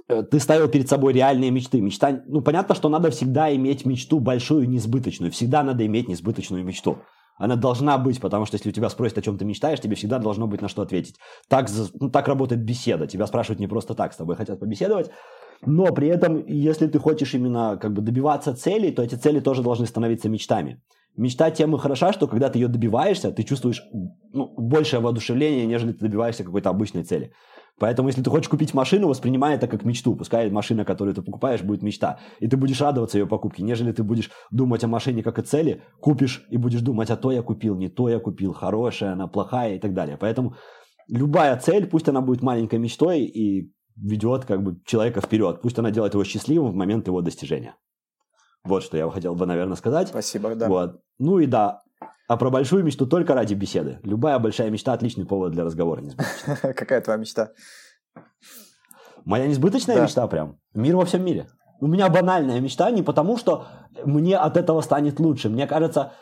[0.08, 1.80] э, ты ставил перед собой реальные мечты.
[1.80, 5.30] Мечта, ну, понятно, что надо всегда иметь мечту большую, несбыточную.
[5.32, 6.98] Всегда надо иметь несбыточную мечту.
[7.38, 10.18] Она должна быть, потому что если у тебя спросят, о чем ты мечтаешь, тебе всегда
[10.18, 11.16] должно быть на что ответить.
[11.48, 11.68] Так,
[11.98, 13.06] ну, так работает беседа.
[13.06, 15.10] Тебя спрашивают не просто так, с тобой хотят побеседовать.
[15.64, 19.62] Но при этом, если ты хочешь именно как бы добиваться целей, то эти цели тоже
[19.62, 20.82] должны становиться мечтами.
[21.16, 23.82] Мечта тем и хороша, что когда ты ее добиваешься, ты чувствуешь
[24.32, 27.32] ну, большее воодушевление, нежели ты добиваешься какой-то обычной цели.
[27.78, 30.14] Поэтому, если ты хочешь купить машину, воспринимай это как мечту.
[30.14, 32.18] Пускай машина, которую ты покупаешь, будет мечта.
[32.38, 35.82] И ты будешь радоваться ее покупке, нежели ты будешь думать о машине как о цели,
[36.00, 39.76] купишь и будешь думать, а то я купил, не то я купил, хорошая она, плохая
[39.76, 40.16] и так далее.
[40.16, 40.54] Поэтому
[41.08, 45.60] любая цель, пусть она будет маленькой мечтой и ведет как бы человека вперед.
[45.62, 47.74] Пусть она делает его счастливым в момент его достижения.
[48.64, 50.08] Вот что я хотел бы, наверное, сказать.
[50.08, 50.68] Спасибо, да.
[50.68, 51.00] Вот.
[51.18, 51.82] Ну и да,
[52.28, 53.98] а про большую мечту только ради беседы.
[54.04, 56.02] Любая большая мечта– отличный повод для разговора.
[56.62, 57.50] Какая твоя мечта?
[59.24, 60.04] Моя несбыточная да.
[60.04, 60.58] мечта прям.
[60.74, 61.48] Мир во всем мире.
[61.80, 63.66] У меня банальная мечта не потому, что
[64.04, 65.48] мне от этого станет лучше.
[65.48, 66.12] Мне кажется,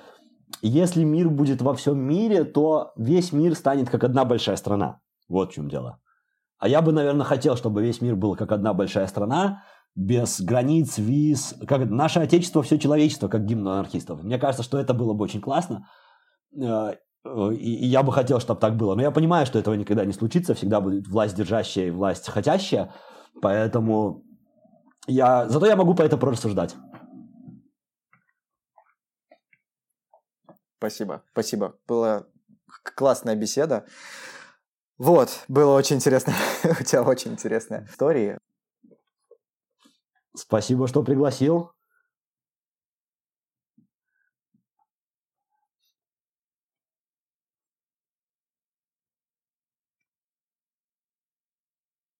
[0.63, 5.01] если мир будет во всем мире, то весь мир станет как одна большая страна.
[5.29, 5.99] Вот в чем дело.
[6.59, 9.63] А я бы, наверное, хотел, чтобы весь мир был как одна большая страна,
[10.01, 14.23] без границ, виз, как наше отечество, все человечество, как гимн анархистов.
[14.23, 15.87] Мне кажется, что это было бы очень классно.
[16.59, 16.95] Э,
[17.53, 18.95] и, я бы хотел, чтобы так было.
[18.95, 20.55] Но я понимаю, что этого никогда не случится.
[20.55, 22.95] Всегда будет власть держащая и власть хотящая.
[23.43, 24.25] Поэтому
[25.07, 25.47] я...
[25.49, 26.75] Зато я могу по это прорассуждать.
[30.79, 31.75] Спасибо, спасибо.
[31.87, 32.25] Была
[32.97, 33.85] классная беседа.
[34.97, 36.33] Вот, было очень интересно.
[36.81, 38.39] У тебя очень интересная история.
[40.35, 41.73] Спасибо, что пригласил.